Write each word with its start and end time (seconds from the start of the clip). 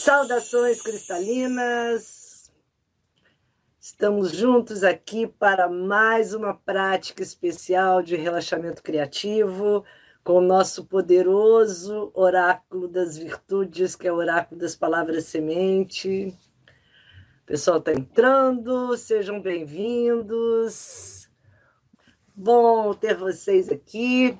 Saudações 0.00 0.80
cristalinas! 0.80 2.52
Estamos 3.80 4.30
juntos 4.30 4.84
aqui 4.84 5.26
para 5.26 5.68
mais 5.68 6.32
uma 6.32 6.54
prática 6.54 7.20
especial 7.20 8.00
de 8.00 8.14
relaxamento 8.14 8.80
criativo 8.80 9.84
com 10.22 10.34
o 10.34 10.40
nosso 10.40 10.84
poderoso 10.84 12.12
oráculo 12.14 12.86
das 12.86 13.18
virtudes, 13.18 13.96
que 13.96 14.06
é 14.06 14.12
o 14.12 14.18
oráculo 14.18 14.60
das 14.60 14.76
palavras 14.76 15.24
semente. 15.24 16.32
O 17.42 17.46
pessoal 17.46 17.78
está 17.78 17.92
entrando, 17.92 18.96
sejam 18.96 19.42
bem-vindos. 19.42 21.28
Bom 22.36 22.94
ter 22.94 23.16
vocês 23.16 23.68
aqui. 23.68 24.38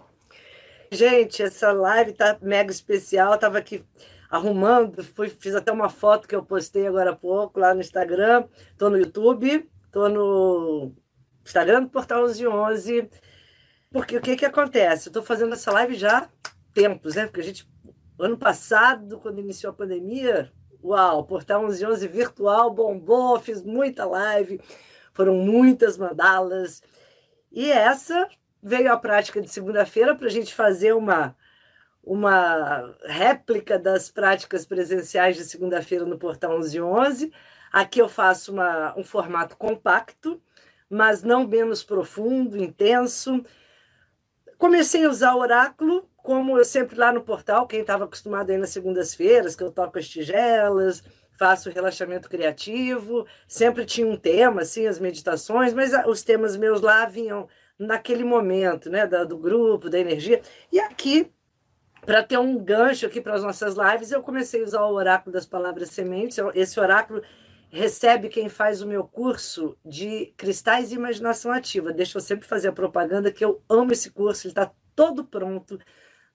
Gente, 0.92 1.42
essa 1.42 1.72
live 1.72 2.12
tá 2.12 2.38
mega 2.40 2.70
especial. 2.70 3.36
Tava 3.36 3.58
aqui 3.58 3.84
arrumando, 4.30 5.02
fui, 5.02 5.28
fiz 5.28 5.54
até 5.54 5.72
uma 5.72 5.88
foto 5.88 6.28
que 6.28 6.34
eu 6.34 6.42
postei 6.42 6.86
agora 6.86 7.10
há 7.10 7.16
pouco 7.16 7.58
lá 7.58 7.74
no 7.74 7.80
Instagram, 7.80 8.44
estou 8.70 8.90
no 8.90 8.98
YouTube, 8.98 9.68
estou 9.84 10.08
no 10.08 10.92
Instagram 11.44 11.84
do 11.84 11.88
Portal 11.88 12.24
1111, 12.26 13.08
porque 13.90 14.16
o 14.16 14.20
que 14.20 14.36
que 14.36 14.44
acontece? 14.44 15.08
Eu 15.08 15.10
estou 15.10 15.22
fazendo 15.22 15.54
essa 15.54 15.72
live 15.72 15.94
já 15.94 16.18
há 16.18 16.28
tempos, 16.74 17.14
né? 17.14 17.26
Porque 17.26 17.40
a 17.40 17.44
gente, 17.44 17.66
ano 18.18 18.36
passado, 18.36 19.18
quando 19.18 19.40
iniciou 19.40 19.70
a 19.70 19.76
pandemia, 19.76 20.52
uau, 20.84 21.24
Portal 21.24 21.62
1111 21.62 22.06
virtual 22.08 22.70
bombou, 22.72 23.40
fiz 23.40 23.62
muita 23.62 24.04
live, 24.04 24.60
foram 25.14 25.34
muitas 25.36 25.96
mandalas, 25.96 26.82
e 27.50 27.70
essa 27.72 28.28
veio 28.62 28.92
a 28.92 28.98
prática 28.98 29.40
de 29.40 29.48
segunda-feira 29.48 30.14
para 30.14 30.26
a 30.26 30.30
gente 30.30 30.54
fazer 30.54 30.92
uma 30.92 31.34
uma 32.08 32.94
réplica 33.04 33.78
das 33.78 34.10
práticas 34.10 34.64
presenciais 34.64 35.36
de 35.36 35.44
segunda-feira 35.44 36.06
no 36.06 36.16
Portal 36.16 36.52
1111. 36.52 37.30
Aqui 37.70 38.00
eu 38.00 38.08
faço 38.08 38.50
uma, 38.50 38.98
um 38.98 39.04
formato 39.04 39.58
compacto, 39.58 40.40
mas 40.88 41.22
não 41.22 41.46
menos 41.46 41.84
profundo, 41.84 42.56
intenso. 42.56 43.44
Comecei 44.56 45.04
a 45.04 45.10
usar 45.10 45.36
oráculo, 45.36 46.08
como 46.16 46.56
eu 46.56 46.64
sempre 46.64 46.96
lá 46.96 47.12
no 47.12 47.20
portal, 47.20 47.66
quem 47.66 47.80
estava 47.80 48.04
acostumado 48.04 48.48
aí 48.48 48.56
nas 48.56 48.70
segundas-feiras, 48.70 49.54
que 49.54 49.62
eu 49.62 49.70
toco 49.70 49.98
as 49.98 50.08
tigelas, 50.08 51.04
faço 51.38 51.68
relaxamento 51.68 52.30
criativo, 52.30 53.26
sempre 53.46 53.84
tinha 53.84 54.06
um 54.06 54.16
tema, 54.16 54.62
assim, 54.62 54.86
as 54.86 54.98
meditações, 54.98 55.74
mas 55.74 55.92
os 56.06 56.22
temas 56.22 56.56
meus 56.56 56.80
lá 56.80 57.04
vinham 57.04 57.46
naquele 57.78 58.24
momento, 58.24 58.88
né, 58.88 59.06
do 59.06 59.36
grupo, 59.36 59.90
da 59.90 59.98
energia. 59.98 60.40
E 60.72 60.80
aqui 60.80 61.30
para 62.04 62.22
ter 62.22 62.38
um 62.38 62.58
gancho 62.62 63.06
aqui 63.06 63.20
para 63.20 63.34
as 63.34 63.42
nossas 63.42 63.74
lives, 63.74 64.10
eu 64.10 64.22
comecei 64.22 64.60
a 64.60 64.64
usar 64.64 64.82
o 64.84 64.94
oráculo 64.94 65.32
das 65.32 65.46
palavras 65.46 65.90
sementes. 65.90 66.38
Esse 66.54 66.80
oráculo 66.80 67.22
recebe 67.70 68.28
quem 68.28 68.48
faz 68.48 68.80
o 68.80 68.86
meu 68.86 69.04
curso 69.04 69.76
de 69.84 70.32
cristais 70.36 70.90
e 70.90 70.94
imaginação 70.94 71.52
ativa. 71.52 71.92
Deixa 71.92 72.16
eu 72.16 72.22
sempre 72.22 72.46
fazer 72.46 72.68
a 72.68 72.72
propaganda 72.72 73.32
que 73.32 73.44
eu 73.44 73.62
amo 73.68 73.92
esse 73.92 74.10
curso, 74.10 74.46
ele 74.46 74.52
está 74.52 74.70
todo 74.94 75.24
pronto 75.24 75.78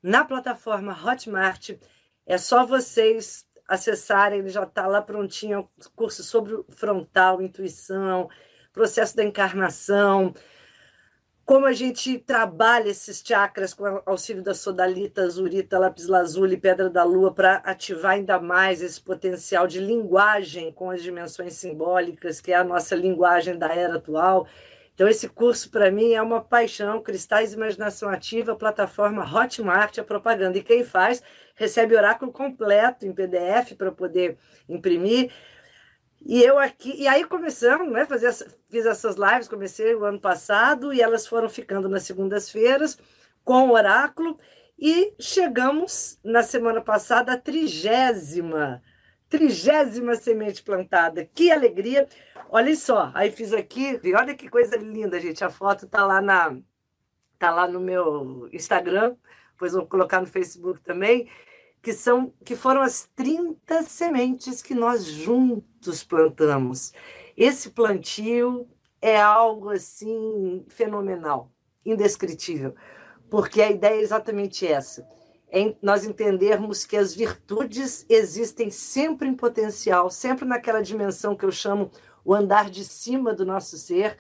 na 0.01 0.23
plataforma 0.23 0.97
Hotmart. 1.03 1.71
É 2.25 2.37
só 2.37 2.65
vocês 2.65 3.45
acessarem, 3.67 4.39
ele 4.39 4.49
já 4.49 4.63
está 4.63 4.87
lá 4.87 5.01
prontinho, 5.01 5.59
é 5.59 5.83
curso 5.95 6.23
sobre 6.23 6.63
frontal, 6.69 7.41
intuição, 7.41 8.29
processo 8.71 9.15
da 9.15 9.23
encarnação, 9.23 10.33
como 11.45 11.65
a 11.65 11.73
gente 11.73 12.17
trabalha 12.19 12.89
esses 12.89 13.21
chakras 13.25 13.73
com 13.73 14.01
auxílio 14.05 14.41
da 14.41 14.53
sodalita, 14.53 15.23
azurita, 15.23 15.77
lápis 15.77 16.07
lazuli, 16.07 16.55
pedra 16.55 16.89
da 16.89 17.03
lua, 17.03 17.33
para 17.33 17.55
ativar 17.57 18.13
ainda 18.13 18.39
mais 18.39 18.81
esse 18.81 19.01
potencial 19.01 19.67
de 19.67 19.79
linguagem 19.79 20.71
com 20.71 20.89
as 20.89 21.03
dimensões 21.03 21.53
simbólicas, 21.55 22.39
que 22.39 22.53
é 22.53 22.55
a 22.55 22.63
nossa 22.63 22.95
linguagem 22.95 23.57
da 23.57 23.67
era 23.67 23.95
atual. 23.95 24.47
Então, 24.93 25.07
esse 25.07 25.27
curso, 25.27 25.69
para 25.71 25.91
mim, 25.91 26.13
é 26.13 26.21
uma 26.21 26.39
paixão. 26.39 27.01
Cristais 27.01 27.53
Imaginação 27.53 28.09
Ativa, 28.09 28.55
plataforma 28.55 29.23
Hotmart, 29.23 29.97
a 29.97 30.03
propaganda. 30.03 30.57
E 30.59 30.63
quem 30.63 30.83
faz 30.83 31.21
recebe 31.55 31.95
oráculo 31.95 32.31
completo 32.31 33.05
em 33.05 33.11
PDF 33.11 33.73
para 33.75 33.91
poder 33.91 34.37
imprimir. 34.69 35.31
E 36.25 36.41
eu 36.41 36.57
aqui, 36.57 36.95
e 36.97 37.07
aí 37.07 37.25
começamos, 37.25 37.91
né? 37.91 38.05
Fazer, 38.05 38.33
fiz 38.69 38.85
essas 38.85 39.17
lives, 39.17 39.47
comecei 39.47 39.93
o 39.93 40.05
ano 40.05 40.19
passado, 40.19 40.93
e 40.93 41.01
elas 41.01 41.27
foram 41.27 41.49
ficando 41.49 41.89
nas 41.89 42.03
segundas-feiras 42.03 42.97
com 43.43 43.67
o 43.67 43.73
oráculo, 43.73 44.39
e 44.79 45.13
chegamos 45.19 46.17
na 46.23 46.41
semana 46.41 46.81
passada 46.81 47.33
à 47.33 47.37
trigésima, 47.37 48.81
trigésima 49.27 50.15
semente 50.15 50.63
plantada. 50.63 51.25
Que 51.25 51.51
alegria! 51.51 52.07
Olha 52.49 52.73
só, 52.75 53.11
aí 53.13 53.29
fiz 53.29 53.51
aqui, 53.51 53.99
olha 54.15 54.33
que 54.33 54.47
coisa 54.47 54.77
linda, 54.77 55.19
gente. 55.19 55.43
A 55.43 55.49
foto 55.49 55.87
tá 55.87 56.05
lá 56.05 56.21
na 56.21 56.57
tá 57.37 57.51
lá 57.51 57.67
no 57.67 57.79
meu 57.81 58.47
Instagram, 58.53 59.17
depois 59.51 59.73
vou 59.73 59.85
colocar 59.85 60.21
no 60.21 60.27
Facebook 60.27 60.79
também 60.81 61.29
que 61.83 61.91
são 61.91 62.33
que 62.45 62.55
foram 62.55 62.81
as 62.81 63.09
30 63.13 63.83
sementes 63.83 64.61
que 64.61 64.73
nós 64.73 65.03
juntos 65.03 66.01
plantamos. 66.01 66.93
Esse 67.35 67.71
plantio 67.71 68.65
é 69.01 69.21
algo 69.21 69.69
assim 69.69 70.63
fenomenal, 70.69 71.51
indescritível, 71.85 72.73
porque 73.29 73.61
a 73.61 73.69
ideia 73.69 73.99
é 73.99 74.01
exatamente 74.01 74.65
essa. 74.65 75.05
É 75.51 75.75
nós 75.81 76.05
entendermos 76.05 76.85
que 76.85 76.95
as 76.95 77.13
virtudes 77.13 78.05
existem 78.07 78.71
sempre 78.71 79.27
em 79.27 79.33
potencial, 79.33 80.09
sempre 80.09 80.45
naquela 80.45 80.81
dimensão 80.81 81.35
que 81.35 81.43
eu 81.43 81.51
chamo 81.51 81.91
o 82.23 82.33
andar 82.33 82.69
de 82.69 82.85
cima 82.85 83.33
do 83.33 83.45
nosso 83.45 83.77
ser. 83.77 84.17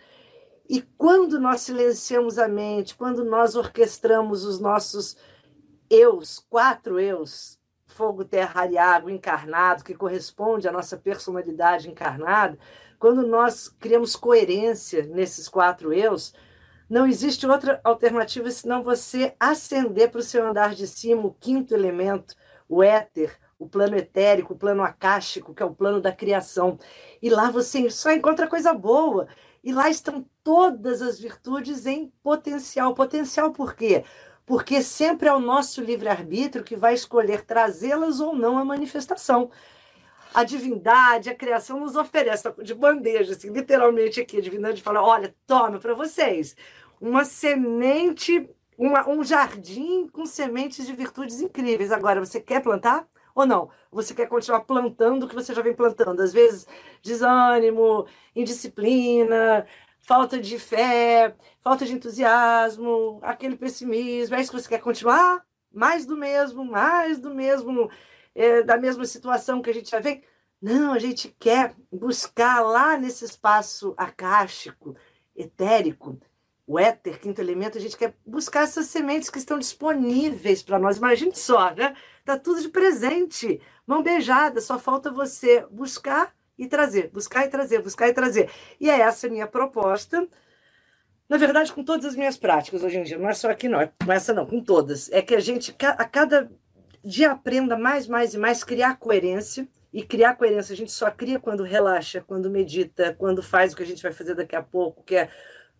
E 0.67 0.81
quando 0.81 1.39
nós 1.39 1.61
silenciamos 1.61 2.37
a 2.37 2.47
mente, 2.49 2.93
quando 2.93 3.23
nós 3.23 3.55
orquestramos 3.55 4.43
os 4.43 4.59
nossos 4.59 5.15
eus, 5.93 6.39
quatro 6.49 6.99
eus, 6.99 7.59
fogo, 7.85 8.25
terra 8.25 8.65
e 8.65 8.77
água 8.77 9.11
encarnado, 9.11 9.83
que 9.83 9.93
corresponde 9.93 10.67
à 10.67 10.71
nossa 10.71 10.97
personalidade 10.97 11.89
encarnada, 11.89 12.57
quando 12.97 13.25
nós 13.27 13.67
criamos 13.67 14.15
coerência 14.15 15.05
nesses 15.05 15.47
quatro 15.47 15.93
eus, 15.93 16.33
não 16.89 17.05
existe 17.05 17.45
outra 17.45 17.79
alternativa 17.83 18.49
senão 18.49 18.81
você 18.81 19.35
ascender 19.39 20.09
para 20.09 20.19
o 20.19 20.23
seu 20.23 20.45
andar 20.47 20.73
de 20.73 20.87
cima, 20.87 21.25
o 21.25 21.33
quinto 21.33 21.73
elemento, 21.73 22.35
o 22.67 22.81
éter, 22.81 23.37
o 23.59 23.67
plano 23.67 23.95
etérico, 23.95 24.53
o 24.53 24.57
plano 24.57 24.83
acástico, 24.83 25.53
que 25.53 25.61
é 25.61 25.65
o 25.65 25.75
plano 25.75 26.01
da 26.01 26.11
criação. 26.11 26.77
E 27.21 27.29
lá 27.29 27.49
você 27.51 27.89
só 27.89 28.11
encontra 28.11 28.47
coisa 28.47 28.73
boa. 28.73 29.27
E 29.63 29.71
lá 29.71 29.89
estão 29.89 30.25
todas 30.43 31.01
as 31.01 31.19
virtudes 31.19 31.85
em 31.85 32.11
potencial. 32.21 32.93
Potencial 32.93 33.51
por 33.53 33.75
quê? 33.75 34.03
Porque 34.45 34.81
sempre 34.81 35.27
é 35.27 35.33
o 35.33 35.39
nosso 35.39 35.81
livre-arbítrio 35.81 36.63
que 36.63 36.75
vai 36.75 36.93
escolher 36.93 37.45
trazê-las 37.45 38.19
ou 38.19 38.35
não 38.35 38.57
à 38.57 38.65
manifestação. 38.65 39.49
A 40.33 40.43
divindade, 40.43 41.29
a 41.29 41.35
criação 41.35 41.79
nos 41.79 41.95
oferece 41.95 42.51
de 42.63 42.73
bandeja, 42.73 43.33
assim, 43.33 43.51
literalmente 43.51 44.19
aqui, 44.19 44.37
a 44.37 44.41
divindade 44.41 44.81
fala: 44.81 45.01
olha, 45.03 45.33
toma 45.45 45.79
para 45.79 45.93
vocês 45.93 46.55
uma 46.99 47.23
semente, 47.25 48.49
uma, 48.77 49.07
um 49.07 49.23
jardim 49.23 50.07
com 50.07 50.25
sementes 50.25 50.87
de 50.87 50.93
virtudes 50.93 51.41
incríveis. 51.41 51.91
Agora, 51.91 52.19
você 52.19 52.39
quer 52.41 52.61
plantar? 52.61 53.07
ou 53.35 53.45
não? 53.45 53.69
Você 53.91 54.13
quer 54.13 54.27
continuar 54.27 54.61
plantando 54.61 55.23
o 55.23 55.27
que 55.27 55.35
você 55.35 55.53
já 55.53 55.61
vem 55.61 55.73
plantando? 55.73 56.21
Às 56.21 56.33
vezes, 56.33 56.67
desânimo, 57.01 58.05
indisciplina, 58.35 59.65
falta 60.03 60.39
de 60.39 60.59
fé, 60.59 61.35
falta 61.61 61.85
de 61.85 61.93
entusiasmo, 61.93 63.19
aquele 63.23 63.55
pessimismo. 63.55 64.35
É 64.35 64.41
isso 64.41 64.51
que 64.51 64.61
você 64.61 64.69
quer 64.69 64.81
continuar? 64.81 65.45
Mais 65.71 66.05
do 66.05 66.15
mesmo, 66.15 66.63
mais 66.63 67.19
do 67.19 67.33
mesmo, 67.33 67.89
é, 68.35 68.61
da 68.61 68.77
mesma 68.77 69.05
situação 69.05 69.61
que 69.61 69.69
a 69.69 69.73
gente 69.73 69.89
já 69.89 69.99
vem? 69.99 70.21
Não, 70.61 70.93
a 70.93 70.99
gente 70.99 71.29
quer 71.39 71.75
buscar 71.91 72.61
lá 72.61 72.97
nesse 72.97 73.25
espaço 73.25 73.93
acástico, 73.97 74.95
etérico, 75.35 76.19
o 76.65 76.79
éter, 76.79 77.19
quinto 77.19 77.41
elemento, 77.41 77.77
a 77.77 77.81
gente 77.81 77.97
quer 77.97 78.15
buscar 78.25 78.63
essas 78.63 78.85
sementes 78.85 79.29
que 79.29 79.37
estão 79.37 79.59
disponíveis 79.59 80.63
para 80.63 80.79
nós. 80.79 80.97
Imagine 80.97 81.35
só, 81.35 81.73
né? 81.73 81.93
Tá 82.23 82.39
tudo 82.39 82.61
de 82.61 82.69
presente, 82.69 83.59
mão 83.85 84.01
beijada, 84.01 84.61
só 84.61 84.79
falta 84.79 85.11
você 85.11 85.65
buscar 85.69 86.33
e 86.57 86.67
trazer, 86.67 87.09
buscar 87.09 87.45
e 87.45 87.49
trazer, 87.49 87.81
buscar 87.81 88.07
e 88.07 88.13
trazer. 88.13 88.49
E 88.79 88.89
é 88.89 88.99
essa 88.99 89.27
a 89.27 89.29
minha 89.29 89.47
proposta. 89.47 90.27
Na 91.27 91.37
verdade, 91.37 91.71
com 91.73 91.83
todas 91.83 92.05
as 92.05 92.15
minhas 92.15 92.37
práticas 92.37 92.83
hoje 92.83 92.97
em 92.97 93.03
dia, 93.03 93.17
não 93.17 93.29
é 93.29 93.33
só 93.33 93.49
aqui, 93.49 93.67
não, 93.67 93.81
é 93.81 93.91
com 94.03 94.11
essa 94.11 94.33
não, 94.33 94.45
com 94.45 94.61
todas. 94.61 95.11
É 95.11 95.21
que 95.21 95.33
a 95.33 95.39
gente, 95.39 95.75
a 95.79 96.05
cada 96.05 96.51
dia, 97.03 97.31
aprenda 97.31 97.77
mais, 97.77 98.07
mais 98.07 98.33
e 98.33 98.37
mais 98.37 98.63
criar 98.63 98.97
coerência. 98.97 99.67
E 99.91 100.01
criar 100.01 100.35
coerência 100.35 100.73
a 100.73 100.77
gente 100.77 100.91
só 100.91 101.11
cria 101.11 101.39
quando 101.39 101.63
relaxa, 101.63 102.23
quando 102.25 102.49
medita, 102.49 103.15
quando 103.17 103.43
faz 103.43 103.73
o 103.73 103.75
que 103.75 103.83
a 103.83 103.85
gente 103.85 104.01
vai 104.01 104.11
fazer 104.11 104.33
daqui 104.33 104.55
a 104.55 104.63
pouco, 104.63 105.03
que 105.03 105.15
é 105.15 105.29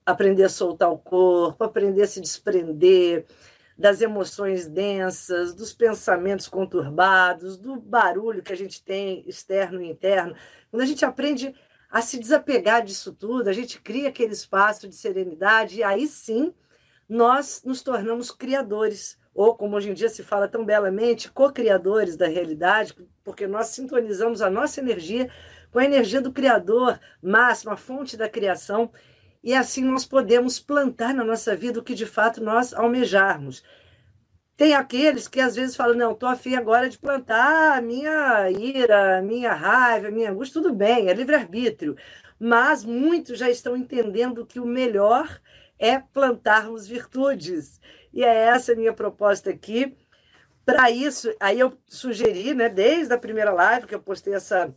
aprender 0.06 0.44
a 0.44 0.50
soltar 0.50 0.92
o 0.92 0.98
corpo, 0.98 1.64
aprender 1.64 2.04
a 2.04 2.08
se 2.08 2.22
desprender, 2.22 3.26
das 3.78 4.02
emoções 4.02 4.68
densas, 4.68 5.54
dos 5.54 5.74
pensamentos 5.74 6.48
conturbados, 6.48 7.58
do 7.58 7.80
barulho 7.80 8.44
que 8.44 8.54
a 8.54 8.58
gente 8.58 8.84
tem 8.84 9.24
externo 9.28 9.82
e 9.82 9.90
interno. 9.90 10.36
Quando 10.70 10.84
a 10.84 10.86
gente 10.86 11.04
aprende 11.04 11.56
a 11.90 12.02
se 12.02 12.20
desapegar 12.20 12.84
disso 12.84 13.14
tudo, 13.14 13.50
a 13.50 13.54
gente 13.54 13.80
cria 13.82 14.10
aquele 14.10 14.34
espaço 14.34 14.88
de 14.88 14.96
serenidade 14.96 15.78
e 15.78 15.84
aí 15.84 16.08
sim 16.08 16.54
nós 17.08 17.62
nos 17.64 17.84
tornamos 17.84 18.32
criadores, 18.32 19.18
ou 19.34 19.56
como 19.56 19.76
hoje 19.76 19.90
em 19.90 19.94
dia 19.94 20.10
se 20.10 20.24
fala 20.24 20.48
tão 20.48 20.66
belamente, 20.66 21.32
co-criadores 21.32 22.16
da 22.16 22.28
realidade, 22.28 22.96
porque 23.24 23.46
nós 23.46 23.68
sintonizamos 23.68 24.42
a 24.42 24.50
nossa 24.50 24.80
energia 24.80 25.30
com 25.72 25.80
a 25.80 25.86
energia 25.86 26.22
do 26.22 26.32
Criador 26.32 27.00
máximo, 27.22 27.72
a 27.72 27.78
fonte 27.78 28.16
da 28.16 28.30
criação, 28.30 28.92
e 29.44 29.54
assim 29.54 29.84
nós 29.84 30.06
podemos 30.06 30.60
plantar 30.60 31.14
na 31.14 31.24
nossa 31.24 31.56
vida 31.56 31.80
o 31.80 31.84
que 31.84 31.94
de 31.94 32.06
fato 32.06 32.42
nós 32.42 32.74
almejarmos. 32.74 33.64
Tem 34.56 34.74
aqueles 34.74 35.28
que 35.28 35.42
às 35.42 35.56
vezes 35.56 35.76
falam: 35.76 35.98
não, 35.98 36.12
estou 36.14 36.30
afim 36.30 36.56
agora 36.56 36.90
de 36.90 36.98
plantar 36.98 37.78
a 37.78 37.82
minha 37.82 38.50
ira, 38.52 39.18
a 39.20 39.22
minha 39.22 39.54
raiva, 39.54 40.08
a 40.08 40.12
minha 40.12 40.32
angústia, 40.32 40.62
tudo 40.62 40.74
bem, 40.74 41.10
é 41.10 41.14
livre-arbítrio. 41.14 41.98
Mas 42.40 42.86
muitos 42.86 43.40
já 43.40 43.50
estão 43.50 43.76
entendendo 43.76 44.46
que 44.46 44.60
o 44.60 44.66
melhor 44.66 45.42
é 45.78 46.00
plantarmos 46.00 46.88
virtudes. 46.88 47.80
E 48.14 48.24
é 48.24 48.34
essa 48.34 48.74
a 48.74 48.76
minha 48.76 48.94
proposta 48.94 49.50
aqui. 49.50 49.96
Para 50.66 50.90
isso, 50.92 51.34
aí 51.40 51.60
eu 51.60 51.78
sugeri, 51.88 52.54
né, 52.54 52.70
desde 52.70 53.14
a 53.14 53.18
primeira 53.18 53.52
live 53.52 53.88
que 53.88 53.96
eu 53.96 54.02
postei 54.02 54.34
essa 54.34 54.74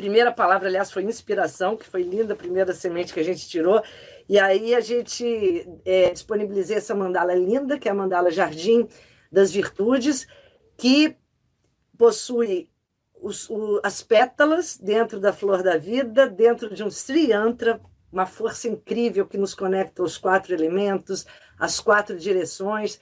primeira 0.00 0.32
palavra, 0.32 0.66
aliás, 0.66 0.90
foi 0.90 1.02
inspiração, 1.02 1.76
que 1.76 1.84
foi 1.84 2.02
linda 2.02 2.32
a 2.32 2.36
primeira 2.36 2.72
semente 2.72 3.12
que 3.12 3.20
a 3.20 3.22
gente 3.22 3.46
tirou. 3.46 3.82
E 4.26 4.38
aí 4.38 4.74
a 4.74 4.80
gente 4.80 5.68
é, 5.84 6.10
disponibilizei 6.10 6.78
essa 6.78 6.94
mandala 6.94 7.34
linda, 7.34 7.78
que 7.78 7.86
é 7.86 7.92
a 7.92 7.94
mandala 7.94 8.30
Jardim 8.30 8.88
das 9.30 9.52
Virtudes, 9.52 10.26
que 10.78 11.16
possui 11.98 12.70
os, 13.20 13.50
o, 13.50 13.78
as 13.84 14.02
pétalas 14.02 14.78
dentro 14.78 15.20
da 15.20 15.34
flor 15.34 15.62
da 15.62 15.76
vida, 15.76 16.26
dentro 16.26 16.74
de 16.74 16.82
um 16.82 16.90
Sri 16.90 17.30
Yantra, 17.30 17.78
uma 18.10 18.24
força 18.24 18.68
incrível 18.68 19.26
que 19.26 19.36
nos 19.36 19.54
conecta 19.54 20.00
aos 20.00 20.16
quatro 20.16 20.54
elementos, 20.54 21.26
às 21.58 21.78
quatro 21.78 22.18
direções, 22.18 22.98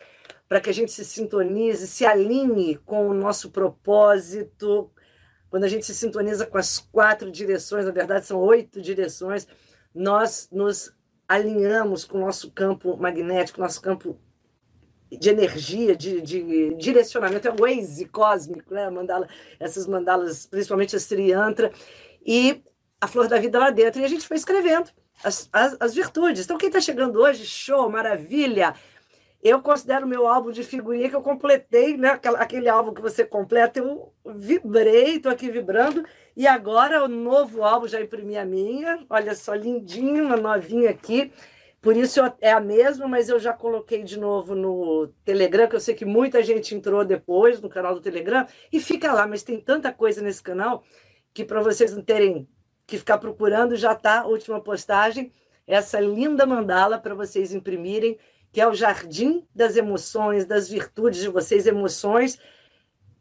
para 0.48 0.60
que 0.60 0.68
a 0.68 0.74
gente 0.74 0.90
se 0.90 1.04
sintonize, 1.04 1.86
se 1.86 2.04
alinhe 2.04 2.74
com 2.78 3.08
o 3.08 3.14
nosso 3.14 3.50
propósito, 3.50 4.90
quando 5.50 5.64
a 5.64 5.68
gente 5.68 5.86
se 5.86 5.94
sintoniza 5.94 6.46
com 6.46 6.58
as 6.58 6.78
quatro 6.78 7.30
direções, 7.30 7.86
na 7.86 7.92
verdade 7.92 8.26
são 8.26 8.38
oito 8.40 8.80
direções, 8.80 9.46
nós 9.94 10.48
nos 10.52 10.92
alinhamos 11.26 12.04
com 12.04 12.18
o 12.18 12.20
nosso 12.20 12.50
campo 12.50 12.96
magnético, 12.96 13.60
nosso 13.60 13.80
campo 13.80 14.18
de 15.10 15.30
energia, 15.30 15.96
de, 15.96 16.20
de 16.20 16.74
direcionamento, 16.74 17.48
é 17.48 17.50
o 17.50 17.56
Waze 17.56 18.04
cósmico, 18.06 18.74
né? 18.74 18.90
Mandala, 18.90 19.26
essas 19.58 19.86
mandalas, 19.86 20.46
principalmente 20.46 20.94
a 20.94 20.98
Sri 20.98 21.30
Yantra, 21.30 21.72
e 22.24 22.62
a 23.00 23.06
Flor 23.06 23.26
da 23.26 23.38
Vida 23.38 23.58
lá 23.58 23.70
dentro. 23.70 24.00
E 24.00 24.04
a 24.04 24.08
gente 24.08 24.26
foi 24.26 24.36
escrevendo 24.36 24.90
as, 25.24 25.48
as, 25.52 25.76
as 25.80 25.94
virtudes. 25.94 26.44
Então, 26.44 26.58
quem 26.58 26.68
está 26.68 26.80
chegando 26.80 27.20
hoje, 27.20 27.46
show, 27.46 27.88
maravilha! 27.90 28.74
Eu 29.42 29.62
considero 29.62 30.06
meu 30.06 30.26
álbum 30.26 30.50
de 30.50 30.64
figurinha 30.64 31.08
que 31.08 31.14
eu 31.14 31.22
completei, 31.22 31.96
né? 31.96 32.18
Aquele 32.38 32.68
álbum 32.68 32.92
que 32.92 33.00
você 33.00 33.24
completa, 33.24 33.78
eu 33.78 34.12
vibrei, 34.26 35.16
estou 35.16 35.30
aqui 35.30 35.48
vibrando. 35.48 36.04
E 36.36 36.46
agora 36.46 37.04
o 37.04 37.08
novo 37.08 37.62
álbum 37.62 37.86
já 37.86 38.00
imprimi 38.00 38.36
a 38.36 38.44
minha. 38.44 39.04
Olha 39.08 39.34
só, 39.34 39.54
lindinho, 39.54 40.24
uma 40.24 40.36
novinha 40.36 40.90
aqui. 40.90 41.32
Por 41.80 41.96
isso 41.96 42.20
é 42.40 42.50
a 42.50 42.58
mesma, 42.58 43.06
mas 43.06 43.28
eu 43.28 43.38
já 43.38 43.52
coloquei 43.52 44.02
de 44.02 44.18
novo 44.18 44.54
no 44.56 45.08
Telegram, 45.24 45.68
que 45.68 45.76
eu 45.76 45.80
sei 45.80 45.94
que 45.94 46.04
muita 46.04 46.42
gente 46.42 46.74
entrou 46.74 47.04
depois 47.04 47.60
no 47.60 47.68
canal 47.68 47.94
do 47.94 48.00
Telegram, 48.00 48.44
e 48.72 48.80
fica 48.80 49.12
lá, 49.12 49.28
mas 49.28 49.44
tem 49.44 49.60
tanta 49.60 49.92
coisa 49.92 50.20
nesse 50.20 50.42
canal 50.42 50.82
que 51.32 51.44
para 51.44 51.62
vocês 51.62 51.94
não 51.94 52.02
terem 52.02 52.48
que 52.84 52.98
ficar 52.98 53.18
procurando, 53.18 53.76
já 53.76 53.92
está 53.92 54.22
a 54.22 54.26
última 54.26 54.60
postagem, 54.60 55.32
essa 55.66 56.00
linda 56.00 56.44
mandala 56.44 56.98
para 56.98 57.14
vocês 57.14 57.54
imprimirem 57.54 58.18
que 58.52 58.60
é 58.60 58.66
o 58.66 58.74
jardim 58.74 59.46
das 59.54 59.76
emoções, 59.76 60.46
das 60.46 60.68
virtudes 60.68 61.20
de 61.20 61.28
vocês, 61.28 61.66
emoções 61.66 62.38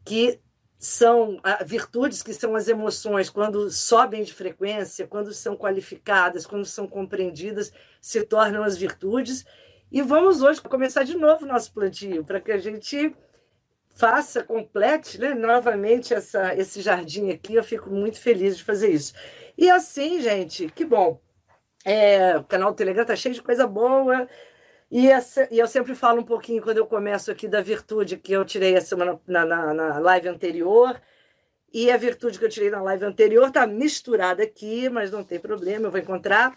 que 0.04 0.40
são 0.78 1.40
ah, 1.42 1.62
virtudes 1.64 2.22
que 2.22 2.32
são 2.32 2.54
as 2.54 2.68
emoções 2.68 3.28
quando 3.28 3.68
sobem 3.68 4.22
de 4.22 4.32
frequência, 4.32 5.08
quando 5.08 5.34
são 5.34 5.56
qualificadas, 5.56 6.46
quando 6.46 6.64
são 6.64 6.86
compreendidas, 6.86 7.72
se 8.00 8.22
tornam 8.22 8.62
as 8.62 8.76
virtudes. 8.76 9.44
E 9.90 10.00
vamos 10.00 10.40
hoje 10.40 10.62
começar 10.62 11.02
de 11.02 11.16
novo 11.16 11.44
o 11.44 11.48
nosso 11.48 11.72
plantio 11.72 12.24
para 12.24 12.40
que 12.40 12.52
a 12.52 12.58
gente 12.58 13.14
faça, 13.96 14.44
complete 14.44 15.18
né, 15.18 15.34
novamente 15.34 16.14
essa, 16.14 16.54
esse 16.54 16.80
jardim 16.80 17.30
aqui. 17.30 17.54
Eu 17.54 17.64
fico 17.64 17.90
muito 17.90 18.20
feliz 18.20 18.56
de 18.56 18.62
fazer 18.62 18.90
isso. 18.90 19.12
E 19.56 19.68
assim, 19.68 20.20
gente, 20.22 20.68
que 20.70 20.84
bom. 20.84 21.20
É, 21.84 22.36
o 22.36 22.44
canal 22.44 22.70
do 22.70 22.76
Telegram 22.76 23.02
está 23.02 23.16
cheio 23.16 23.34
de 23.34 23.42
coisa 23.42 23.66
boa. 23.66 24.28
E, 24.90 25.08
essa, 25.08 25.46
e, 25.50 25.58
eu 25.58 25.66
sempre 25.66 25.94
falo 25.94 26.20
um 26.20 26.24
pouquinho, 26.24 26.62
quando 26.62 26.78
eu 26.78 26.86
começo 26.86 27.30
aqui, 27.30 27.46
da 27.46 27.60
virtude 27.60 28.16
que 28.16 28.32
eu 28.32 28.44
tirei 28.44 28.76
a 28.76 28.80
semana, 28.80 29.20
na, 29.26 29.44
na, 29.44 29.74
na 29.74 29.98
live 29.98 30.28
anterior. 30.28 31.00
E 31.72 31.90
a 31.90 31.96
virtude 31.98 32.38
que 32.38 32.44
eu 32.44 32.48
tirei 32.48 32.70
na 32.70 32.80
live 32.80 33.04
anterior 33.04 33.48
está 33.48 33.66
misturada 33.66 34.42
aqui, 34.42 34.88
mas 34.88 35.10
não 35.10 35.22
tem 35.22 35.38
problema, 35.38 35.86
eu 35.86 35.90
vou 35.90 36.00
encontrar. 36.00 36.56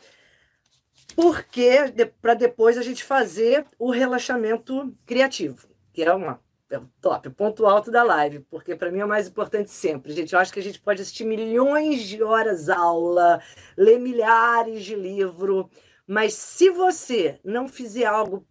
Porque 1.16 1.90
de, 1.92 2.06
para 2.06 2.34
depois 2.34 2.78
a 2.78 2.82
gente 2.82 3.04
fazer 3.04 3.66
o 3.78 3.92
relaxamento 3.92 4.96
criativo, 5.06 5.68
que 5.94 6.04
é 6.04 6.14
uma 6.14 6.40
é 6.70 6.78
o 6.78 6.90
top, 7.02 7.30
ponto 7.32 7.66
alto 7.66 7.92
da 7.92 8.02
live, 8.02 8.40
porque 8.50 8.74
para 8.78 8.90
mim 8.90 9.00
é 9.00 9.06
o 9.06 9.08
mais 9.08 9.28
importante 9.28 9.70
sempre. 9.70 10.14
Gente, 10.14 10.32
eu 10.32 10.40
acho 10.40 10.54
que 10.54 10.60
a 10.62 10.64
gente 10.64 10.80
pode 10.80 11.02
assistir 11.02 11.26
milhões 11.26 12.04
de 12.04 12.24
horas 12.24 12.70
aula, 12.70 13.42
ler 13.76 14.00
milhares 14.00 14.86
de 14.86 14.96
livros 14.96 15.66
mas 16.12 16.34
se 16.34 16.70
você 16.70 17.40
não 17.42 17.70
fizer 17.70 18.04
algo 18.04 18.46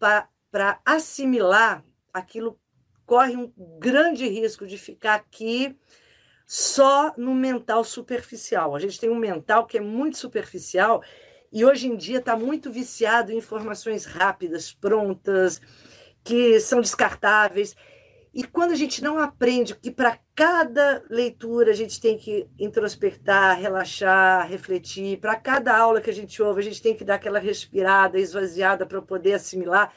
para 0.51 0.81
assimilar, 0.83 1.85
aquilo 2.11 2.59
corre 3.05 3.37
um 3.37 3.53
grande 3.79 4.27
risco 4.27 4.67
de 4.67 4.79
ficar 4.79 5.17
aqui 5.17 5.77
só 6.47 7.13
no 7.19 7.35
mental 7.35 7.85
superficial. 7.85 8.75
A 8.75 8.79
gente 8.79 8.99
tem 8.99 9.11
um 9.11 9.19
mental 9.19 9.67
que 9.67 9.77
é 9.77 9.81
muito 9.83 10.17
superficial 10.17 11.03
e 11.53 11.63
hoje 11.63 11.87
em 11.87 11.99
dia 11.99 12.17
está 12.17 12.35
muito 12.35 12.73
viciado 12.73 13.31
em 13.31 13.37
informações 13.37 14.07
rápidas, 14.07 14.73
prontas, 14.73 15.61
que 16.25 16.59
são 16.61 16.81
descartáveis. 16.81 17.77
E 18.33 18.45
quando 18.45 18.71
a 18.71 18.77
gente 18.77 19.03
não 19.03 19.19
aprende 19.19 19.75
que 19.75 19.91
para 19.91 20.17
cada 20.37 21.03
leitura 21.11 21.73
a 21.73 21.75
gente 21.75 22.01
tem 22.01 22.17
que 22.17 22.47
introspectar, 22.59 23.59
relaxar, 23.59 24.49
refletir, 24.49 25.19
para 25.19 25.35
cada 25.35 25.77
aula 25.77 26.01
que 26.01 26.11
a 26.11 26.15
gente 26.15 26.41
ouve 26.41 26.61
a 26.61 26.65
gente 26.65 26.81
tem 26.81 26.95
que 26.95 27.05
dar 27.05 27.17
aquela 27.17 27.41
respirada, 27.41 28.21
esvaziada 28.21 28.87
para 28.87 29.03
poder 29.03 29.33
assimilar, 29.33 29.93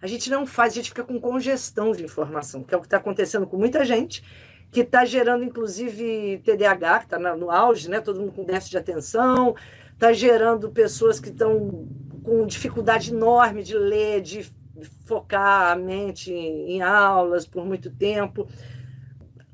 a 0.00 0.06
gente 0.06 0.30
não 0.30 0.46
faz, 0.46 0.72
a 0.72 0.76
gente 0.76 0.90
fica 0.90 1.04
com 1.04 1.20
congestão 1.20 1.92
de 1.92 2.04
informação, 2.04 2.62
que 2.62 2.74
é 2.74 2.76
o 2.76 2.80
que 2.80 2.86
está 2.86 2.96
acontecendo 2.96 3.46
com 3.46 3.58
muita 3.58 3.84
gente, 3.84 4.24
que 4.70 4.80
está 4.80 5.04
gerando 5.04 5.44
inclusive 5.44 6.42
TDAH, 6.44 7.00
que 7.00 7.04
está 7.04 7.18
no 7.36 7.50
auge, 7.50 7.88
né? 7.90 8.00
todo 8.00 8.20
mundo 8.20 8.32
com 8.32 8.44
déficit 8.44 8.72
de 8.72 8.78
atenção, 8.78 9.54
está 9.92 10.12
gerando 10.12 10.70
pessoas 10.70 11.20
que 11.20 11.28
estão 11.28 11.86
com 12.22 12.46
dificuldade 12.46 13.12
enorme 13.12 13.62
de 13.62 13.76
ler, 13.76 14.22
de 14.22 14.50
focar 14.84 15.72
a 15.72 15.76
mente 15.76 16.32
em 16.32 16.82
aulas 16.82 17.46
por 17.46 17.64
muito 17.64 17.90
tempo. 17.90 18.48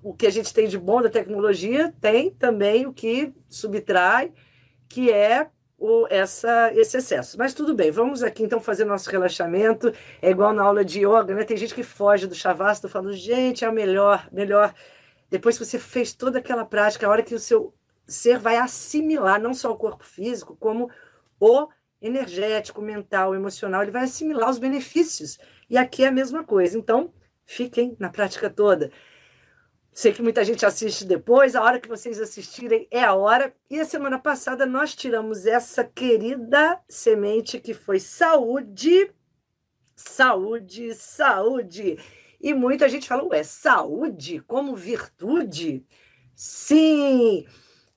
O 0.03 0.15
que 0.15 0.27
a 0.27 0.31
gente 0.31 0.53
tem 0.53 0.67
de 0.67 0.79
bom 0.79 1.03
da 1.03 1.11
tecnologia 1.11 1.95
tem 2.01 2.31
também 2.31 2.87
o 2.87 2.93
que 2.93 3.33
subtrai, 3.49 4.33
que 4.89 5.11
é 5.11 5.49
o, 5.79 6.07
essa, 6.11 6.73
esse 6.75 6.99
excesso. 6.99 7.39
Mas 7.39 7.55
tudo 7.55 7.75
bem, 7.75 7.91
vamos 7.91 8.23
aqui 8.23 8.43
então 8.43 8.61
fazer 8.61 8.85
nosso 8.85 9.11
relaxamento. 9.11 9.93
É 10.21 10.31
igual 10.31 10.53
na 10.53 10.63
aula 10.63 10.85
de 10.85 11.01
yoga, 11.01 11.35
né? 11.35 11.45
Tem 11.45 11.57
gente 11.57 11.75
que 11.75 11.83
foge 11.83 12.27
do 12.27 12.35
shavasana, 12.35 12.89
falando, 12.89 13.15
gente, 13.15 13.65
é 13.65 13.69
o 13.69 13.73
melhor, 13.73 14.29
melhor. 14.31 14.75
Depois 15.31 15.57
que 15.57 15.65
você 15.65 15.79
fez 15.79 16.13
toda 16.13 16.39
aquela 16.39 16.65
prática, 16.65 17.07
a 17.07 17.11
hora 17.11 17.23
que 17.23 17.35
o 17.35 17.39
seu 17.39 17.75
ser 18.07 18.39
vai 18.39 18.57
assimilar 18.57 19.41
não 19.41 19.55
só 19.55 19.71
o 19.71 19.77
corpo 19.77 20.05
físico, 20.05 20.57
como 20.57 20.91
o 21.39 21.69
energético, 22.01 22.81
mental, 22.81 23.35
emocional, 23.35 23.83
ele 23.83 23.91
vai 23.91 24.05
assimilar 24.05 24.51
os 24.51 24.59
benefícios. 24.59 25.39
E 25.69 25.77
aqui 25.77 26.05
é 26.05 26.09
a 26.09 26.13
mesma 26.13 26.43
coisa. 26.45 26.79
Então, 26.79 27.13
fiquem 27.45 27.97
na 27.99 28.09
prática 28.09 28.49
toda. 28.49 28.91
Sei 29.93 30.13
que 30.13 30.23
muita 30.23 30.45
gente 30.45 30.65
assiste 30.65 31.05
depois, 31.05 31.57
a 31.57 31.63
hora 31.63 31.81
que 31.81 31.89
vocês 31.89 32.21
assistirem 32.21 32.87
é 32.91 33.03
a 33.03 33.15
hora. 33.15 33.53
E 33.69 33.79
a 33.79 33.85
semana 33.85 34.19
passada 34.19 34.65
nós 34.65 34.95
tiramos 34.95 35.47
essa 35.47 35.85
querida 35.85 36.81
semente 36.89 37.59
que 37.59 37.75
foi 37.75 37.99
saúde, 37.99 39.13
saúde, 39.97 40.95
saúde. 40.95 41.99
E 42.41 42.55
muita 42.55 42.89
gente 42.89 43.09
fala, 43.09 43.25
ué, 43.25 43.43
saúde 43.43 44.41
como 44.47 44.75
virtude? 44.75 45.85
Sim! 46.35 47.45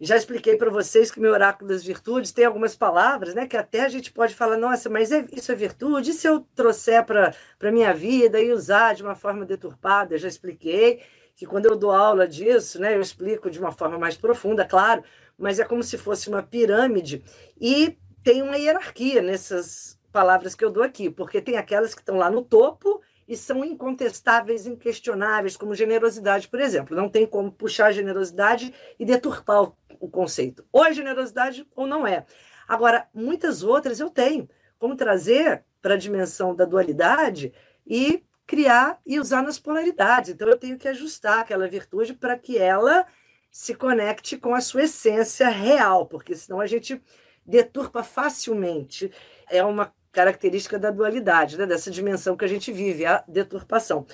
Já 0.05 0.17
expliquei 0.17 0.57
para 0.57 0.69
vocês 0.69 1.09
que 1.09 1.19
meu 1.19 1.31
oráculo 1.31 1.69
das 1.69 1.81
virtudes 1.81 2.33
tem 2.33 2.43
algumas 2.43 2.75
palavras, 2.75 3.33
né? 3.33 3.47
Que 3.47 3.55
até 3.55 3.85
a 3.85 3.87
gente 3.89 4.11
pode 4.11 4.35
falar, 4.35 4.57
nossa, 4.57 4.89
mas 4.89 5.13
é, 5.13 5.25
isso 5.31 5.49
é 5.49 5.55
virtude? 5.55 6.11
E 6.11 6.13
se 6.13 6.27
eu 6.27 6.41
trouxer 6.53 7.05
para 7.05 7.33
a 7.61 7.71
minha 7.71 7.93
vida 7.93 8.37
e 8.41 8.51
usar 8.51 8.95
de 8.95 9.01
uma 9.01 9.15
forma 9.15 9.45
deturpada? 9.45 10.13
Eu 10.13 10.19
já 10.19 10.27
expliquei 10.27 11.01
que 11.35 11.45
quando 11.45 11.67
eu 11.67 11.77
dou 11.77 11.91
aula 11.91 12.27
disso, 12.27 12.81
né, 12.81 12.95
eu 12.95 13.01
explico 13.01 13.49
de 13.49 13.59
uma 13.59 13.71
forma 13.71 13.97
mais 13.97 14.17
profunda, 14.17 14.65
claro, 14.65 15.03
mas 15.37 15.57
é 15.57 15.63
como 15.63 15.81
se 15.81 15.97
fosse 15.97 16.27
uma 16.27 16.43
pirâmide 16.43 17.23
e 17.59 17.97
tem 18.23 18.41
uma 18.41 18.57
hierarquia 18.57 19.21
nessas 19.21 19.97
palavras 20.11 20.53
que 20.53 20.65
eu 20.65 20.69
dou 20.69 20.83
aqui, 20.83 21.09
porque 21.09 21.41
tem 21.41 21.57
aquelas 21.57 21.95
que 21.95 22.01
estão 22.01 22.17
lá 22.17 22.29
no 22.29 22.43
topo 22.43 23.01
e 23.27 23.35
são 23.35 23.63
incontestáveis, 23.63 24.67
inquestionáveis, 24.67 25.57
como 25.57 25.73
generosidade, 25.73 26.47
por 26.47 26.59
exemplo. 26.59 26.95
Não 26.95 27.09
tem 27.09 27.25
como 27.25 27.51
puxar 27.51 27.87
a 27.87 27.91
generosidade 27.91 28.73
e 28.99 29.05
deturpar 29.05 29.63
o, 29.63 29.75
o 30.03 30.09
conceito. 30.09 30.65
Ou 30.69 30.83
é 30.83 30.91
generosidade 30.91 31.65
ou 31.73 31.87
não 31.87 32.05
é. 32.05 32.25
Agora, 32.67 33.07
muitas 33.13 33.63
outras 33.63 34.01
eu 34.01 34.09
tenho, 34.09 34.49
como 34.77 34.97
trazer 34.97 35.63
para 35.81 35.93
a 35.93 35.97
dimensão 35.97 36.53
da 36.53 36.65
dualidade 36.65 37.53
e 37.87 38.21
criar 38.45 38.99
e 39.05 39.17
usar 39.17 39.41
nas 39.41 39.57
polaridades. 39.57 40.31
Então, 40.31 40.49
eu 40.49 40.57
tenho 40.57 40.77
que 40.77 40.89
ajustar 40.89 41.39
aquela 41.39 41.67
virtude 41.69 42.13
para 42.13 42.37
que 42.37 42.57
ela 42.57 43.05
se 43.49 43.73
conecte 43.73 44.35
com 44.35 44.53
a 44.53 44.59
sua 44.59 44.83
essência 44.83 45.47
real, 45.47 46.05
porque 46.05 46.35
senão 46.35 46.59
a 46.59 46.67
gente 46.67 47.01
deturpa 47.45 48.03
facilmente. 48.03 49.09
É 49.49 49.63
uma 49.63 49.93
característica 50.11 50.77
da 50.77 50.91
dualidade, 50.91 51.57
né? 51.57 51.65
dessa 51.65 51.89
dimensão 51.89 52.35
que 52.35 52.43
a 52.43 52.47
gente 52.47 52.73
vive, 52.73 53.05
a 53.05 53.23
deturpação. 53.25 54.05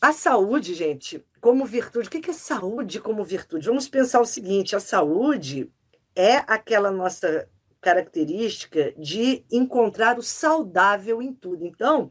A 0.00 0.12
saúde, 0.12 0.74
gente, 0.74 1.24
como 1.40 1.64
virtude, 1.64 2.08
o 2.08 2.10
que 2.10 2.30
é 2.30 2.34
saúde 2.34 3.00
como 3.00 3.24
virtude? 3.24 3.66
Vamos 3.66 3.88
pensar 3.88 4.20
o 4.20 4.26
seguinte: 4.26 4.76
a 4.76 4.80
saúde 4.80 5.72
é 6.14 6.36
aquela 6.46 6.90
nossa 6.90 7.48
característica 7.80 8.92
de 8.98 9.44
encontrar 9.50 10.18
o 10.18 10.22
saudável 10.22 11.22
em 11.22 11.32
tudo. 11.32 11.64
Então, 11.64 12.10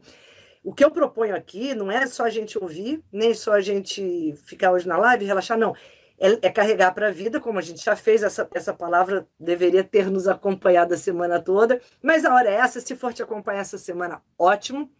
o 0.64 0.74
que 0.74 0.84
eu 0.84 0.90
proponho 0.90 1.34
aqui 1.34 1.74
não 1.74 1.90
é 1.90 2.06
só 2.06 2.24
a 2.24 2.30
gente 2.30 2.58
ouvir, 2.58 3.02
nem 3.12 3.32
só 3.32 3.52
a 3.52 3.60
gente 3.60 4.34
ficar 4.44 4.72
hoje 4.72 4.88
na 4.88 4.98
live 4.98 5.24
e 5.24 5.28
relaxar, 5.28 5.56
não. 5.56 5.74
É, 6.18 6.48
é 6.48 6.50
carregar 6.50 6.92
para 6.92 7.08
a 7.08 7.12
vida, 7.12 7.40
como 7.40 7.58
a 7.58 7.62
gente 7.62 7.82
já 7.82 7.96
fez, 7.96 8.22
essa, 8.22 8.46
essa 8.52 8.74
palavra 8.74 9.26
deveria 9.38 9.82
ter 9.82 10.10
nos 10.10 10.28
acompanhado 10.28 10.92
a 10.92 10.98
semana 10.98 11.40
toda, 11.40 11.80
mas 12.02 12.26
a 12.26 12.34
hora 12.34 12.50
é 12.50 12.56
essa, 12.56 12.78
se 12.78 12.94
for 12.94 13.14
te 13.14 13.22
acompanhar 13.22 13.60
essa 13.60 13.78
semana, 13.78 14.20
ótimo, 14.38 14.92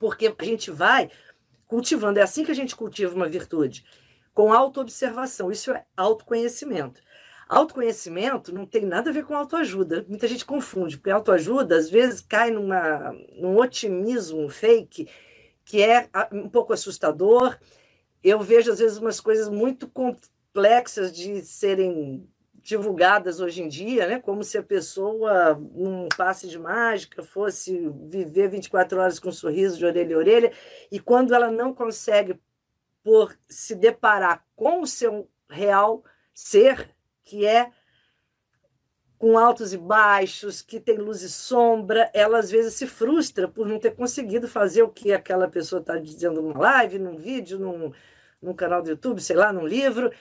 porque 0.00 0.34
a 0.36 0.44
gente 0.44 0.72
vai 0.72 1.10
cultivando, 1.68 2.18
é 2.18 2.22
assim 2.22 2.44
que 2.44 2.50
a 2.50 2.54
gente 2.54 2.74
cultiva 2.74 3.14
uma 3.14 3.28
virtude, 3.28 3.84
com 4.34 4.52
autoobservação, 4.52 5.52
isso 5.52 5.70
é 5.70 5.84
autoconhecimento. 5.96 7.00
Autoconhecimento 7.48 8.52
não 8.52 8.66
tem 8.66 8.84
nada 8.84 9.10
a 9.10 9.12
ver 9.12 9.24
com 9.24 9.34
autoajuda. 9.34 10.04
Muita 10.08 10.28
gente 10.28 10.44
confunde, 10.44 10.98
porque 10.98 11.10
autoajuda 11.10 11.76
às 11.76 11.88
vezes 11.88 12.20
cai 12.20 12.50
numa, 12.50 13.12
num 13.36 13.58
otimismo 13.58 14.48
fake 14.48 15.08
que 15.64 15.82
é 15.82 16.08
um 16.32 16.48
pouco 16.48 16.72
assustador. 16.72 17.58
Eu 18.22 18.40
vejo 18.40 18.70
às 18.70 18.78
vezes 18.78 18.98
umas 18.98 19.20
coisas 19.20 19.48
muito 19.48 19.88
complexas 19.88 21.12
de 21.12 21.40
serem 21.42 22.28
divulgadas 22.62 23.40
hoje 23.40 23.62
em 23.62 23.68
dia, 23.68 24.06
né? 24.06 24.20
Como 24.20 24.42
se 24.42 24.58
a 24.58 24.62
pessoa, 24.62 25.54
num 25.54 26.08
passe 26.16 26.48
de 26.48 26.58
mágica, 26.58 27.22
fosse 27.22 27.90
viver 28.06 28.48
24 28.48 28.98
horas 28.98 29.18
com 29.18 29.28
um 29.28 29.32
sorriso 29.32 29.78
de 29.78 29.86
orelha 29.86 30.16
a 30.16 30.18
orelha, 30.18 30.52
e 30.90 30.98
quando 30.98 31.34
ela 31.34 31.50
não 31.50 31.72
consegue 31.72 32.38
por 33.02 33.36
se 33.48 33.74
deparar 33.74 34.44
com 34.54 34.82
o 34.82 34.86
seu 34.86 35.28
real 35.48 36.04
ser, 36.34 36.94
que 37.24 37.46
é 37.46 37.70
com 39.18 39.36
altos 39.36 39.72
e 39.72 39.78
baixos, 39.78 40.62
que 40.62 40.78
tem 40.78 40.96
luz 40.96 41.22
e 41.22 41.28
sombra, 41.28 42.08
ela 42.14 42.38
às 42.38 42.50
vezes 42.50 42.74
se 42.74 42.86
frustra 42.86 43.48
por 43.48 43.66
não 43.66 43.78
ter 43.78 43.90
conseguido 43.96 44.46
fazer 44.46 44.82
o 44.82 44.88
que 44.88 45.12
aquela 45.12 45.48
pessoa 45.48 45.80
está 45.80 45.96
dizendo 45.98 46.40
numa 46.40 46.58
live, 46.58 47.00
num 47.00 47.16
vídeo, 47.16 47.58
num, 47.58 47.92
num 48.40 48.54
canal 48.54 48.80
do 48.80 48.90
YouTube, 48.90 49.20
sei 49.20 49.34
lá, 49.34 49.52
num 49.52 49.66
livro, 49.66 50.12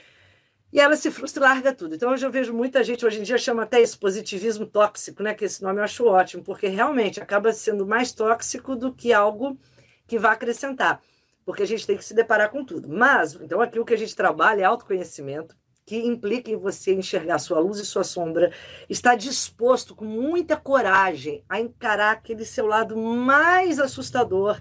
e 0.71 0.79
ela 0.79 0.95
se 0.95 1.09
frustra 1.09 1.45
e 1.45 1.47
larga 1.47 1.74
tudo. 1.74 1.95
Então, 1.95 2.12
hoje 2.12 2.25
eu 2.25 2.31
vejo 2.31 2.53
muita 2.53 2.83
gente, 2.83 3.05
hoje 3.05 3.19
em 3.19 3.24
dia 3.24 3.38
chama 3.38 3.63
até 3.63 3.81
esse 3.81 3.97
positivismo 3.97 4.65
tóxico, 4.65 5.24
né? 5.24 5.33
Que 5.33 5.45
esse 5.45 5.62
nome 5.62 5.79
eu 5.79 5.83
acho 5.83 6.05
ótimo, 6.05 6.43
porque 6.43 6.67
realmente 6.67 7.21
acaba 7.21 7.53
sendo 7.53 7.86
mais 7.86 8.12
tóxico 8.12 8.75
do 8.75 8.93
que 8.93 9.13
algo 9.13 9.57
que 10.05 10.19
vai 10.19 10.33
acrescentar, 10.33 11.01
porque 11.45 11.63
a 11.63 11.67
gente 11.67 11.86
tem 11.86 11.97
que 11.97 12.05
se 12.05 12.13
deparar 12.13 12.50
com 12.50 12.63
tudo. 12.63 12.89
Mas, 12.89 13.33
então, 13.36 13.62
aqui 13.62 13.79
o 13.79 13.86
que 13.86 13.93
a 13.93 13.97
gente 13.97 14.15
trabalha 14.15 14.62
é 14.62 14.65
autoconhecimento, 14.65 15.55
que 15.86 15.95
implica 15.95 16.51
em 16.51 16.57
você 16.57 16.93
enxergar 16.93 17.39
sua 17.39 17.59
luz 17.59 17.79
e 17.79 17.86
sua 17.86 18.03
sombra, 18.03 18.51
estar 18.89 19.15
disposto 19.15 19.95
com 19.95 20.03
muita 20.03 20.57
coragem 20.57 21.45
a 21.47 21.62
encarar 21.62 22.12
aquele 22.12 22.43
seu 22.43 22.67
lado 22.67 22.97
mais 22.97 23.79
assustador 23.79 24.59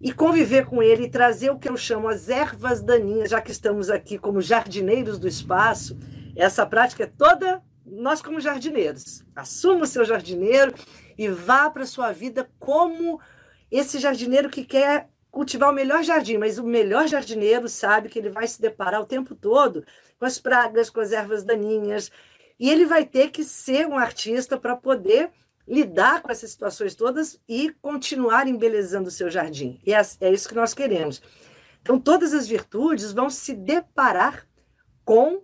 e 0.00 0.12
conviver 0.12 0.66
com 0.66 0.82
ele 0.82 1.04
e 1.04 1.10
trazer 1.10 1.50
o 1.50 1.58
que 1.58 1.68
eu 1.68 1.76
chamo 1.76 2.08
as 2.08 2.28
ervas 2.28 2.82
daninhas, 2.82 3.30
já 3.30 3.40
que 3.40 3.50
estamos 3.50 3.90
aqui 3.90 4.18
como 4.18 4.40
jardineiros 4.40 5.18
do 5.18 5.26
espaço. 5.26 5.98
Essa 6.36 6.66
prática 6.66 7.04
é 7.04 7.06
toda 7.06 7.62
nós 7.84 8.20
como 8.20 8.40
jardineiros. 8.40 9.24
Assuma 9.34 9.84
o 9.84 9.86
seu 9.86 10.04
jardineiro 10.04 10.74
e 11.16 11.28
vá 11.28 11.70
para 11.70 11.84
a 11.84 11.86
sua 11.86 12.12
vida 12.12 12.48
como 12.58 13.20
esse 13.70 13.98
jardineiro 13.98 14.50
que 14.50 14.64
quer 14.64 15.08
cultivar 15.30 15.70
o 15.70 15.74
melhor 15.74 16.02
jardim, 16.02 16.38
mas 16.38 16.58
o 16.58 16.64
melhor 16.64 17.06
jardineiro 17.06 17.68
sabe 17.68 18.08
que 18.08 18.18
ele 18.18 18.30
vai 18.30 18.46
se 18.46 18.60
deparar 18.60 19.02
o 19.02 19.06
tempo 19.06 19.34
todo 19.34 19.84
com 20.18 20.24
as 20.24 20.38
pragas, 20.38 20.88
com 20.88 21.00
as 21.00 21.12
ervas 21.12 21.44
daninhas, 21.44 22.10
e 22.58 22.70
ele 22.70 22.86
vai 22.86 23.04
ter 23.04 23.30
que 23.30 23.44
ser 23.44 23.86
um 23.86 23.98
artista 23.98 24.58
para 24.58 24.74
poder 24.74 25.30
lidar 25.66 26.22
com 26.22 26.30
essas 26.30 26.50
situações 26.50 26.94
todas 26.94 27.40
e 27.48 27.70
continuar 27.80 28.46
embelezando 28.46 29.08
o 29.08 29.12
seu 29.12 29.30
jardim. 29.30 29.80
E 29.84 29.92
é, 29.92 30.00
é 30.20 30.32
isso 30.32 30.48
que 30.48 30.54
nós 30.54 30.72
queremos. 30.72 31.20
Então, 31.82 31.98
todas 31.98 32.32
as 32.32 32.46
virtudes 32.46 33.12
vão 33.12 33.30
se 33.30 33.54
deparar 33.54 34.46
com 35.04 35.42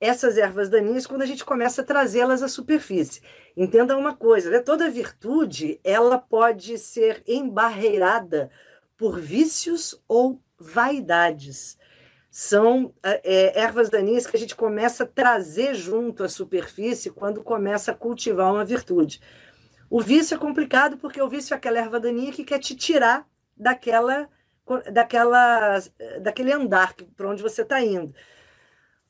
essas 0.00 0.36
ervas 0.38 0.68
daninhas 0.68 1.06
quando 1.06 1.22
a 1.22 1.26
gente 1.26 1.44
começa 1.44 1.82
a 1.82 1.84
trazê-las 1.84 2.42
à 2.42 2.48
superfície. 2.48 3.20
Entenda 3.56 3.96
uma 3.96 4.14
coisa, 4.14 4.50
né? 4.50 4.60
toda 4.60 4.90
virtude 4.90 5.80
ela 5.82 6.18
pode 6.18 6.78
ser 6.78 7.22
embarreirada 7.26 8.50
por 8.96 9.18
vícios 9.18 10.00
ou 10.06 10.40
vaidades. 10.58 11.76
São 12.30 12.94
é, 13.02 13.58
ervas 13.58 13.88
daninhas 13.90 14.26
que 14.26 14.36
a 14.36 14.38
gente 14.38 14.54
começa 14.54 15.04
a 15.04 15.06
trazer 15.06 15.74
junto 15.74 16.22
à 16.22 16.28
superfície 16.28 17.10
quando 17.10 17.42
começa 17.42 17.90
a 17.90 17.94
cultivar 17.94 18.52
uma 18.52 18.64
virtude. 18.64 19.20
O 19.90 20.00
vício 20.00 20.34
é 20.34 20.38
complicado 20.38 20.98
porque 20.98 21.20
o 21.20 21.28
vício 21.28 21.54
é 21.54 21.56
aquela 21.56 21.78
erva 21.78 21.98
daninha 21.98 22.32
que 22.32 22.44
quer 22.44 22.58
te 22.58 22.76
tirar 22.76 23.26
daquela, 23.56 24.28
daquela, 24.92 25.78
daquele 26.20 26.52
andar 26.52 26.94
para 27.16 27.28
onde 27.28 27.42
você 27.42 27.62
está 27.62 27.80
indo. 27.80 28.14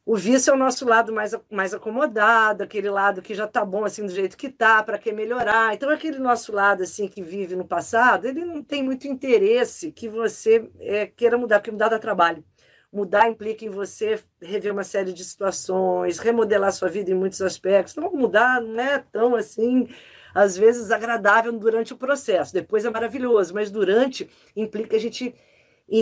O 0.06 0.16
vício 0.16 0.50
é 0.52 0.54
o 0.54 0.58
nosso 0.58 0.86
lado 0.86 1.12
mais, 1.12 1.36
mais 1.50 1.74
acomodado, 1.74 2.62
aquele 2.62 2.88
lado 2.88 3.20
que 3.20 3.34
já 3.34 3.44
está 3.44 3.62
bom 3.62 3.84
assim 3.84 4.06
do 4.06 4.10
jeito 4.10 4.38
que 4.38 4.46
está, 4.46 4.82
para 4.82 4.96
que 4.96 5.12
melhorar. 5.12 5.74
Então, 5.74 5.90
aquele 5.90 6.18
nosso 6.18 6.50
lado 6.50 6.82
assim 6.82 7.06
que 7.08 7.22
vive 7.22 7.54
no 7.54 7.66
passado, 7.66 8.26
ele 8.26 8.42
não 8.42 8.62
tem 8.62 8.82
muito 8.82 9.06
interesse 9.06 9.92
que 9.92 10.08
você 10.08 10.70
é, 10.80 11.06
queira 11.08 11.36
mudar, 11.36 11.58
porque 11.58 11.70
mudar 11.70 11.90
dá 11.90 11.98
trabalho. 11.98 12.42
Mudar 12.90 13.28
implica 13.28 13.66
em 13.66 13.68
você 13.68 14.18
rever 14.40 14.72
uma 14.72 14.82
série 14.82 15.12
de 15.12 15.22
situações, 15.22 16.18
remodelar 16.18 16.72
sua 16.72 16.88
vida 16.88 17.10
em 17.10 17.14
muitos 17.14 17.42
aspectos. 17.42 17.94
Então, 17.94 18.10
mudar 18.10 18.62
não 18.62 18.80
é 18.80 19.04
tão 19.12 19.34
assim, 19.34 19.88
às 20.34 20.56
vezes, 20.56 20.90
agradável 20.90 21.52
durante 21.52 21.92
o 21.92 21.96
processo. 21.96 22.52
Depois 22.52 22.84
é 22.84 22.90
maravilhoso, 22.90 23.54
mas 23.54 23.70
durante 23.70 24.28
implica 24.54 24.96
a 24.96 25.00
gente 25.00 25.34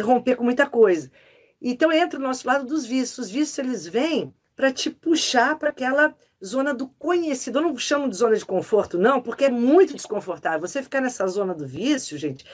romper 0.03 0.37
com 0.37 0.45
muita 0.45 0.67
coisa. 0.67 1.11
Então 1.61 1.93
entra 1.93 2.19
o 2.19 2.23
nosso 2.23 2.47
lado 2.47 2.67
dos 2.67 2.87
vícios. 2.87 3.19
Os 3.19 3.31
vícios 3.31 3.59
eles 3.59 3.87
vêm 3.87 4.35
para 4.55 4.73
te 4.73 4.91
puxar 4.91 5.59
para 5.59 5.71
aquela 5.71 6.15
zona 6.45 6.75
do 6.75 6.89
conhecido. 6.89 7.59
Eu 7.59 7.63
não 7.63 7.79
chamo 7.79 8.09
de 8.09 8.17
zona 8.17 8.37
de 8.37 8.45
conforto, 8.45 8.99
não, 8.99 9.21
porque 9.21 9.45
é 9.45 9.51
muito 9.51 9.95
desconfortável. 9.95 10.61
Você 10.61 10.83
ficar 10.83 11.01
nessa 11.01 11.27
zona 11.27 11.55
do 11.55 11.67
vício, 11.67 12.19
gente, 12.19 12.45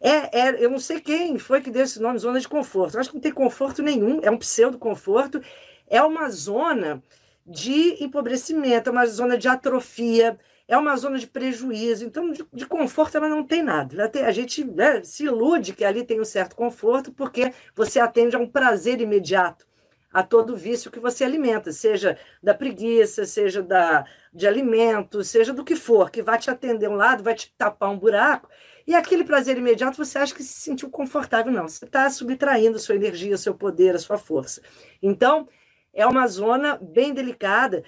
é, 0.00 0.40
é, 0.40 0.64
eu 0.64 0.70
não 0.70 0.78
sei 0.78 1.00
quem 1.00 1.38
foi 1.38 1.60
que 1.60 1.70
deu 1.70 1.84
esse 1.84 2.00
nome, 2.00 2.18
zona 2.18 2.40
de 2.40 2.48
conforto. 2.48 2.94
Eu 2.94 3.00
acho 3.00 3.10
que 3.10 3.14
não 3.14 3.22
tem 3.22 3.32
conforto 3.32 3.82
nenhum, 3.82 4.20
é 4.22 4.30
um 4.30 4.38
pseudo-conforto, 4.38 5.40
é 5.86 6.02
uma 6.02 6.28
zona 6.28 7.02
de 7.46 8.02
empobrecimento, 8.02 8.88
é 8.88 8.92
uma 8.92 9.06
zona 9.06 9.36
de 9.38 9.48
atrofia, 9.48 10.38
é 10.68 10.76
uma 10.76 10.96
zona 10.96 11.18
de 11.18 11.26
prejuízo. 11.26 12.04
Então, 12.04 12.30
de, 12.30 12.44
de 12.52 12.66
conforto 12.66 13.16
ela 13.16 13.28
não 13.28 13.44
tem 13.44 13.62
nada. 13.62 14.08
Tem, 14.08 14.24
a 14.24 14.32
gente 14.32 14.64
né, 14.64 15.02
se 15.02 15.24
ilude 15.24 15.74
que 15.74 15.84
ali 15.84 16.04
tem 16.04 16.20
um 16.20 16.24
certo 16.24 16.56
conforto, 16.56 17.12
porque 17.12 17.52
você 17.74 18.00
atende 18.00 18.36
a 18.36 18.38
um 18.38 18.48
prazer 18.48 19.00
imediato 19.00 19.66
a 20.12 20.22
todo 20.22 20.56
vício 20.56 20.90
que 20.90 21.00
você 21.00 21.24
alimenta, 21.24 21.72
seja 21.72 22.18
da 22.42 22.52
preguiça, 22.52 23.24
seja 23.24 23.62
da, 23.62 24.04
de 24.32 24.46
alimento, 24.46 25.24
seja 25.24 25.54
do 25.54 25.64
que 25.64 25.74
for, 25.74 26.10
que 26.10 26.22
vai 26.22 26.38
te 26.38 26.50
atender 26.50 26.88
um 26.88 26.96
lado, 26.96 27.22
vai 27.22 27.34
te 27.34 27.54
tapar 27.56 27.88
um 27.88 27.98
buraco, 27.98 28.48
e 28.86 28.94
aquele 28.94 29.24
prazer 29.24 29.56
imediato 29.56 29.96
você 29.96 30.18
acha 30.18 30.34
que 30.34 30.42
se 30.42 30.60
sentiu 30.60 30.90
confortável. 30.90 31.52
Não, 31.52 31.68
você 31.68 31.84
está 31.84 32.10
subtraindo 32.10 32.78
sua 32.78 32.96
energia, 32.96 33.38
seu 33.38 33.54
poder, 33.54 33.94
a 33.94 33.98
sua 33.98 34.18
força. 34.18 34.60
Então, 35.00 35.48
é 35.94 36.06
uma 36.06 36.26
zona 36.26 36.78
bem 36.80 37.14
delicada 37.14 37.84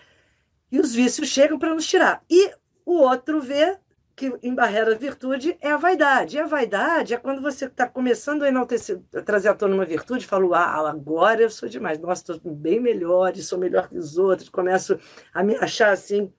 e 0.71 0.78
os 0.78 0.95
vícios 0.95 1.28
chegam 1.28 1.59
para 1.59 1.75
nos 1.75 1.87
tirar. 1.87 2.23
E 2.31 2.50
o 2.84 2.94
outro 2.94 3.40
vê 3.40 3.78
que 4.16 4.32
embarrera 4.42 4.94
a 4.94 4.98
virtude 4.98 5.56
é 5.60 5.72
a 5.72 5.76
vaidade. 5.76 6.36
E 6.36 6.40
a 6.40 6.46
vaidade 6.46 7.14
é 7.14 7.16
quando 7.16 7.42
você 7.42 7.66
está 7.66 7.88
começando 7.88 8.42
a 8.42 8.48
enaltecer, 8.48 9.00
a 9.14 9.20
trazer 9.20 9.48
à 9.48 9.54
tona 9.54 9.74
uma 9.74 9.84
virtude, 9.84 10.26
fala, 10.26 10.46
uau, 10.46 10.86
agora 10.86 11.42
eu 11.42 11.50
sou 11.50 11.68
demais, 11.68 11.98
nossa, 11.98 12.32
estou 12.32 12.52
bem 12.52 12.80
melhor, 12.80 13.34
sou 13.36 13.58
melhor 13.58 13.88
que 13.88 13.98
os 13.98 14.16
outros, 14.16 14.48
começo 14.48 14.98
a 15.32 15.42
me 15.42 15.56
achar 15.56 15.90
assim 15.90 16.32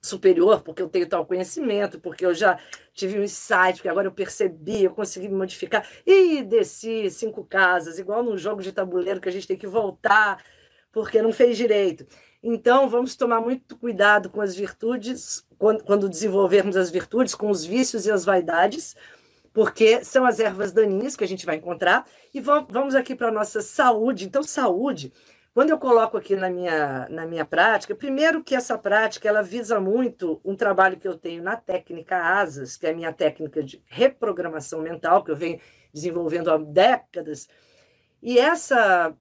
superior, 0.00 0.62
porque 0.62 0.80
eu 0.80 0.88
tenho 0.88 1.08
tal 1.08 1.26
conhecimento, 1.26 2.00
porque 2.00 2.24
eu 2.24 2.32
já 2.32 2.58
tive 2.94 3.18
um 3.18 3.24
insight, 3.24 3.74
porque 3.74 3.88
agora 3.88 4.06
eu 4.06 4.12
percebi, 4.12 4.84
eu 4.84 4.92
consegui 4.92 5.28
me 5.28 5.34
modificar, 5.34 5.86
e 6.06 6.42
desci 6.42 7.10
cinco 7.10 7.44
casas, 7.44 7.98
igual 7.98 8.22
num 8.22 8.38
jogo 8.38 8.62
de 8.62 8.72
tabuleiro 8.72 9.20
que 9.20 9.28
a 9.28 9.32
gente 9.32 9.46
tem 9.46 9.56
que 9.56 9.66
voltar, 9.66 10.42
porque 10.92 11.20
não 11.20 11.32
fez 11.32 11.56
direito. 11.56 12.06
Então, 12.42 12.88
vamos 12.88 13.16
tomar 13.16 13.40
muito 13.40 13.76
cuidado 13.76 14.30
com 14.30 14.40
as 14.40 14.54
virtudes, 14.54 15.44
quando, 15.58 15.82
quando 15.82 16.08
desenvolvermos 16.08 16.76
as 16.76 16.90
virtudes, 16.90 17.34
com 17.34 17.50
os 17.50 17.64
vícios 17.64 18.06
e 18.06 18.10
as 18.10 18.24
vaidades, 18.24 18.94
porque 19.52 20.04
são 20.04 20.24
as 20.24 20.38
ervas 20.38 20.72
daninhas 20.72 21.16
que 21.16 21.24
a 21.24 21.28
gente 21.28 21.44
vai 21.44 21.56
encontrar. 21.56 22.06
E 22.32 22.40
vamos 22.40 22.94
aqui 22.94 23.14
para 23.14 23.28
a 23.28 23.32
nossa 23.32 23.60
saúde. 23.60 24.24
Então, 24.24 24.42
saúde, 24.42 25.12
quando 25.52 25.70
eu 25.70 25.78
coloco 25.78 26.16
aqui 26.16 26.36
na 26.36 26.48
minha, 26.48 27.08
na 27.10 27.26
minha 27.26 27.44
prática, 27.44 27.92
primeiro 27.92 28.44
que 28.44 28.54
essa 28.54 28.78
prática 28.78 29.28
ela 29.28 29.42
visa 29.42 29.80
muito 29.80 30.40
um 30.44 30.54
trabalho 30.54 30.96
que 30.96 31.08
eu 31.08 31.18
tenho 31.18 31.42
na 31.42 31.56
técnica 31.56 32.16
ASAS, 32.16 32.76
que 32.76 32.86
é 32.86 32.90
a 32.90 32.94
minha 32.94 33.12
técnica 33.12 33.60
de 33.60 33.82
reprogramação 33.86 34.80
mental, 34.80 35.24
que 35.24 35.32
eu 35.32 35.36
venho 35.36 35.58
desenvolvendo 35.92 36.52
há 36.52 36.58
décadas. 36.58 37.48
E 38.22 38.38
essa 38.38 39.12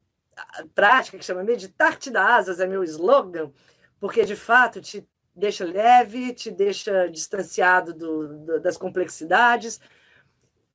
prática 0.73 1.17
que 1.17 1.25
chama 1.25 1.43
Meditar-te 1.43 2.09
da 2.09 2.35
Asas, 2.35 2.59
é 2.59 2.67
meu 2.67 2.83
slogan, 2.83 3.51
porque 3.99 4.23
de 4.23 4.35
fato 4.35 4.81
te 4.81 5.07
deixa 5.35 5.65
leve, 5.65 6.33
te 6.33 6.49
deixa 6.49 7.07
distanciado 7.07 7.93
do, 7.93 8.27
do, 8.45 8.59
das 8.59 8.77
complexidades. 8.77 9.79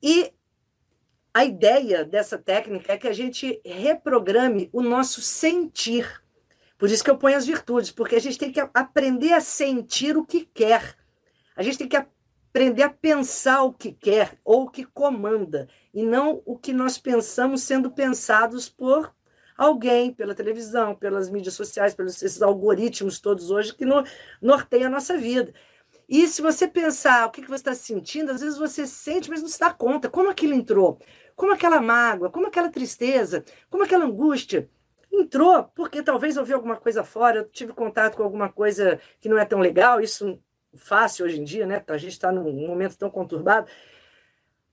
E 0.02 0.33
a 1.35 1.45
ideia 1.45 2.04
dessa 2.04 2.38
técnica 2.38 2.92
é 2.92 2.99
que 2.99 3.09
a 3.09 3.12
gente 3.12 3.61
reprograme 3.64 4.69
o 4.73 4.83
nosso 4.83 5.21
sentir. 5.21 6.23
Por 6.78 6.90
isso 6.90 7.02
que 7.02 7.11
eu 7.11 7.19
ponho 7.19 7.37
as 7.37 7.47
virtudes, 7.47 7.90
porque 7.90 8.16
a 8.16 8.21
gente 8.21 8.38
tem 8.38 8.52
que 8.52 8.61
aprender 8.61 9.33
a 9.33 9.40
sentir 9.40 10.16
o 10.16 10.26
que 10.26 10.45
quer. 10.45 10.97
A 11.57 11.62
gente 11.62 11.78
tem 11.78 11.88
que 11.88 11.97
aprender 11.97 12.83
a 12.83 12.90
pensar 12.90 13.62
o 13.62 13.73
que 13.73 13.92
quer 13.92 14.38
ou 14.45 14.64
o 14.64 14.71
que 14.71 14.85
comanda, 14.85 15.69
e 15.95 16.02
não 16.02 16.42
o 16.45 16.59
que 16.59 16.73
nós 16.73 16.99
pensamos 16.99 17.62
sendo 17.62 17.90
pensados 17.90 18.69
por 18.69 19.14
alguém, 19.62 20.12
pela 20.12 20.35
televisão, 20.35 20.95
pelas 20.95 21.31
mídias 21.31 21.54
sociais, 21.54 21.95
pelos 21.95 22.21
esses 22.23 22.42
algoritmos 22.42 23.21
todos 23.21 23.50
hoje 23.50 23.75
que 23.75 23.85
no, 23.85 24.04
norteiam 24.40 24.87
a 24.87 24.90
nossa 24.90 25.16
vida. 25.16 25.52
E 26.09 26.26
se 26.26 26.42
você 26.42 26.66
pensar 26.66 27.26
o 27.26 27.31
que, 27.31 27.42
que 27.42 27.49
você 27.49 27.54
está 27.57 27.75
sentindo, 27.75 28.33
às 28.33 28.40
vezes 28.40 28.59
você 28.59 28.87
sente, 28.87 29.31
mas 29.31 29.40
não 29.40 29.49
se 29.49 29.59
dá 29.59 29.73
conta 29.73 30.11
como 30.11 30.28
aquilo 30.28 30.52
entrou, 30.52 30.99
como 31.37 31.52
aquela 31.52 31.81
mágoa, 31.81 32.31
como 32.31 32.47
aquela 32.47 32.69
tristeza, 32.69 33.45
como 33.71 33.85
aquela 33.85 34.04
angústia. 34.04 34.69
Entrou 35.11 35.64
porque 35.75 36.02
talvez 36.02 36.37
eu 36.37 36.45
vi 36.45 36.52
alguma 36.52 36.76
coisa 36.76 37.04
fora, 37.04 37.39
eu 37.39 37.45
tive 37.49 37.73
contato 37.73 38.17
com 38.17 38.23
alguma 38.23 38.50
coisa 38.50 38.99
que 39.21 39.28
não 39.28 39.39
é 39.39 39.45
tão 39.45 39.60
legal, 39.60 40.00
isso 40.00 40.39
fácil 40.75 41.26
hoje 41.26 41.41
em 41.41 41.45
dia, 41.45 41.67
né? 41.67 41.82
A 41.87 41.99
gente 41.99 42.13
está 42.13 42.32
num 42.32 42.67
momento 42.67 42.97
tão 42.97 43.10
conturbado. 43.10 43.69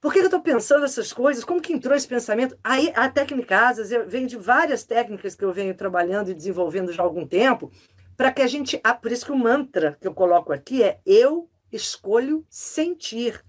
Por 0.02 0.14
que 0.14 0.20
eu 0.20 0.26
estou 0.26 0.42
pensando 0.42 0.86
essas 0.86 1.12
coisas? 1.12 1.44
Como 1.44 1.62
que 1.62 1.74
entrou 1.74 1.96
esse 1.96 2.08
pensamento? 2.08 2.58
Aí 2.64 2.92
a 2.96 3.10
técnica 3.10 3.68
Asas 3.68 3.90
vem 4.08 4.26
de 4.26 4.38
várias 4.38 4.86
técnicas 4.86 5.36
que 5.36 5.44
eu 5.44 5.52
venho 5.52 5.76
trabalhando 5.76 6.30
e 6.30 6.34
desenvolvendo 6.34 6.94
já 6.94 7.04
há 7.04 7.06
algum 7.06 7.28
tempo, 7.28 7.70
para 8.16 8.32
que 8.32 8.42
a 8.42 8.48
gente. 8.48 8.80
Ah, 8.82 8.94
por 8.94 9.12
isso 9.12 9.26
que 9.26 9.32
o 9.32 9.38
mantra 9.38 9.98
que 10.00 10.08
eu 10.08 10.14
coloco 10.14 10.54
aqui 10.54 10.82
é 10.84 11.00
eu 11.06 11.50
escolho 11.72 12.46
sentir. 12.50 13.44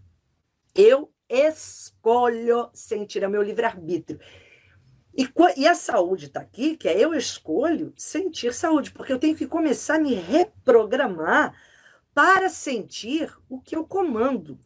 Eu 0.75 1.13
escolho 1.29 2.69
sentir, 2.75 3.23
é 3.23 3.29
o 3.29 3.31
meu 3.31 3.43
livre-arbítrio. 3.43 4.19
E, 5.17 5.29
e, 5.57 5.67
a 5.67 5.75
saúde 5.75 6.27
está 6.27 6.41
aqui, 6.41 6.77
que 6.77 6.89
é 6.89 6.99
eu 6.99 7.15
escolho 7.15 7.93
sentir 7.97 8.55
saúde, 8.55 8.93
porque 8.93 9.13
eu 9.13 9.19
tenho 9.19 9.37
que 9.37 9.47
começar 9.47 9.97
a 9.97 10.01
me 10.01 10.15
reprogramar 10.15 11.55
para 12.15 12.49
sentir 12.49 13.33
o 13.49 13.61
que 13.61 13.75
eu 13.77 13.85
comando. 13.85 14.59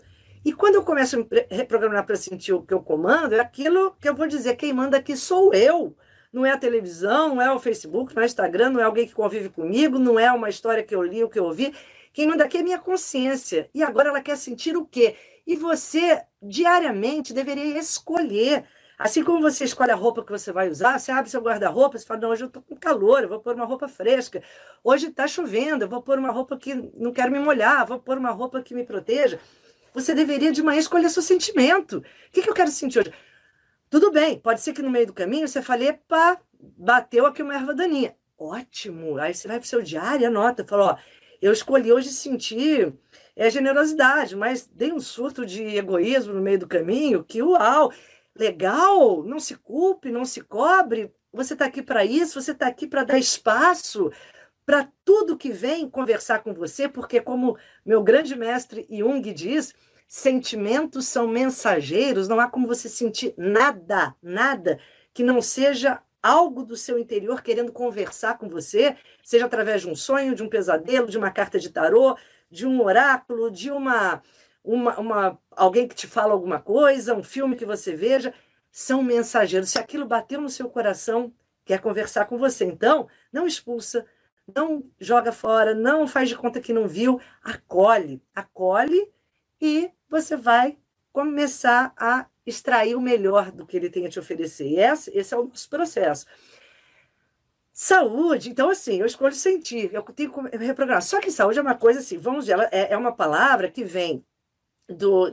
E 0.44 0.52
quando 0.52 0.74
eu 0.74 0.82
começo 0.82 1.16
a 1.16 1.18
me 1.20 1.26
reprogramar 1.50 2.04
para 2.04 2.16
sentir 2.16 2.52
o 2.52 2.60
que 2.60 2.74
eu 2.74 2.82
comando, 2.82 3.32
é 3.32 3.40
aquilo 3.40 3.96
que 3.98 4.08
eu 4.08 4.14
vou 4.14 4.26
dizer: 4.26 4.56
quem 4.56 4.72
manda 4.72 4.98
aqui 4.98 5.16
sou 5.16 5.54
eu. 5.54 5.96
Não 6.30 6.44
é 6.44 6.50
a 6.50 6.58
televisão, 6.58 7.36
não 7.36 7.42
é 7.42 7.52
o 7.52 7.60
Facebook, 7.60 8.14
não 8.14 8.22
é 8.22 8.24
o 8.24 8.26
Instagram, 8.26 8.70
não 8.70 8.80
é 8.80 8.82
alguém 8.82 9.06
que 9.06 9.14
convive 9.14 9.48
comigo, 9.48 10.00
não 10.00 10.18
é 10.18 10.30
uma 10.32 10.48
história 10.48 10.82
que 10.82 10.94
eu 10.94 11.02
li, 11.02 11.22
o 11.22 11.28
que 11.28 11.38
eu 11.38 11.44
ouvi. 11.44 11.72
Quem 12.12 12.26
manda 12.26 12.44
aqui 12.44 12.58
é 12.58 12.62
minha 12.62 12.78
consciência. 12.78 13.70
E 13.72 13.82
agora 13.82 14.08
ela 14.08 14.20
quer 14.20 14.36
sentir 14.36 14.76
o 14.76 14.84
quê? 14.84 15.16
E 15.46 15.56
você, 15.56 16.22
diariamente, 16.42 17.32
deveria 17.32 17.78
escolher. 17.78 18.64
Assim 18.98 19.24
como 19.24 19.40
você 19.40 19.64
escolhe 19.64 19.90
a 19.90 19.96
roupa 19.96 20.24
que 20.24 20.30
você 20.30 20.52
vai 20.52 20.68
usar, 20.68 20.98
você 20.98 21.10
abre 21.10 21.30
seu 21.30 21.40
guarda-roupa, 21.40 21.98
você 21.98 22.06
fala, 22.06 22.20
não, 22.20 22.30
hoje 22.30 22.42
eu 22.44 22.48
estou 22.48 22.62
com 22.62 22.76
calor, 22.76 23.22
eu 23.22 23.28
vou 23.28 23.40
pôr 23.40 23.54
uma 23.54 23.64
roupa 23.64 23.88
fresca. 23.88 24.42
Hoje 24.82 25.08
está 25.08 25.26
chovendo, 25.26 25.84
eu 25.84 25.88
vou 25.88 26.02
pôr 26.02 26.18
uma 26.18 26.30
roupa 26.30 26.56
que 26.56 26.74
não 26.94 27.12
quero 27.12 27.32
me 27.32 27.38
molhar, 27.40 27.86
vou 27.86 27.98
pôr 27.98 28.18
uma 28.18 28.30
roupa 28.30 28.62
que 28.62 28.74
me 28.74 28.84
proteja. 28.84 29.40
Você 29.94 30.12
deveria 30.12 30.50
de 30.50 30.60
manhã 30.60 30.80
escolher 30.80 31.08
seu 31.08 31.22
sentimento. 31.22 31.98
O 31.98 32.02
que, 32.32 32.42
que 32.42 32.50
eu 32.50 32.54
quero 32.54 32.70
sentir 32.70 32.98
hoje? 32.98 33.12
Tudo 33.88 34.10
bem, 34.10 34.40
pode 34.40 34.60
ser 34.60 34.72
que 34.72 34.82
no 34.82 34.90
meio 34.90 35.06
do 35.06 35.12
caminho 35.12 35.46
você 35.46 35.62
fale, 35.62 35.86
epa, 35.86 36.40
bateu 36.58 37.24
aqui 37.24 37.42
uma 37.44 37.54
erva 37.54 37.72
daninha. 37.72 38.16
Ótimo. 38.36 39.18
Aí 39.18 39.32
você 39.32 39.46
vai 39.46 39.58
para 39.58 39.64
o 39.64 39.68
seu 39.68 39.80
diário 39.80 40.26
anota, 40.26 40.66
fala, 40.66 40.94
ó, 40.94 40.96
eu 41.40 41.52
escolhi 41.52 41.92
hoje 41.92 42.08
sentir 42.08 42.92
é, 43.36 43.48
generosidade, 43.48 44.34
mas 44.34 44.66
dei 44.66 44.92
um 44.92 44.98
surto 44.98 45.46
de 45.46 45.62
egoísmo 45.62 46.34
no 46.34 46.42
meio 46.42 46.58
do 46.58 46.66
caminho, 46.66 47.22
que 47.22 47.40
uau, 47.40 47.92
legal, 48.34 49.22
não 49.22 49.38
se 49.38 49.54
culpe, 49.54 50.10
não 50.10 50.24
se 50.24 50.40
cobre, 50.40 51.14
você 51.32 51.52
está 51.52 51.66
aqui 51.66 51.82
para 51.82 52.04
isso, 52.04 52.42
você 52.42 52.50
está 52.50 52.66
aqui 52.66 52.86
para 52.88 53.04
dar 53.04 53.18
espaço 53.18 54.10
para 54.66 54.88
tudo 55.04 55.36
que 55.36 55.50
vem 55.50 55.88
conversar 55.88 56.42
com 56.42 56.54
você, 56.54 56.88
porque, 56.88 57.20
como 57.20 57.56
meu 57.84 58.02
grande 58.02 58.34
mestre 58.34 58.86
Jung 58.90 59.32
diz, 59.32 59.74
sentimentos 60.08 61.06
são 61.06 61.26
mensageiros, 61.28 62.28
não 62.28 62.40
há 62.40 62.48
como 62.48 62.66
você 62.66 62.88
sentir 62.88 63.34
nada, 63.36 64.14
nada 64.22 64.78
que 65.12 65.22
não 65.22 65.40
seja 65.42 66.00
algo 66.22 66.64
do 66.64 66.76
seu 66.76 66.98
interior 66.98 67.42
querendo 67.42 67.70
conversar 67.70 68.38
com 68.38 68.48
você, 68.48 68.96
seja 69.22 69.44
através 69.44 69.82
de 69.82 69.90
um 69.90 69.94
sonho, 69.94 70.34
de 70.34 70.42
um 70.42 70.48
pesadelo, 70.48 71.10
de 71.10 71.18
uma 71.18 71.30
carta 71.30 71.58
de 71.58 71.68
tarô, 71.68 72.16
de 72.50 72.66
um 72.66 72.82
oráculo, 72.82 73.50
de 73.50 73.70
uma, 73.70 74.22
uma, 74.64 74.98
uma 74.98 75.38
alguém 75.50 75.86
que 75.86 75.94
te 75.94 76.06
fala 76.06 76.32
alguma 76.32 76.58
coisa, 76.58 77.14
um 77.14 77.22
filme 77.22 77.56
que 77.56 77.66
você 77.66 77.94
veja, 77.94 78.32
são 78.72 79.02
mensageiros. 79.02 79.68
Se 79.68 79.78
aquilo 79.78 80.06
bateu 80.06 80.40
no 80.40 80.48
seu 80.48 80.70
coração, 80.70 81.32
quer 81.64 81.80
conversar 81.80 82.24
com 82.24 82.38
você, 82.38 82.64
então 82.64 83.06
não 83.32 83.46
expulsa, 83.46 84.06
não 84.52 84.84
joga 84.98 85.32
fora, 85.32 85.74
não 85.74 86.06
faz 86.06 86.28
de 86.28 86.36
conta 86.36 86.60
que 86.60 86.72
não 86.72 86.86
viu, 86.86 87.20
acolhe, 87.42 88.22
acolhe 88.34 89.10
e 89.60 89.90
você 90.08 90.36
vai 90.36 90.78
começar 91.12 91.92
a 91.96 92.26
extrair 92.44 92.94
o 92.94 93.00
melhor 93.00 93.50
do 93.50 93.66
que 93.66 93.76
ele 93.76 93.88
tem 93.88 94.06
a 94.06 94.10
te 94.10 94.18
oferecer. 94.18 94.66
E 94.66 94.78
esse, 94.78 95.10
esse 95.16 95.32
é 95.32 95.36
o 95.38 95.44
nosso 95.44 95.68
processo. 95.70 96.26
Saúde, 97.72 98.50
então 98.50 98.70
assim, 98.70 99.00
eu 99.00 99.06
escolho 99.06 99.34
sentir, 99.34 99.92
eu 99.92 100.02
tenho 100.02 100.30
que 100.32 100.56
reprogramar. 100.58 101.02
Só 101.02 101.20
que 101.20 101.30
saúde 101.30 101.58
é 101.58 101.62
uma 101.62 101.74
coisa 101.74 102.00
assim, 102.00 102.18
vamos 102.18 102.48
ela 102.48 102.68
é, 102.70 102.92
é 102.92 102.96
uma 102.96 103.12
palavra 103.12 103.70
que 103.70 103.82
vem 103.82 104.24
do, 104.88 105.30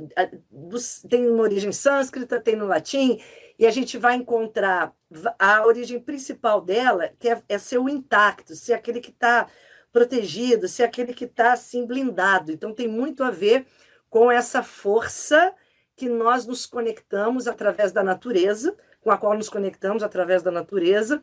do, 0.49 0.77
tem 1.09 1.29
uma 1.29 1.43
origem 1.43 1.71
sânscrita, 1.71 2.39
tem 2.39 2.55
no 2.55 2.65
latim, 2.65 3.19
e 3.59 3.65
a 3.65 3.71
gente 3.71 3.97
vai 3.97 4.15
encontrar 4.15 4.93
a 5.37 5.65
origem 5.65 5.99
principal 5.99 6.61
dela, 6.61 7.11
que 7.19 7.29
é, 7.29 7.41
é 7.47 7.57
ser 7.57 7.77
o 7.77 7.89
intacto, 7.89 8.55
ser 8.55 8.73
aquele 8.73 8.99
que 8.99 9.11
está 9.11 9.47
protegido, 9.91 10.67
ser 10.67 10.83
aquele 10.83 11.13
que 11.13 11.25
está 11.25 11.53
assim 11.53 11.85
blindado. 11.85 12.51
Então 12.51 12.73
tem 12.73 12.87
muito 12.87 13.23
a 13.23 13.29
ver 13.29 13.65
com 14.09 14.31
essa 14.31 14.63
força 14.63 15.53
que 15.95 16.09
nós 16.09 16.45
nos 16.45 16.65
conectamos 16.65 17.47
através 17.47 17.91
da 17.91 18.03
natureza, 18.03 18.75
com 19.01 19.11
a 19.11 19.17
qual 19.17 19.35
nos 19.35 19.49
conectamos 19.49 20.01
através 20.01 20.41
da 20.41 20.51
natureza, 20.51 21.21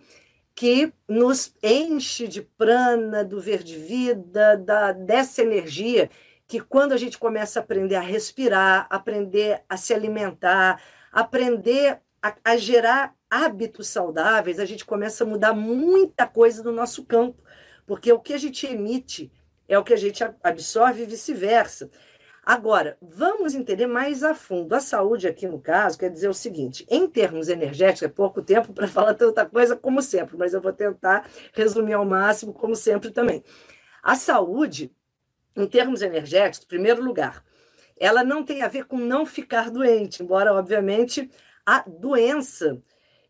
que 0.55 0.93
nos 1.09 1.55
enche 1.63 2.27
de 2.29 2.43
prana, 2.43 3.25
do 3.25 3.41
verde 3.41 3.77
vida, 3.77 4.57
da, 4.57 4.93
dessa 4.93 5.43
energia 5.43 6.11
que 6.49 6.61
quando 6.61 6.93
a 6.93 6.97
gente 6.97 7.19
começa 7.19 7.61
a 7.61 7.63
aprender 7.63 7.95
a 7.95 8.01
respirar, 8.01 8.87
aprender 8.89 9.63
a 9.69 9.77
se 9.77 9.93
alimentar, 9.93 10.83
aprender 11.13 12.01
a, 12.23 12.35
a 12.43 12.57
gerar 12.57 13.15
hábitos 13.31 13.89
saudáveis, 13.89 14.59
a 14.59 14.65
gente 14.65 14.87
começa 14.87 15.23
a 15.23 15.27
mudar 15.27 15.53
muita 15.53 16.27
coisa 16.27 16.63
no 16.63 16.73
nosso 16.73 17.05
campo, 17.05 17.45
porque 17.87 18.11
o 18.11 18.19
que 18.19 18.33
a 18.33 18.39
gente 18.39 18.67
emite 18.67 19.31
é 19.69 19.79
o 19.79 19.85
que 19.85 19.93
a 19.93 19.99
gente 19.99 20.25
absorve 20.43 21.03
e 21.03 21.07
vice-versa. 21.07 21.91
Agora, 22.43 22.97
vamos 23.03 23.55
entender 23.55 23.87
mais 23.87 24.25
a 24.25 24.35
fundo. 24.35 24.75
A 24.75 24.81
saúde, 24.81 25.29
aqui 25.29 25.47
no 25.47 25.61
caso, 25.61 25.99
quer 25.99 26.11
dizer 26.11 26.29
o 26.29 26.35
seguinte: 26.35 26.87
em 26.89 27.07
termos 27.07 27.51
energéticos, 27.51 28.05
é 28.05 28.09
pouco 28.09 28.41
tempo 28.41 28.73
para 28.73 28.89
falar 28.89 29.13
tanta 29.13 29.45
coisa 29.45 29.77
como 29.77 30.01
sempre, 30.01 30.35
mas 30.39 30.55
eu 30.55 30.63
vou 30.63 30.73
tentar 30.73 31.29
resumir 31.53 31.93
ao 31.93 32.07
máximo, 32.07 32.55
como 32.55 32.75
sempre 32.75 33.11
também. 33.11 33.45
A 34.03 34.15
saúde, 34.17 34.91
em 35.59 35.67
termos 35.67 36.03
energéticos, 36.03 36.65
em 36.65 36.69
primeiro 36.69 37.03
lugar, 37.03 37.45
ela 37.99 38.23
não 38.23 38.45
tem 38.45 38.63
a 38.63 38.69
ver 38.69 38.85
com 38.85 38.97
não 38.97 39.27
ficar 39.27 39.71
doente, 39.71 40.23
embora, 40.23 40.55
obviamente, 40.55 41.29
a 41.67 41.85
doença, 41.87 42.81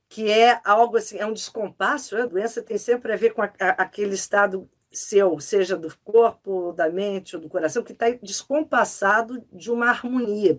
que 0.08 0.30
é 0.30 0.60
algo 0.64 0.96
assim, 0.96 1.18
é 1.18 1.26
um 1.26 1.32
descompasso, 1.32 2.14
né? 2.14 2.22
a 2.22 2.26
doença 2.26 2.62
tem 2.62 2.76
sempre 2.76 3.12
a 3.12 3.16
ver 3.16 3.30
com 3.32 3.42
a, 3.42 3.50
a, 3.58 3.70
aquele 3.70 4.14
estado 4.14 4.68
seu, 4.92 5.38
seja 5.38 5.76
do 5.76 5.94
corpo, 6.04 6.72
da 6.72 6.90
mente 6.90 7.36
ou 7.36 7.42
do 7.42 7.48
coração, 7.48 7.82
que 7.82 7.92
está 7.92 8.10
descompassado 8.22 9.44
de 9.52 9.70
uma 9.70 9.88
harmonia. 9.88 10.58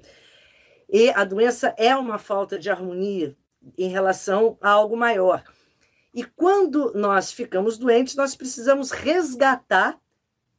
E 0.88 1.10
a 1.12 1.24
doença 1.24 1.74
é 1.78 1.96
uma 1.96 2.18
falta 2.18 2.58
de 2.58 2.70
harmonia 2.70 3.36
em 3.78 3.90
relação 3.90 4.58
a 4.62 4.70
algo 4.72 4.98
maior. 4.98 5.44
E 6.14 6.24
quando 6.24 6.92
nós 6.96 7.32
ficamos 7.32 7.78
doentes, 7.78 8.16
nós 8.16 8.36
precisamos 8.36 8.92
resgatar 8.92 10.00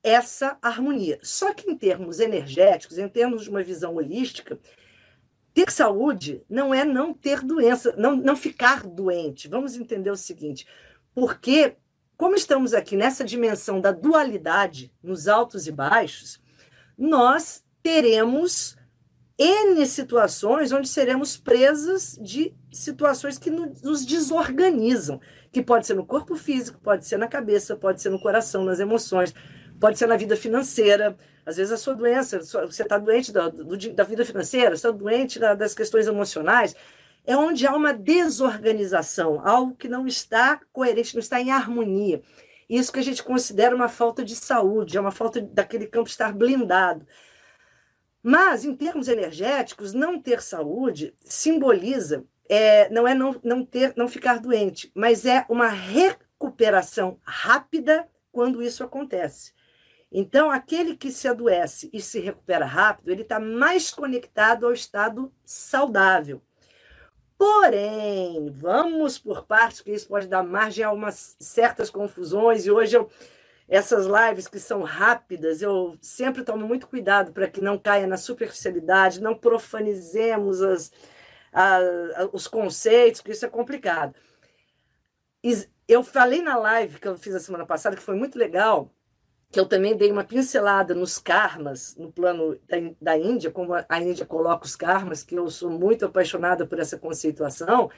essa 0.03 0.59
harmonia. 0.63 1.19
Só 1.23 1.53
que 1.53 1.71
em 1.71 1.77
termos 1.77 2.21
energéticos, 2.21 2.99
em 2.99 3.09
termos 3.09 3.45
de 3.45 3.51
uma 3.51 3.63
visão 3.63 3.95
holística, 3.95 4.59
ter 5.53 5.71
saúde 5.71 6.43
não 6.49 6.73
é 6.73 6.85
não 6.85 7.13
ter 7.13 7.43
doença, 7.43 7.95
não, 7.97 8.17
não 8.17 8.37
ficar 8.37 8.85
doente. 8.85 9.49
Vamos 9.49 9.77
entender 9.77 10.11
o 10.11 10.17
seguinte: 10.17 10.67
porque 11.15 11.77
como 12.17 12.35
estamos 12.35 12.75
aqui 12.75 12.97
nessa 12.97 13.25
dimensão 13.25 13.81
da 13.81 13.93
dualidade, 13.93 14.93
nos 15.03 15.27
altos 15.27 15.67
e 15.67 15.73
baixos, 15.73 16.39
nós 16.97 17.65
teremos 17.83 18.77
N 19.39 19.87
situações 19.87 20.71
onde 20.71 20.87
seremos 20.87 21.39
presas 21.39 22.19
de 22.21 22.55
situações 22.71 23.39
que 23.39 23.49
nos 23.49 24.05
desorganizam, 24.05 25.19
que 25.51 25.63
pode 25.63 25.87
ser 25.87 25.95
no 25.95 26.05
corpo 26.05 26.37
físico, 26.37 26.79
pode 26.83 27.07
ser 27.07 27.17
na 27.17 27.27
cabeça, 27.27 27.75
pode 27.75 28.03
ser 28.03 28.11
no 28.11 28.21
coração, 28.21 28.65
nas 28.65 28.81
emoções, 28.81 29.35
pode 29.81 29.99
ser 29.99 30.07
na 30.07 30.17
vida 30.17 30.37
financeira. 30.37 31.17
Às 31.45 31.57
vezes 31.57 31.73
a 31.73 31.77
sua 31.77 31.95
doença, 31.95 32.39
você 32.41 32.83
está 32.83 32.99
doente 32.99 33.33
da, 33.33 33.49
da 33.49 34.05
vida 34.05 34.25
financeira, 34.25 34.75
está 34.75 34.91
doente 34.91 35.39
das 35.39 35.75
questões 35.75 36.07
emocionais, 36.07 36.77
é 37.27 37.37
onde 37.37 37.67
há 37.67 37.75
uma 37.75 37.93
desorganização, 37.93 39.41
algo 39.47 39.75
que 39.75 39.89
não 39.89 40.07
está 40.07 40.61
coerente, 40.73 41.15
não 41.15 41.21
está 41.21 41.41
em 41.41 41.51
harmonia. 41.51 42.23
Isso 42.69 42.93
que 42.93 43.01
a 43.01 43.03
gente 43.03 43.23
considera 43.23 43.75
uma 43.75 43.89
falta 43.89 44.25
de 44.25 44.37
saúde, 44.37 44.97
é 44.97 45.01
uma 45.01 45.11
falta 45.11 45.41
daquele 45.41 45.87
campo 45.87 46.09
estar 46.09 46.33
blindado. 46.33 47.07
Mas, 48.23 48.65
em 48.65 48.75
termos 48.77 49.09
energéticos, 49.09 49.93
não 49.95 50.21
ter 50.21 50.43
saúde 50.43 51.15
simboliza, 51.25 52.25
é, 52.49 52.89
não 52.91 53.09
é 53.09 53.15
não, 53.15 53.41
não, 53.43 53.65
ter, 53.65 53.95
não 53.97 54.07
ficar 54.07 54.39
doente, 54.39 54.91
mas 54.95 55.25
é 55.25 55.45
uma 55.49 55.69
recuperação 55.69 57.19
rápida 57.23 58.07
quando 58.31 58.63
isso 58.63 58.85
acontece. 58.85 59.53
Então, 60.13 60.51
aquele 60.51 60.97
que 60.97 61.13
se 61.13 61.29
adoece 61.29 61.89
e 61.93 62.01
se 62.01 62.19
recupera 62.19 62.65
rápido, 62.65 63.11
ele 63.11 63.23
está 63.23 63.39
mais 63.39 63.91
conectado 63.93 64.67
ao 64.67 64.73
estado 64.73 65.33
saudável. 65.45 66.43
Porém, 67.39 68.51
vamos 68.51 69.19
por 69.19 69.47
partes, 69.47 69.81
que 69.81 69.93
isso 69.93 70.09
pode 70.09 70.27
dar 70.27 70.43
margem 70.43 70.85
a 70.85 70.93
umas 70.93 71.37
certas 71.39 71.89
confusões, 71.89 72.67
e 72.67 72.71
hoje 72.71 72.97
eu, 72.97 73.09
essas 73.69 74.05
lives 74.05 74.49
que 74.49 74.59
são 74.59 74.83
rápidas, 74.83 75.63
eu 75.63 75.97
sempre 76.03 76.43
tomo 76.43 76.67
muito 76.67 76.89
cuidado 76.89 77.33
para 77.33 77.49
que 77.49 77.61
não 77.61 77.79
caia 77.79 78.07
na 78.07 78.17
superficialidade, 78.17 79.23
não 79.23 79.35
profanizemos 79.35 80.61
as, 80.61 80.93
a, 81.53 81.77
a, 81.77 82.29
os 82.33 82.49
conceitos, 82.49 83.21
que 83.21 83.31
isso 83.31 83.47
é 83.47 83.49
complicado. 83.49 84.15
Eu 85.89 86.03
falei 86.03 86.43
na 86.43 86.57
live 86.59 86.99
que 86.99 87.09
eu 87.09 87.17
fiz 87.17 87.35
a 87.35 87.41
semana 87.41 87.65
passada, 87.65 87.97
que 87.97 88.03
foi 88.03 88.17
muito 88.17 88.39
legal, 88.39 88.93
que 89.51 89.59
eu 89.59 89.67
também 89.67 89.97
dei 89.97 90.13
uma 90.13 90.23
pincelada 90.23 90.95
nos 90.95 91.19
karmas, 91.19 91.97
no 91.97 92.13
plano 92.13 92.59
da, 92.69 92.77
da 93.01 93.19
Índia, 93.19 93.51
como 93.51 93.73
a 93.75 94.01
Índia 94.01 94.25
coloca 94.25 94.65
os 94.65 94.77
karmas, 94.77 95.25
que 95.25 95.35
eu 95.35 95.51
sou 95.51 95.71
muito 95.71 96.07
apaixonada 96.07 96.67
por 96.67 96.79
essa 96.79 96.97
conceituação, 96.97 97.91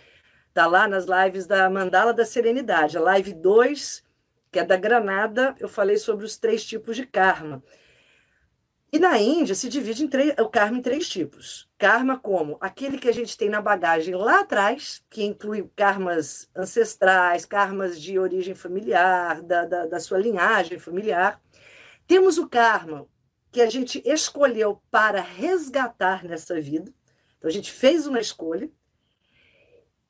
está 0.49 0.67
lá 0.67 0.89
nas 0.89 1.05
lives 1.05 1.47
da 1.47 1.69
Mandala 1.69 2.15
da 2.15 2.25
Serenidade. 2.25 2.97
A 2.97 3.01
live 3.03 3.35
2, 3.35 4.03
que 4.51 4.59
é 4.59 4.65
da 4.65 4.77
Granada, 4.77 5.55
eu 5.61 5.69
falei 5.69 5.99
sobre 5.99 6.25
os 6.25 6.39
três 6.39 6.65
tipos 6.65 6.97
de 6.97 7.07
karma. 7.07 7.63
E 8.95 8.99
na 8.99 9.19
Índia 9.19 9.55
se 9.55 9.71
divide 9.71 10.07
três, 10.07 10.35
o 10.39 10.51
karma 10.51 10.77
em 10.77 10.83
três 10.83 11.09
tipos. 11.09 11.67
Karma 11.79 12.19
como 12.19 12.59
aquele 12.61 12.99
que 12.99 13.09
a 13.09 13.13
gente 13.13 13.39
tem 13.39 13.49
na 13.49 13.59
bagagem 13.59 14.15
lá 14.15 14.41
atrás, 14.41 15.03
que 15.09 15.25
inclui 15.25 15.67
karmas 15.75 16.47
ancestrais, 16.55 17.47
karmas 17.47 17.99
de 17.99 18.19
origem 18.19 18.55
familiar, 18.55 19.41
da, 19.41 19.65
da, 19.65 19.87
da 19.87 19.99
sua 19.99 20.19
linhagem 20.19 20.79
familiar. 20.79 21.41
Temos 22.07 22.37
o 22.37 22.47
karma 22.47 23.09
que 23.51 23.63
a 23.63 23.71
gente 23.71 24.03
escolheu 24.05 24.79
para 24.91 25.23
resgatar 25.23 26.23
nessa 26.23 26.61
vida. 26.61 26.93
Então 27.39 27.49
a 27.49 27.53
gente 27.53 27.73
fez 27.73 28.07
uma 28.07 28.21
escolha 28.21 28.71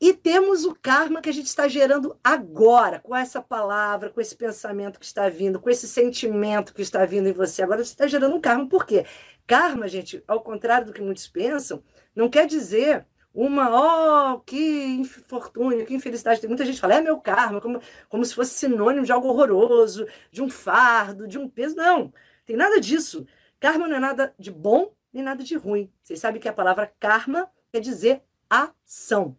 e 0.03 0.13
temos 0.13 0.65
o 0.65 0.75
karma 0.75 1.23
que 1.23 1.31
a 1.31 1.33
gente 1.33 1.47
está 1.47 1.69
gerando 1.69 2.19
agora, 2.25 2.99
com 2.99 3.15
essa 3.15 3.41
palavra, 3.41 4.11
com 4.11 4.21
esse 4.21 4.35
pensamento 4.35 4.99
que 4.99 5.07
está 5.07 5.29
vindo, 5.29 5.61
com 5.61 5.71
esse 5.71 5.87
sentimento 5.87 6.75
que 6.75 6.83
está 6.83 7.07
vindo 7.07 7.29
em 7.29 7.33
você. 7.33 7.63
Agora 7.63 7.85
você 7.85 7.93
está 7.93 8.09
gerando 8.09 8.35
um 8.35 8.41
karma. 8.41 8.69
Por 8.69 8.85
quê? 8.85 9.07
Karma, 9.47 9.87
gente, 9.87 10.21
ao 10.27 10.41
contrário 10.41 10.89
do 10.89 10.93
que 10.93 11.01
muitos 11.01 11.29
pensam, 11.29 11.85
não 12.17 12.29
quer 12.29 12.49
dizer 12.49 13.07
uma, 13.33 14.33
oh, 14.35 14.41
que 14.41 14.87
infortúnio, 14.87 15.87
que 15.87 15.95
infelicidade. 15.95 16.41
Tem 16.41 16.49
muita 16.49 16.65
gente 16.65 16.75
que 16.75 16.81
fala, 16.81 16.95
é 16.95 17.01
meu 17.01 17.21
karma, 17.21 17.61
como, 17.61 17.81
como 18.09 18.25
se 18.25 18.35
fosse 18.35 18.55
sinônimo 18.55 19.07
de 19.07 19.13
algo 19.13 19.29
horroroso, 19.29 20.05
de 20.33 20.43
um 20.43 20.51
fardo, 20.51 21.29
de 21.29 21.39
um 21.39 21.49
peso. 21.49 21.77
Não, 21.77 22.13
tem 22.45 22.57
nada 22.57 22.81
disso. 22.81 23.25
Karma 23.61 23.87
não 23.87 23.95
é 23.95 24.01
nada 24.01 24.35
de 24.37 24.51
bom 24.51 24.93
nem 25.13 25.23
nada 25.23 25.45
de 25.45 25.55
ruim. 25.57 25.93
Vocês 26.03 26.19
sabem 26.19 26.41
que 26.41 26.49
a 26.49 26.53
palavra 26.53 26.93
karma 26.99 27.49
quer 27.71 27.79
dizer 27.79 28.23
ação. 28.51 29.37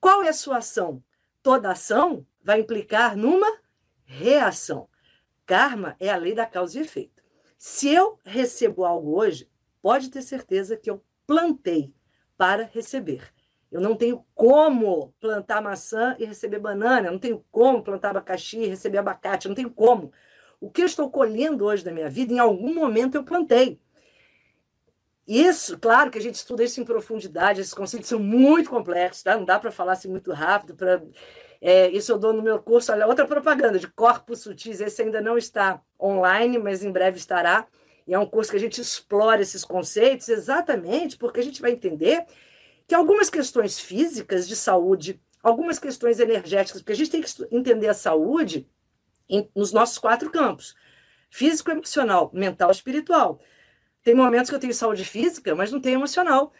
Qual 0.00 0.22
é 0.22 0.30
a 0.30 0.32
sua 0.32 0.58
ação? 0.58 1.02
Toda 1.42 1.70
ação 1.70 2.26
vai 2.42 2.60
implicar 2.60 3.16
numa 3.16 3.58
reação. 4.04 4.88
Karma 5.44 5.94
é 6.00 6.08
a 6.08 6.16
lei 6.16 6.34
da 6.34 6.46
causa 6.46 6.78
e 6.78 6.82
efeito. 6.82 7.22
Se 7.58 7.90
eu 7.90 8.18
recebo 8.24 8.84
algo 8.84 9.18
hoje, 9.18 9.46
pode 9.82 10.10
ter 10.10 10.22
certeza 10.22 10.76
que 10.76 10.90
eu 10.90 11.04
plantei 11.26 11.94
para 12.36 12.64
receber. 12.72 13.30
Eu 13.70 13.80
não 13.80 13.94
tenho 13.94 14.24
como 14.34 15.14
plantar 15.20 15.60
maçã 15.60 16.16
e 16.18 16.24
receber 16.24 16.58
banana, 16.58 17.08
eu 17.08 17.12
não 17.12 17.18
tenho 17.18 17.44
como 17.52 17.82
plantar 17.82 18.10
abacaxi 18.10 18.58
e 18.58 18.66
receber 18.66 18.98
abacate, 18.98 19.46
eu 19.46 19.50
não 19.50 19.56
tenho 19.56 19.70
como. 19.70 20.12
O 20.58 20.70
que 20.70 20.80
eu 20.80 20.86
estou 20.86 21.10
colhendo 21.10 21.66
hoje 21.66 21.84
da 21.84 21.92
minha 21.92 22.08
vida, 22.08 22.32
em 22.32 22.38
algum 22.38 22.74
momento 22.74 23.16
eu 23.16 23.22
plantei. 23.22 23.78
Isso, 25.30 25.78
claro 25.78 26.10
que 26.10 26.18
a 26.18 26.20
gente 26.20 26.34
estuda 26.34 26.64
isso 26.64 26.80
em 26.80 26.84
profundidade, 26.84 27.60
esses 27.60 27.72
conceitos 27.72 28.08
são 28.08 28.18
muito 28.18 28.68
complexos, 28.68 29.22
tá? 29.22 29.36
Não 29.36 29.44
dá 29.44 29.60
para 29.60 29.70
falar 29.70 29.92
assim 29.92 30.08
muito 30.08 30.32
rápido. 30.32 30.74
Pra... 30.74 31.00
É, 31.60 31.88
isso 31.90 32.10
eu 32.10 32.18
dou 32.18 32.32
no 32.32 32.42
meu 32.42 32.60
curso, 32.60 32.90
olha, 32.90 33.06
outra 33.06 33.24
propaganda 33.24 33.78
de 33.78 33.86
corpos 33.86 34.40
sutis, 34.40 34.80
esse 34.80 35.02
ainda 35.02 35.20
não 35.20 35.38
está 35.38 35.80
online, 36.02 36.58
mas 36.58 36.82
em 36.82 36.90
breve 36.90 37.16
estará. 37.16 37.68
E 38.08 38.12
é 38.12 38.18
um 38.18 38.26
curso 38.26 38.50
que 38.50 38.56
a 38.56 38.60
gente 38.60 38.80
explora 38.80 39.40
esses 39.40 39.64
conceitos 39.64 40.28
exatamente 40.28 41.16
porque 41.16 41.38
a 41.38 41.44
gente 41.44 41.62
vai 41.62 41.70
entender 41.70 42.26
que 42.88 42.94
algumas 42.96 43.30
questões 43.30 43.78
físicas 43.78 44.48
de 44.48 44.56
saúde, 44.56 45.22
algumas 45.40 45.78
questões 45.78 46.18
energéticas, 46.18 46.82
porque 46.82 46.94
a 46.94 46.96
gente 46.96 47.10
tem 47.12 47.22
que 47.22 47.30
entender 47.52 47.86
a 47.86 47.94
saúde 47.94 48.68
em, 49.28 49.48
nos 49.54 49.72
nossos 49.72 49.96
quatro 49.96 50.28
campos: 50.28 50.74
físico, 51.30 51.70
emocional, 51.70 52.32
mental, 52.34 52.72
espiritual. 52.72 53.40
Tem 54.02 54.14
momentos 54.14 54.48
que 54.48 54.56
eu 54.56 54.60
tenho 54.60 54.74
saúde 54.74 55.04
física, 55.04 55.54
mas 55.54 55.70
não 55.70 55.80
tenho 55.80 55.98
emocional. 55.98 56.52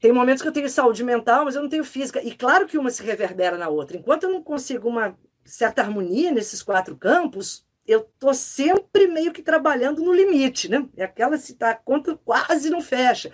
Tem 0.00 0.12
momentos 0.12 0.40
que 0.40 0.48
eu 0.48 0.52
tenho 0.52 0.68
saúde 0.68 1.04
mental, 1.04 1.44
mas 1.44 1.54
eu 1.54 1.62
não 1.62 1.68
tenho 1.68 1.84
física. 1.84 2.22
E 2.22 2.34
claro 2.34 2.66
que 2.66 2.78
uma 2.78 2.90
se 2.90 3.02
reverbera 3.02 3.58
na 3.58 3.68
outra. 3.68 3.96
Enquanto 3.96 4.24
eu 4.24 4.30
não 4.30 4.42
consigo 4.42 4.88
uma 4.88 5.18
certa 5.44 5.82
harmonia 5.82 6.30
nesses 6.30 6.62
quatro 6.62 6.96
campos, 6.96 7.66
eu 7.86 8.08
tô 8.18 8.32
sempre 8.32 9.08
meio 9.08 9.32
que 9.32 9.42
trabalhando 9.42 10.02
no 10.02 10.12
limite, 10.12 10.70
né? 10.70 10.88
É 10.96 11.04
aquela 11.04 11.36
se 11.36 11.54
tá 11.54 11.70
a 11.70 11.74
conta 11.74 12.16
quase 12.24 12.70
não 12.70 12.80
fecha. 12.80 13.32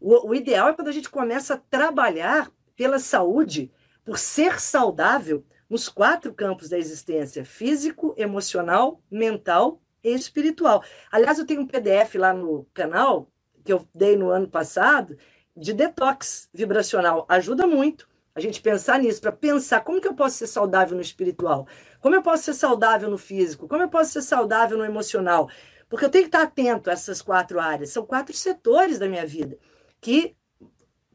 O, 0.00 0.28
o 0.28 0.34
ideal 0.34 0.68
é 0.68 0.74
quando 0.74 0.88
a 0.88 0.92
gente 0.92 1.08
começa 1.08 1.54
a 1.54 1.58
trabalhar 1.58 2.50
pela 2.76 2.98
saúde, 2.98 3.72
por 4.04 4.18
ser 4.18 4.60
saudável 4.60 5.44
nos 5.68 5.88
quatro 5.88 6.32
campos 6.32 6.68
da 6.68 6.78
existência: 6.78 7.44
físico, 7.44 8.14
emocional, 8.16 9.02
mental 9.10 9.82
espiritual. 10.14 10.82
Aliás, 11.10 11.38
eu 11.38 11.46
tenho 11.46 11.60
um 11.60 11.66
PDF 11.66 12.14
lá 12.16 12.32
no 12.32 12.66
canal 12.74 13.30
que 13.64 13.72
eu 13.72 13.86
dei 13.94 14.16
no 14.16 14.30
ano 14.30 14.48
passado 14.48 15.16
de 15.56 15.72
detox 15.72 16.48
vibracional. 16.52 17.26
Ajuda 17.28 17.66
muito 17.66 18.08
a 18.34 18.40
gente 18.40 18.60
pensar 18.62 19.00
nisso, 19.00 19.20
para 19.20 19.32
pensar 19.32 19.80
como 19.80 20.00
que 20.00 20.06
eu 20.06 20.14
posso 20.14 20.36
ser 20.36 20.46
saudável 20.46 20.94
no 20.94 21.02
espiritual, 21.02 21.66
como 22.00 22.14
eu 22.14 22.22
posso 22.22 22.44
ser 22.44 22.54
saudável 22.54 23.10
no 23.10 23.18
físico, 23.18 23.66
como 23.66 23.82
eu 23.82 23.88
posso 23.88 24.12
ser 24.12 24.22
saudável 24.22 24.78
no 24.78 24.84
emocional. 24.84 25.50
Porque 25.88 26.04
eu 26.04 26.10
tenho 26.10 26.24
que 26.24 26.28
estar 26.28 26.42
atento 26.42 26.88
a 26.88 26.92
essas 26.92 27.20
quatro 27.20 27.58
áreas. 27.58 27.90
São 27.90 28.06
quatro 28.06 28.36
setores 28.36 28.98
da 28.98 29.08
minha 29.08 29.26
vida 29.26 29.58
que 30.00 30.36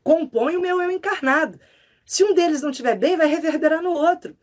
compõem 0.04 0.58
o 0.58 0.62
meu 0.62 0.82
eu 0.82 0.92
encarnado. 0.92 1.60
Se 2.06 2.24
um 2.24 2.34
deles 2.34 2.62
não 2.62 2.72
estiver 2.72 2.98
bem, 2.98 3.16
vai 3.16 3.28
reverberar 3.28 3.82
no 3.82 3.92
outro. 3.92 4.36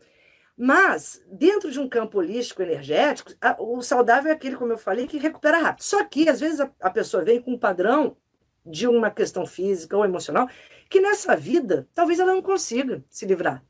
Mas, 0.63 1.19
dentro 1.25 1.71
de 1.71 1.79
um 1.79 1.89
campo 1.89 2.19
holístico 2.19 2.61
energético, 2.61 3.31
o 3.57 3.81
saudável 3.81 4.31
é 4.31 4.35
aquele, 4.35 4.55
como 4.55 4.71
eu 4.71 4.77
falei, 4.77 5.07
que 5.07 5.17
recupera 5.17 5.57
rápido. 5.57 5.81
Só 5.81 6.03
que, 6.03 6.29
às 6.29 6.39
vezes, 6.39 6.59
a, 6.59 6.89
pessoa 6.91 7.23
vem 7.23 7.41
com 7.41 7.53
um 7.53 7.57
padrão 7.57 8.15
de 8.63 8.87
uma 8.87 9.09
questão 9.09 9.43
física 9.43 9.97
ou 9.97 10.05
emocional 10.05 10.47
que 10.87 11.01
nessa 11.01 11.35
vida 11.35 11.89
talvez 11.95 12.19
ela 12.19 12.31
não 12.31 12.43
consiga 12.43 13.03
se 13.09 13.25
livrar. 13.25 13.65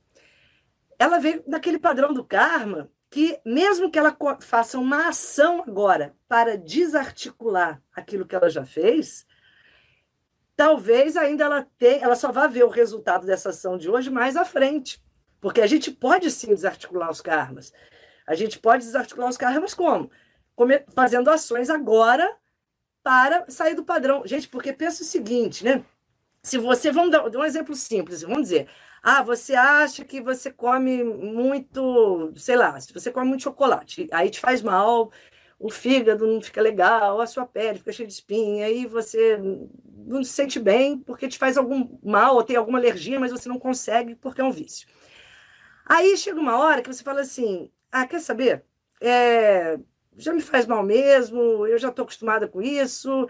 Ela 0.99 1.17
vem 1.17 1.41
daquele 1.47 1.79
padrão 1.79 2.13
do 2.13 2.25
karma 2.25 2.91
que, 3.09 3.39
mesmo 3.45 3.89
que 3.89 3.97
ela 3.97 4.13
faça 4.41 4.77
uma 4.77 5.07
ação 5.07 5.63
agora 5.65 6.13
para 6.27 6.57
desarticular 6.57 7.81
aquilo 7.95 8.27
que 8.27 8.35
ela 8.35 8.49
já 8.49 8.65
fez, 8.65 9.25
talvez 10.57 11.15
ainda 11.15 11.45
ela 11.45 11.65
tenha, 11.77 12.03
ela 12.03 12.17
só 12.17 12.33
vá 12.33 12.47
ver 12.47 12.65
o 12.65 12.69
resultado 12.69 13.25
dessa 13.25 13.51
ação 13.51 13.77
de 13.77 13.89
hoje 13.89 14.09
mais 14.09 14.35
à 14.35 14.43
frente. 14.43 15.01
Porque 15.41 15.59
a 15.59 15.67
gente 15.67 15.91
pode 15.91 16.29
sim 16.31 16.53
desarticular 16.53 17.09
os 17.09 17.19
karmas. 17.19 17.73
A 18.27 18.35
gente 18.35 18.59
pode 18.59 18.85
desarticular 18.85 19.27
os 19.27 19.37
karmas 19.37 19.73
como? 19.73 20.09
Fazendo 20.93 21.29
ações 21.31 21.69
agora 21.69 22.37
para 23.03 23.49
sair 23.49 23.73
do 23.73 23.83
padrão. 23.83 24.21
Gente, 24.25 24.47
porque 24.47 24.71
pensa 24.71 25.01
o 25.01 25.05
seguinte, 25.05 25.65
né? 25.65 25.83
Se 26.43 26.57
você, 26.57 26.91
vamos 26.91 27.11
dar 27.11 27.25
um 27.27 27.43
exemplo 27.43 27.75
simples, 27.75 28.21
vamos 28.21 28.43
dizer, 28.43 28.67
ah, 29.01 29.21
você 29.23 29.55
acha 29.55 30.05
que 30.05 30.21
você 30.21 30.51
come 30.51 31.03
muito, 31.03 32.31
sei 32.35 32.55
lá, 32.55 32.79
se 32.79 32.93
você 32.93 33.11
come 33.11 33.27
muito 33.27 33.43
chocolate, 33.43 34.07
aí 34.11 34.29
te 34.29 34.39
faz 34.39 34.61
mal, 34.61 35.11
o 35.59 35.69
fígado 35.69 36.25
não 36.25 36.41
fica 36.41 36.61
legal, 36.61 37.21
a 37.21 37.27
sua 37.27 37.45
pele 37.45 37.79
fica 37.79 37.91
cheia 37.91 38.07
de 38.07 38.13
espinha, 38.13 38.65
aí 38.65 38.85
você 38.85 39.39
não 40.05 40.23
se 40.23 40.31
sente 40.33 40.59
bem 40.59 40.97
porque 40.97 41.27
te 41.27 41.37
faz 41.37 41.57
algum 41.57 41.97
mal 42.03 42.35
ou 42.35 42.43
tem 42.43 42.55
alguma 42.55 42.79
alergia, 42.79 43.19
mas 43.19 43.31
você 43.31 43.47
não 43.47 43.59
consegue 43.59 44.15
porque 44.15 44.41
é 44.41 44.43
um 44.43 44.51
vício. 44.51 44.87
Aí 45.91 46.15
chega 46.15 46.39
uma 46.39 46.57
hora 46.57 46.81
que 46.81 46.87
você 46.87 47.03
fala 47.03 47.19
assim: 47.19 47.69
ah, 47.91 48.07
quer 48.07 48.21
saber? 48.21 48.63
É, 49.01 49.77
já 50.15 50.31
me 50.31 50.39
faz 50.39 50.65
mal 50.65 50.81
mesmo, 50.83 51.67
eu 51.67 51.77
já 51.77 51.89
estou 51.89 52.03
acostumada 52.03 52.47
com 52.47 52.61
isso 52.61 53.27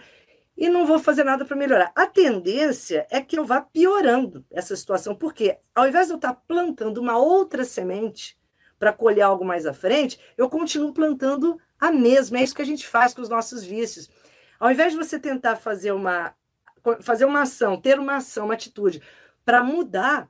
e 0.55 0.69
não 0.69 0.85
vou 0.85 0.99
fazer 0.99 1.23
nada 1.23 1.43
para 1.43 1.57
melhorar. 1.57 1.91
A 1.95 2.05
tendência 2.05 3.07
é 3.09 3.19
que 3.19 3.39
eu 3.39 3.43
vá 3.43 3.61
piorando 3.61 4.45
essa 4.51 4.75
situação, 4.75 5.15
porque 5.15 5.57
ao 5.73 5.87
invés 5.87 6.05
de 6.05 6.13
eu 6.13 6.17
estar 6.17 6.35
plantando 6.35 6.99
uma 6.99 7.17
outra 7.17 7.65
semente 7.65 8.37
para 8.77 8.93
colher 8.93 9.23
algo 9.23 9.43
mais 9.43 9.65
à 9.65 9.73
frente, 9.73 10.19
eu 10.37 10.47
continuo 10.47 10.93
plantando 10.93 11.59
a 11.79 11.91
mesma. 11.91 12.37
É 12.37 12.43
isso 12.43 12.53
que 12.53 12.61
a 12.61 12.65
gente 12.65 12.87
faz 12.87 13.11
com 13.11 13.23
os 13.23 13.29
nossos 13.29 13.63
vícios. 13.63 14.07
Ao 14.59 14.69
invés 14.69 14.91
de 14.93 14.99
você 14.99 15.17
tentar 15.17 15.55
fazer 15.55 15.93
uma, 15.93 16.35
fazer 17.01 17.25
uma 17.25 17.41
ação, 17.41 17.81
ter 17.81 17.97
uma 17.97 18.17
ação, 18.17 18.45
uma 18.45 18.53
atitude 18.53 19.01
para 19.43 19.63
mudar, 19.63 20.29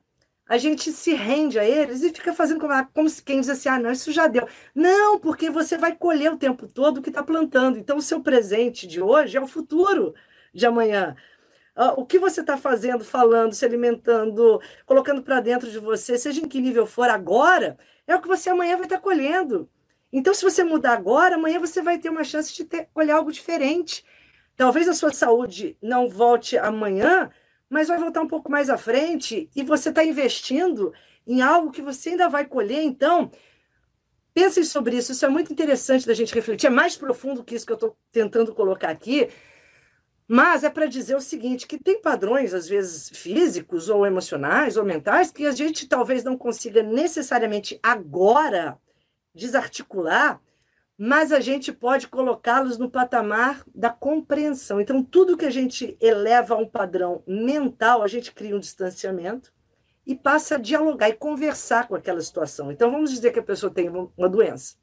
a 0.52 0.58
gente 0.58 0.92
se 0.92 1.14
rende 1.14 1.58
a 1.58 1.64
eles 1.64 2.02
e 2.02 2.10
fica 2.10 2.30
fazendo 2.34 2.60
como, 2.60 2.86
como 2.92 3.08
se 3.08 3.22
quem 3.22 3.40
diz 3.40 3.48
assim, 3.48 3.70
ah, 3.70 3.78
não, 3.78 3.90
isso 3.90 4.12
já 4.12 4.26
deu. 4.26 4.46
Não, 4.74 5.18
porque 5.18 5.48
você 5.48 5.78
vai 5.78 5.96
colher 5.96 6.30
o 6.30 6.36
tempo 6.36 6.68
todo 6.68 6.98
o 6.98 7.02
que 7.02 7.08
está 7.08 7.22
plantando. 7.22 7.78
Então, 7.78 7.96
o 7.96 8.02
seu 8.02 8.20
presente 8.20 8.86
de 8.86 9.00
hoje 9.00 9.34
é 9.34 9.40
o 9.40 9.46
futuro 9.46 10.14
de 10.52 10.66
amanhã. 10.66 11.16
Uh, 11.74 11.98
o 12.02 12.04
que 12.04 12.18
você 12.18 12.42
está 12.42 12.58
fazendo, 12.58 13.02
falando, 13.02 13.54
se 13.54 13.64
alimentando, 13.64 14.60
colocando 14.84 15.22
para 15.22 15.40
dentro 15.40 15.70
de 15.70 15.78
você, 15.78 16.18
seja 16.18 16.42
em 16.42 16.48
que 16.48 16.60
nível 16.60 16.84
for 16.84 17.08
agora, 17.08 17.78
é 18.06 18.14
o 18.14 18.20
que 18.20 18.28
você 18.28 18.50
amanhã 18.50 18.76
vai 18.76 18.84
estar 18.84 18.96
tá 18.96 19.02
colhendo. 19.02 19.70
Então, 20.12 20.34
se 20.34 20.44
você 20.44 20.62
mudar 20.62 20.92
agora, 20.92 21.36
amanhã 21.36 21.58
você 21.58 21.80
vai 21.80 21.96
ter 21.96 22.10
uma 22.10 22.24
chance 22.24 22.54
de 22.54 22.66
ter, 22.66 22.90
colher 22.92 23.12
algo 23.12 23.32
diferente. 23.32 24.04
Talvez 24.54 24.86
a 24.86 24.92
sua 24.92 25.12
saúde 25.12 25.78
não 25.80 26.10
volte 26.10 26.58
amanhã, 26.58 27.30
mas 27.72 27.88
vai 27.88 27.98
voltar 27.98 28.20
um 28.20 28.28
pouco 28.28 28.50
mais 28.50 28.68
à 28.68 28.76
frente 28.76 29.48
e 29.56 29.62
você 29.62 29.88
está 29.88 30.04
investindo 30.04 30.92
em 31.26 31.40
algo 31.40 31.72
que 31.72 31.80
você 31.80 32.10
ainda 32.10 32.28
vai 32.28 32.44
colher. 32.44 32.82
Então, 32.82 33.30
pensem 34.34 34.62
sobre 34.62 34.98
isso. 34.98 35.12
Isso 35.12 35.24
é 35.24 35.28
muito 35.30 35.50
interessante 35.50 36.06
da 36.06 36.12
gente 36.12 36.34
refletir. 36.34 36.66
É 36.66 36.70
mais 36.70 36.98
profundo 36.98 37.42
que 37.42 37.54
isso 37.54 37.64
que 37.64 37.72
eu 37.72 37.76
estou 37.76 37.96
tentando 38.12 38.54
colocar 38.54 38.90
aqui. 38.90 39.26
Mas 40.28 40.64
é 40.64 40.68
para 40.68 40.84
dizer 40.84 41.16
o 41.16 41.20
seguinte: 41.20 41.66
que 41.66 41.82
tem 41.82 41.98
padrões, 41.98 42.52
às 42.52 42.68
vezes 42.68 43.08
físicos, 43.08 43.88
ou 43.88 44.04
emocionais, 44.04 44.76
ou 44.76 44.84
mentais, 44.84 45.30
que 45.30 45.46
a 45.46 45.52
gente 45.52 45.88
talvez 45.88 46.22
não 46.22 46.36
consiga 46.36 46.82
necessariamente 46.82 47.80
agora 47.82 48.78
desarticular, 49.34 50.38
mas 51.04 51.32
a 51.32 51.40
gente 51.40 51.72
pode 51.72 52.06
colocá-los 52.06 52.78
no 52.78 52.88
patamar 52.88 53.64
da 53.74 53.90
compreensão. 53.90 54.80
Então, 54.80 55.02
tudo 55.02 55.36
que 55.36 55.44
a 55.44 55.50
gente 55.50 55.96
eleva 56.00 56.54
a 56.54 56.56
um 56.56 56.64
padrão 56.64 57.24
mental, 57.26 58.04
a 58.04 58.06
gente 58.06 58.30
cria 58.30 58.54
um 58.54 58.60
distanciamento 58.60 59.52
e 60.06 60.14
passa 60.14 60.54
a 60.54 60.58
dialogar 60.58 61.08
e 61.08 61.14
conversar 61.14 61.88
com 61.88 61.96
aquela 61.96 62.20
situação. 62.20 62.70
Então, 62.70 62.88
vamos 62.88 63.10
dizer 63.10 63.32
que 63.32 63.40
a 63.40 63.42
pessoa 63.42 63.74
tem 63.74 63.88
uma 63.88 64.28
doença 64.28 64.76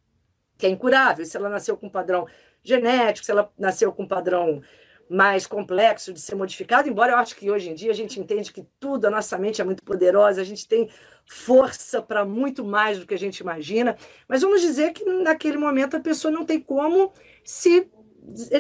que 0.58 0.66
é 0.66 0.70
incurável, 0.70 1.26
se 1.26 1.38
ela 1.38 1.48
nasceu 1.48 1.78
com 1.78 1.88
um 1.88 1.90
padrão 1.90 2.28
genético, 2.62 3.24
se 3.24 3.32
ela 3.32 3.50
nasceu 3.58 3.94
com 3.94 4.04
um 4.04 4.08
padrão 4.08 4.62
mais 5.10 5.48
complexo 5.48 6.14
de 6.14 6.22
ser 6.22 6.36
modificado, 6.36 6.88
embora 6.88 7.14
eu 7.14 7.18
acho 7.18 7.36
que 7.36 7.50
hoje 7.50 7.70
em 7.70 7.74
dia 7.74 7.90
a 7.90 7.96
gente 7.96 8.20
entende 8.20 8.54
que 8.54 8.64
tudo, 8.80 9.06
a 9.06 9.10
nossa 9.10 9.38
mente 9.40 9.60
é 9.60 9.64
muito 9.64 9.84
poderosa, 9.84 10.40
a 10.40 10.44
gente 10.44 10.68
tem 10.68 10.88
força 11.26 12.02
para 12.02 12.24
muito 12.24 12.64
mais 12.64 13.00
do 13.00 13.08
que 13.08 13.16
a 13.16 13.18
gente 13.18 13.40
imagina, 13.40 13.98
mas 14.28 14.44
vamos 14.44 14.62
dizer 14.62 14.94
que 14.94 15.04
naquele 15.04 15.58
momento 15.58 15.98
a 15.98 16.00
pessoa 16.00 16.32
não 16.32 16.46
tem 16.46 16.60
como 16.60 17.12
se 17.44 17.90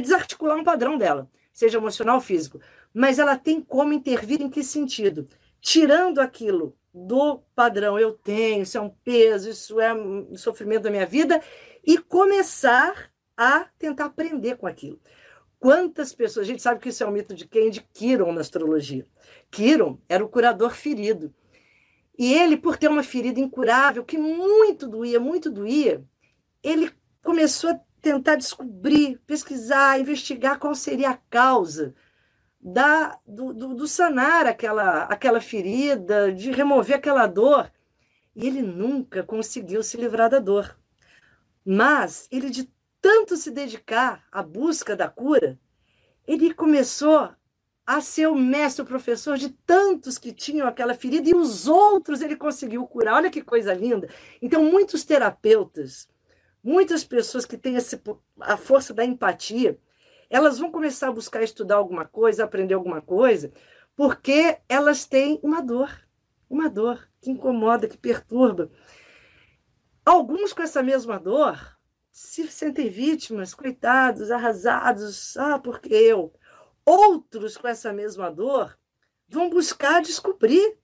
desarticular 0.02 0.58
um 0.58 0.64
padrão 0.64 0.98
dela, 0.98 1.30
seja 1.54 1.78
emocional 1.78 2.16
ou 2.16 2.22
físico, 2.22 2.60
mas 2.92 3.20
ela 3.20 3.38
tem 3.38 3.62
como 3.62 3.94
intervir 3.94 4.42
em 4.42 4.50
que 4.50 4.64
sentido? 4.64 5.28
Tirando 5.62 6.20
aquilo 6.20 6.76
do 6.92 7.44
padrão, 7.56 8.00
eu 8.00 8.14
tenho, 8.14 8.64
isso 8.64 8.78
é 8.78 8.82
um 8.82 8.90
peso, 8.90 9.52
isso 9.52 9.80
é 9.80 9.94
um 9.94 10.36
sofrimento 10.36 10.84
da 10.84 10.90
minha 10.90 11.06
vida, 11.06 11.42
e 11.86 11.98
começar 11.98 13.12
a 13.38 13.68
tentar 13.78 14.06
aprender 14.06 14.58
com 14.58 14.66
aquilo. 14.66 15.00
Quantas 15.60 16.14
pessoas, 16.14 16.46
a 16.46 16.50
gente 16.50 16.62
sabe 16.62 16.80
que 16.80 16.90
isso 16.90 17.04
é 17.04 17.08
um 17.08 17.12
mito 17.12 17.36
de 17.36 17.46
quem? 17.46 17.70
De 17.70 17.82
Quiron 17.82 18.32
na 18.32 18.42
astrologia. 18.42 19.06
Quiron 19.52 19.98
era 20.08 20.24
o 20.24 20.30
curador 20.30 20.72
ferido. 20.72 21.34
E 22.18 22.34
ele, 22.34 22.58
por 22.58 22.78
ter 22.78 22.88
uma 22.88 23.04
ferida 23.04 23.40
incurável, 23.40 24.04
que 24.04 24.18
muito 24.18 24.88
doía, 24.88 25.20
muito 25.20 25.52
doía, 25.52 26.04
ele 26.64 26.92
começou 27.22 27.72
a 27.72 27.80
tentar 28.02 28.36
descobrir, 28.36 29.20
pesquisar, 29.28 30.00
investigar 30.00 30.60
qual 30.60 30.74
seria 30.76 31.12
a 31.12 31.18
causa 31.30 31.94
da, 32.60 33.18
do, 33.26 33.54
do, 33.54 33.74
do 33.76 33.88
sanar 33.88 34.46
aquela, 34.46 35.04
aquela 35.04 35.42
ferida, 35.42 36.32
de 36.32 36.52
remover 36.52 36.98
aquela 36.98 37.28
dor. 37.28 37.72
E 38.36 38.48
ele 38.48 38.62
nunca 38.62 39.24
conseguiu 39.24 39.84
se 39.84 39.98
livrar 39.98 40.30
da 40.30 40.40
dor. 40.40 40.78
Mas 41.66 42.28
ele, 42.32 42.50
de 42.50 42.70
tanto 43.02 43.36
se 43.38 43.52
dedicar 43.52 44.26
à 44.32 44.42
busca 44.44 44.96
da 44.96 45.08
cura, 45.08 45.60
ele 46.28 46.54
começou 46.54 47.30
a 47.86 48.02
ser 48.02 48.28
o 48.28 48.36
mestre, 48.36 48.84
o 48.84 48.86
professor 48.86 49.36
de 49.36 49.50
tantos 49.50 50.20
que 50.20 50.32
tinham 50.32 50.68
aquela 50.68 50.94
ferida 50.94 51.28
e 51.28 51.34
os 51.34 51.68
outros 51.68 52.22
ele 52.22 52.36
conseguiu 52.36 52.86
curar. 52.86 53.16
Olha 53.16 53.32
que 53.32 53.42
coisa 53.42 53.74
linda. 53.74 54.08
Então, 54.40 54.64
muitos 54.64 55.04
terapeutas, 55.04 56.08
muitas 56.64 57.04
pessoas 57.04 57.46
que 57.46 57.58
têm 57.58 57.78
esse, 57.78 58.00
a 58.42 58.56
força 58.58 58.94
da 58.94 59.04
empatia, 59.04 59.80
elas 60.30 60.60
vão 60.60 60.72
começar 60.72 61.08
a 61.08 61.12
buscar 61.12 61.42
estudar 61.42 61.78
alguma 61.78 62.06
coisa, 62.06 62.44
aprender 62.44 62.76
alguma 62.76 63.02
coisa, 63.02 63.52
porque 63.96 64.60
elas 64.70 65.06
têm 65.06 65.40
uma 65.42 65.62
dor, 65.62 65.90
uma 66.48 66.70
dor 66.70 67.10
que 67.20 67.32
incomoda, 67.32 67.88
que 67.88 67.98
perturba. 67.98 68.72
Alguns 70.06 70.54
com 70.54 70.62
essa 70.62 70.84
mesma 70.84 71.20
dor 71.20 71.79
se 72.12 72.48
sentem 72.48 72.90
vítimas, 72.90 73.54
coitados, 73.54 74.32
arrasados, 74.32 75.38
ah, 75.38 75.60
porque 75.60 75.94
eu. 75.94 76.34
Outros 76.86 77.58
com 77.58 77.68
essa 77.68 77.94
mesma 77.94 78.32
dor 78.32 78.78
vão 79.28 79.50
buscar 79.50 80.02
descobrir 80.02 80.78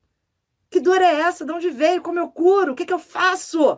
que 0.69 0.79
dor 0.79 1.01
é 1.01 1.21
essa, 1.21 1.45
de 1.45 1.51
onde 1.51 1.69
veio, 1.69 2.01
como 2.01 2.19
eu 2.19 2.29
curo, 2.29 2.73
o 2.73 2.75
que, 2.75 2.85
que 2.85 2.93
eu 2.93 2.99
faço. 2.99 3.77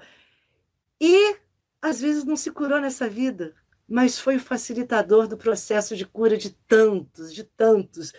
E 0.99 1.37
às 1.81 2.01
vezes 2.01 2.23
não 2.23 2.35
se 2.35 2.51
curou 2.51 2.81
nessa 2.81 3.07
vida, 3.07 3.53
mas 3.87 4.17
foi 4.19 4.37
o 4.37 4.39
facilitador 4.39 5.27
do 5.27 5.37
processo 5.37 5.95
de 5.95 6.05
cura 6.05 6.35
de 6.35 6.51
tantos, 6.67 7.33
de 7.33 7.43
tantos. 7.43 8.13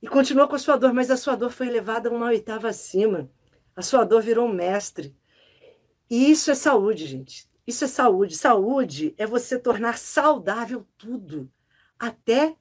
E 0.00 0.08
continuou 0.08 0.48
com 0.48 0.56
a 0.56 0.58
sua 0.58 0.76
dor, 0.76 0.94
mas 0.94 1.10
a 1.10 1.16
sua 1.16 1.36
dor 1.36 1.50
foi 1.50 1.66
elevada 1.66 2.10
uma 2.10 2.26
oitava 2.26 2.68
acima. 2.68 3.30
A 3.76 3.82
sua 3.82 4.02
dor 4.04 4.22
virou 4.22 4.48
um 4.48 4.52
mestre. 4.52 5.14
E 6.08 6.30
isso 6.30 6.50
é 6.50 6.54
saúde, 6.54 7.06
gente. 7.06 7.49
Isso 7.70 7.84
é 7.84 7.86
saúde. 7.86 8.36
Saúde 8.36 9.14
é 9.16 9.24
você 9.24 9.56
tornar 9.56 9.96
saudável 9.96 10.84
tudo, 10.98 11.48
até 11.96 12.56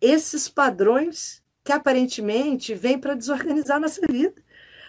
esses 0.00 0.48
padrões 0.48 1.40
que 1.62 1.70
aparentemente 1.70 2.74
vêm 2.74 2.98
para 2.98 3.14
desorganizar 3.14 3.78
nossa 3.78 4.04
vida. 4.04 4.34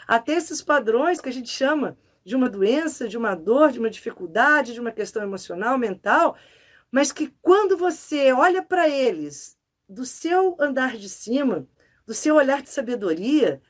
Até 0.08 0.34
esses 0.34 0.64
padrões 0.64 1.22
que 1.22 1.30
a 1.30 1.32
gente 1.32 1.50
chama 1.50 1.96
de 2.26 2.36
uma 2.36 2.50
doença, 2.50 3.08
de 3.08 3.20
uma 3.20 3.36
dor, 3.36 3.72
de 3.72 3.78
uma 3.78 3.90
dificuldade, 3.92 4.74
de 4.74 4.80
uma 4.80 4.92
questão 4.92 5.22
emocional, 5.22 5.78
mental, 5.78 6.36
mas 6.92 7.12
que 7.12 7.32
quando 7.40 7.78
você 7.78 8.34
olha 8.34 8.64
para 8.64 8.90
eles 8.90 9.56
do 9.88 10.08
seu 10.08 10.58
andar 10.60 10.98
de 10.98 11.08
cima, 11.08 11.68
do 12.04 12.16
seu 12.16 12.34
olhar 12.34 12.64
de 12.64 12.70
sabedoria, 12.72 13.62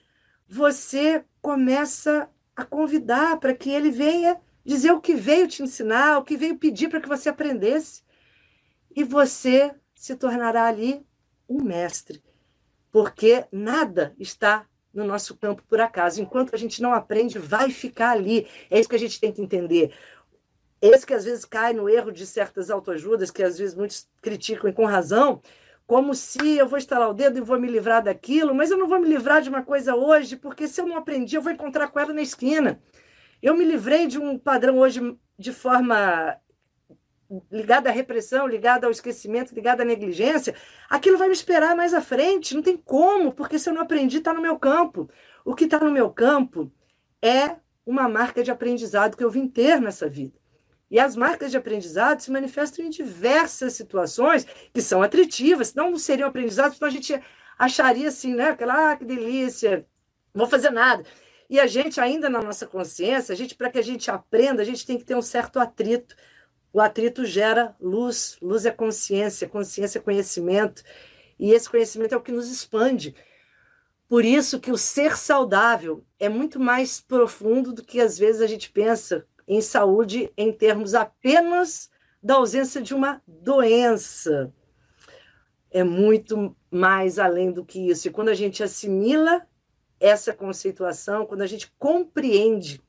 você 0.48 1.26
começa 1.42 2.30
a 2.56 2.64
convidar 2.64 3.42
para 3.42 3.54
que 3.54 3.70
ele 3.70 3.92
venha 3.92 4.40
dizer 4.66 4.92
o 4.92 5.00
que 5.00 5.16
veio 5.16 5.48
te 5.48 5.62
ensinar, 5.64 6.18
o 6.18 6.24
que 6.24 6.36
veio 6.36 6.58
pedir 6.58 6.90
para 6.90 7.00
que 7.00 7.08
você 7.08 7.30
aprendesse. 7.30 8.04
E 8.96 9.04
você 9.04 9.74
se 9.94 10.16
tornará 10.16 10.66
ali 10.66 11.06
um 11.48 11.62
mestre, 11.62 12.24
porque 12.92 13.46
nada 13.52 14.16
está 14.18 14.66
no 14.94 15.04
nosso 15.04 15.36
campo 15.36 15.62
por 15.68 15.80
acaso. 15.80 16.22
Enquanto 16.22 16.56
a 16.56 16.58
gente 16.58 16.82
não 16.82 16.94
aprende, 16.94 17.38
vai 17.38 17.70
ficar 17.70 18.12
ali. 18.12 18.48
É 18.70 18.80
isso 18.80 18.90
que 18.90 18.96
a 18.96 19.00
gente 19.00 19.20
tem 19.20 19.32
que 19.32 19.42
entender. 19.42 19.94
Esse 20.82 21.06
que 21.06 21.14
às 21.14 21.26
vezes 21.26 21.46
cai 21.46 21.74
no 21.74 21.90
erro 21.90 22.12
de 22.12 22.26
certas 22.26 22.70
autoajudas, 22.70 23.32
que 23.32 23.44
às 23.44 23.58
vezes 23.58 23.76
muitos 23.76 24.08
criticam 24.22 24.70
e 24.70 24.74
com 24.74 24.86
razão, 24.86 25.42
como 25.86 26.16
se 26.16 26.58
eu 26.58 26.68
vou 26.68 26.78
estalar 26.78 27.10
o 27.10 27.14
dedo 27.14 27.38
e 27.38 27.42
vou 27.42 27.60
me 27.60 27.68
livrar 27.68 28.04
daquilo, 28.04 28.56
mas 28.56 28.72
eu 28.72 28.78
não 28.78 28.88
vou 28.88 29.00
me 29.00 29.08
livrar 29.08 29.42
de 29.42 29.50
uma 29.50 29.64
coisa 29.64 29.96
hoje, 29.96 30.36
porque 30.36 30.68
se 30.68 30.82
eu 30.82 30.88
não 30.88 30.98
aprendi, 30.98 31.36
eu 31.36 31.42
vou 31.42 31.52
encontrar 31.52 31.90
com 31.90 32.00
ela 32.00 32.14
na 32.14 32.22
esquina. 32.22 32.80
Eu 33.46 33.56
me 33.56 33.64
livrei 33.64 34.08
de 34.08 34.18
um 34.18 34.40
padrão 34.40 34.80
hoje 34.80 35.00
de 35.38 35.54
forma 35.54 36.36
ligada 37.52 37.90
à 37.90 37.94
repressão, 37.94 38.48
ligada 38.48 38.88
ao 38.88 38.92
esquecimento, 38.92 39.54
ligada 39.54 39.84
à 39.84 39.86
negligência, 39.86 40.56
aquilo 40.90 41.16
vai 41.16 41.28
me 41.28 41.36
esperar 41.36 41.76
mais 41.76 41.94
à 41.94 42.02
frente. 42.02 42.56
Não 42.56 42.64
tem 42.64 42.76
como, 42.76 43.32
porque 43.32 43.60
se 43.60 43.70
eu 43.70 43.74
não 43.76 43.84
aprendi, 43.84 44.18
está 44.18 44.34
no 44.34 44.42
meu 44.42 44.58
campo. 44.58 45.08
O 45.46 45.54
que 45.54 45.66
está 45.66 45.80
no 45.80 45.92
meu 45.92 46.10
campo 46.10 46.72
é 47.22 47.58
uma 47.86 48.10
marca 48.10 48.44
de 48.44 48.50
aprendizado 48.50 49.16
que 49.16 49.24
eu 49.24 49.30
vim 49.30 49.48
ter 49.48 49.80
nessa 49.80 50.10
vida. 50.10 50.34
E 50.90 51.00
as 51.00 51.16
marcas 51.16 51.52
de 51.52 51.58
aprendizado 51.58 52.22
se 52.22 52.32
manifestam 52.32 52.84
em 52.84 52.90
diversas 52.90 53.74
situações 53.74 54.48
que 54.74 54.82
são 54.82 55.04
atritivas, 55.04 55.68
senão 55.68 55.92
não 55.92 56.00
seriam 56.00 56.28
aprendizados, 56.28 56.80
senão 56.80 56.90
a 56.90 56.92
gente 56.92 57.22
acharia 57.60 58.08
assim, 58.08 58.34
né? 58.34 58.50
Aquela, 58.50 58.94
ah, 58.94 58.96
que 58.96 59.06
delícia, 59.06 59.86
não 60.34 60.46
vou 60.46 60.50
fazer 60.50 60.72
nada. 60.72 61.06
E 61.50 61.60
a 61.60 61.68
gente, 61.68 62.00
ainda 62.02 62.30
na 62.30 62.42
nossa 62.42 62.66
consciência, 62.66 63.34
a 63.34 63.36
gente, 63.36 63.56
para 63.56 63.70
que 63.70 63.78
a 63.78 63.84
gente 63.84 64.10
aprenda, 64.10 64.62
a 64.62 64.66
gente 64.66 64.86
tem 64.86 64.98
que 64.98 65.06
ter 65.06 65.16
um 65.16 65.22
certo 65.22 65.60
atrito. 65.60 66.16
O 66.74 66.82
atrito 66.82 67.24
gera 67.26 67.76
luz, 67.80 68.38
luz 68.42 68.66
é 68.66 68.72
consciência, 68.72 69.48
consciência 69.48 70.00
é 70.00 70.02
conhecimento, 70.02 70.84
e 71.40 71.52
esse 71.52 71.70
conhecimento 71.70 72.14
é 72.14 72.18
o 72.18 72.22
que 72.22 72.32
nos 72.32 72.50
expande. 72.50 73.16
Por 74.08 74.24
isso 74.24 74.60
que 74.60 74.72
o 74.72 74.78
ser 74.78 75.18
saudável 75.18 76.06
é 76.20 76.30
muito 76.30 76.60
mais 76.60 77.02
profundo 77.02 77.74
do 77.74 77.84
que 77.84 78.00
às 78.00 78.18
vezes 78.18 78.42
a 78.42 78.48
gente 78.48 78.72
pensa 78.72 79.26
em 79.48 79.62
saúde 79.62 80.32
em 80.38 80.52
termos 80.52 80.94
apenas 80.94 81.90
da 82.22 82.36
ausência 82.36 82.82
de 82.82 82.94
uma 82.94 83.22
doença. 83.28 84.54
É 85.72 85.84
muito 85.84 86.56
mais 86.72 87.20
além 87.20 87.52
do 87.52 87.66
que 87.66 87.90
isso. 87.90 88.08
E 88.08 88.12
quando 88.12 88.30
a 88.30 88.34
gente 88.34 88.64
assimila 88.64 89.46
essa 90.00 90.34
conceituação, 90.34 91.26
quando 91.26 91.42
a 91.42 91.48
gente 91.48 91.72
compreende 91.78 92.82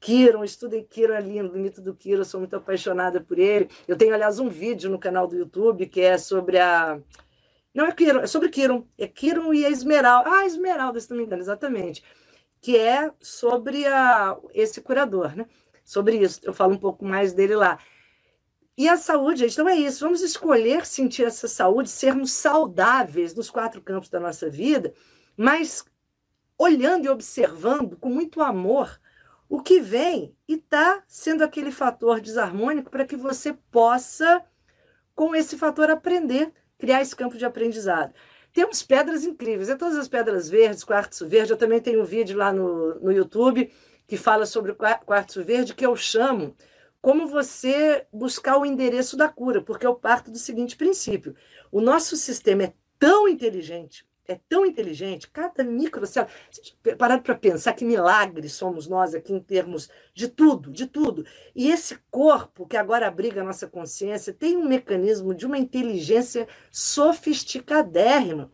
Kiron, 0.00 0.44
estudem 0.44 0.84
Kiron 0.84 1.14
é 1.14 1.20
lindo, 1.20 1.52
o 1.52 1.58
mito 1.58 1.80
do 1.80 1.94
Kiron, 1.94 2.24
sou 2.24 2.40
muito 2.40 2.54
apaixonada 2.54 3.20
por 3.20 3.38
ele. 3.38 3.68
Eu 3.86 3.96
tenho, 3.96 4.14
aliás, 4.14 4.38
um 4.38 4.48
vídeo 4.48 4.88
no 4.88 4.98
canal 4.98 5.26
do 5.26 5.36
YouTube 5.36 5.86
que 5.86 6.00
é 6.00 6.16
sobre 6.16 6.58
a. 6.58 7.00
Não 7.74 7.86
é 7.86 7.92
Kiron, 7.92 8.20
é 8.20 8.26
sobre 8.26 8.48
Kiron. 8.48 8.86
É 8.96 9.08
Kiron 9.08 9.52
e 9.52 9.64
a 9.64 9.70
Esmeralda. 9.70 10.30
Ah, 10.30 10.46
Esmeralda, 10.46 11.00
se 11.00 11.10
não 11.10 11.16
me 11.16 11.24
engano, 11.24 11.42
exatamente 11.42 12.02
que 12.60 12.76
é 12.76 13.12
sobre 13.20 13.86
a, 13.86 14.36
esse 14.52 14.80
curador, 14.80 15.36
né? 15.36 15.46
Sobre 15.84 16.16
isso, 16.16 16.40
eu 16.42 16.52
falo 16.52 16.74
um 16.74 16.78
pouco 16.78 17.04
mais 17.04 17.32
dele 17.32 17.56
lá. 17.56 17.78
E 18.76 18.88
a 18.88 18.96
saúde, 18.96 19.40
gente, 19.40 19.52
então 19.52 19.68
é 19.68 19.74
isso. 19.74 20.04
Vamos 20.04 20.22
escolher 20.22 20.86
sentir 20.86 21.24
essa 21.24 21.48
saúde, 21.48 21.88
sermos 21.88 22.30
saudáveis 22.32 23.34
nos 23.34 23.50
quatro 23.50 23.80
campos 23.80 24.08
da 24.08 24.20
nossa 24.20 24.48
vida, 24.48 24.92
mas 25.36 25.84
olhando 26.58 27.06
e 27.06 27.08
observando 27.08 27.96
com 27.96 28.10
muito 28.10 28.42
amor 28.42 29.00
o 29.48 29.62
que 29.62 29.80
vem 29.80 30.34
e 30.46 30.54
está 30.54 31.02
sendo 31.06 31.42
aquele 31.42 31.70
fator 31.70 32.20
desarmônico 32.20 32.90
para 32.90 33.06
que 33.06 33.16
você 33.16 33.54
possa, 33.70 34.44
com 35.14 35.34
esse 35.34 35.56
fator, 35.56 35.90
aprender, 35.90 36.52
criar 36.76 37.00
esse 37.00 37.16
campo 37.16 37.38
de 37.38 37.46
aprendizado. 37.46 38.12
Temos 38.52 38.82
pedras 38.82 39.24
incríveis, 39.24 39.68
é 39.68 39.76
todas 39.76 39.96
as 39.96 40.08
pedras 40.08 40.48
verdes, 40.48 40.84
quartzo 40.84 41.28
verde. 41.28 41.52
Eu 41.52 41.56
também 41.56 41.80
tenho 41.80 42.02
um 42.02 42.04
vídeo 42.04 42.36
lá 42.36 42.52
no, 42.52 42.96
no 42.96 43.12
YouTube 43.12 43.72
que 44.06 44.16
fala 44.16 44.46
sobre 44.46 44.72
o 44.72 44.76
quartzo 44.76 45.44
verde, 45.44 45.74
que 45.74 45.86
eu 45.86 45.94
chamo 45.94 46.56
como 47.00 47.28
você 47.28 48.06
buscar 48.12 48.58
o 48.58 48.66
endereço 48.66 49.16
da 49.16 49.28
cura, 49.28 49.62
porque 49.62 49.86
eu 49.86 49.94
parto 49.94 50.30
do 50.30 50.38
seguinte 50.38 50.76
princípio: 50.76 51.36
o 51.70 51.80
nosso 51.80 52.16
sistema 52.16 52.64
é 52.64 52.72
tão 52.98 53.28
inteligente, 53.28 54.07
é 54.28 54.38
tão 54.46 54.66
inteligente, 54.66 55.28
cada 55.30 55.64
microcélula. 55.64 56.30
Parar 56.98 57.20
para 57.22 57.34
pensar 57.34 57.72
que 57.72 57.84
milagres 57.84 58.52
somos 58.52 58.86
nós 58.86 59.14
aqui 59.14 59.32
em 59.32 59.40
termos 59.40 59.88
de 60.14 60.28
tudo, 60.28 60.70
de 60.70 60.86
tudo. 60.86 61.24
E 61.56 61.70
esse 61.70 61.98
corpo 62.10 62.66
que 62.66 62.76
agora 62.76 63.08
abriga 63.08 63.40
a 63.40 63.44
nossa 63.44 63.66
consciência 63.66 64.34
tem 64.34 64.56
um 64.56 64.68
mecanismo 64.68 65.34
de 65.34 65.46
uma 65.46 65.56
inteligência 65.56 66.46
sofisticadérrima. 66.70 68.52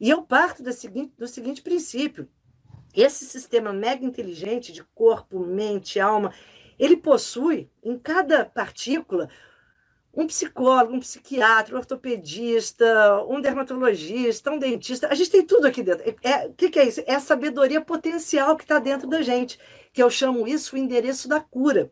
E 0.00 0.10
eu 0.10 0.22
parto 0.22 0.60
do 0.60 0.72
seguinte, 0.72 1.14
do 1.16 1.28
seguinte 1.28 1.62
princípio: 1.62 2.28
esse 2.92 3.24
sistema 3.24 3.72
mega 3.72 4.04
inteligente 4.04 4.72
de 4.72 4.82
corpo, 4.92 5.38
mente, 5.38 6.00
alma, 6.00 6.34
ele 6.76 6.96
possui 6.96 7.70
em 7.80 7.96
cada 7.96 8.44
partícula 8.44 9.28
um 10.14 10.26
psicólogo, 10.26 10.94
um 10.94 11.00
psiquiatra, 11.00 11.74
um 11.74 11.78
ortopedista, 11.78 13.24
um 13.28 13.40
dermatologista, 13.40 14.50
um 14.50 14.58
dentista. 14.58 15.08
A 15.08 15.14
gente 15.14 15.30
tem 15.30 15.42
tudo 15.44 15.66
aqui 15.66 15.82
dentro. 15.82 16.08
O 16.08 16.16
é, 16.22 16.50
que, 16.56 16.68
que 16.68 16.78
é 16.78 16.84
isso? 16.86 17.02
É 17.06 17.14
a 17.14 17.20
sabedoria 17.20 17.80
potencial 17.80 18.56
que 18.56 18.64
está 18.64 18.78
dentro 18.78 19.08
da 19.08 19.22
gente, 19.22 19.58
que 19.92 20.02
eu 20.02 20.10
chamo 20.10 20.46
isso 20.46 20.76
o 20.76 20.78
endereço 20.78 21.28
da 21.28 21.40
cura. 21.40 21.90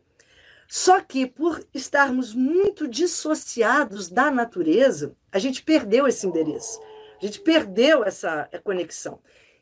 Só 0.68 1.00
que 1.00 1.26
por 1.26 1.66
estarmos 1.74 2.34
muito 2.34 2.86
dissociados 2.86 4.08
da 4.08 4.30
natureza, 4.30 5.16
a 5.32 5.38
gente 5.38 5.62
perdeu 5.62 6.06
esse 6.06 6.26
endereço. 6.26 6.80
A 7.20 7.24
gente 7.24 7.40
perdeu 7.40 8.04
essa 8.04 8.48
conexão. 8.62 9.18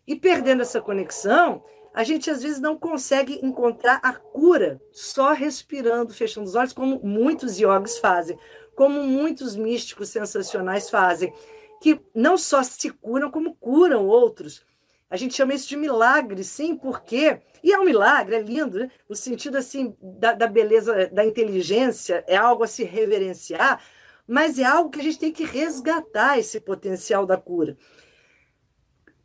E 0.07 0.17
perdendo 0.17 0.63
essa 0.63 0.81
conexão, 0.81 1.63
a 1.99 2.05
gente 2.05 2.31
às 2.31 2.45
vezes 2.45 2.61
não 2.61 2.79
consegue 2.79 3.41
encontrar 3.43 3.99
a 4.05 4.13
cura 4.13 4.81
só 4.93 5.33
respirando, 5.33 6.15
fechando 6.15 6.47
os 6.47 6.55
olhos, 6.55 6.73
como 6.73 7.01
muitos 7.03 7.59
yogis 7.59 7.99
fazem, 7.99 8.39
como 8.77 9.03
muitos 9.03 9.57
místicos 9.57 10.09
sensacionais 10.09 10.89
fazem, 10.89 11.35
que 11.83 12.01
não 12.15 12.39
só 12.39 12.63
se 12.63 12.91
curam, 12.91 13.33
como 13.33 13.57
curam 13.57 14.07
outros. 14.07 14.65
A 15.11 15.17
gente 15.17 15.35
chama 15.35 15.55
isso 15.55 15.69
de 15.69 15.77
milagre, 15.77 16.45
sim, 16.45 16.77
porque. 16.77 17.41
E 17.65 17.73
é 17.73 17.81
um 17.81 17.85
milagre, 17.85 18.37
é 18.37 18.43
lindo, 18.43 18.79
né? 18.79 18.91
no 19.09 19.17
sentido 19.17 19.59
assim 19.59 19.97
da, 20.01 20.35
da 20.35 20.47
beleza, 20.47 21.09
da 21.09 21.27
inteligência, 21.27 22.23
é 22.29 22.37
algo 22.37 22.63
a 22.63 22.69
se 22.69 22.85
reverenciar, 22.85 23.83
mas 24.25 24.57
é 24.57 24.65
algo 24.65 24.89
que 24.89 25.01
a 25.01 25.03
gente 25.03 25.19
tem 25.19 25.33
que 25.33 25.43
resgatar 25.43 26.39
esse 26.39 26.61
potencial 26.61 27.27
da 27.27 27.37
cura. 27.37 27.77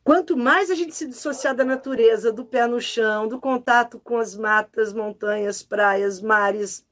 Quanto 0.04 0.36
mais 0.36 0.70
a 0.70 0.76
gente 0.76 0.94
se 0.94 1.08
dissociar 1.08 1.56
da 1.56 1.64
natureza, 1.64 2.32
do 2.32 2.44
pé 2.44 2.68
no 2.68 2.82
chão, 2.82 3.28
do 3.28 3.40
contato 3.40 4.00
com 4.00 4.18
as 4.18 4.36
matas, 4.36 4.92
montanhas, 4.92 5.64
praias, 5.64 6.20
mares, 6.20 6.86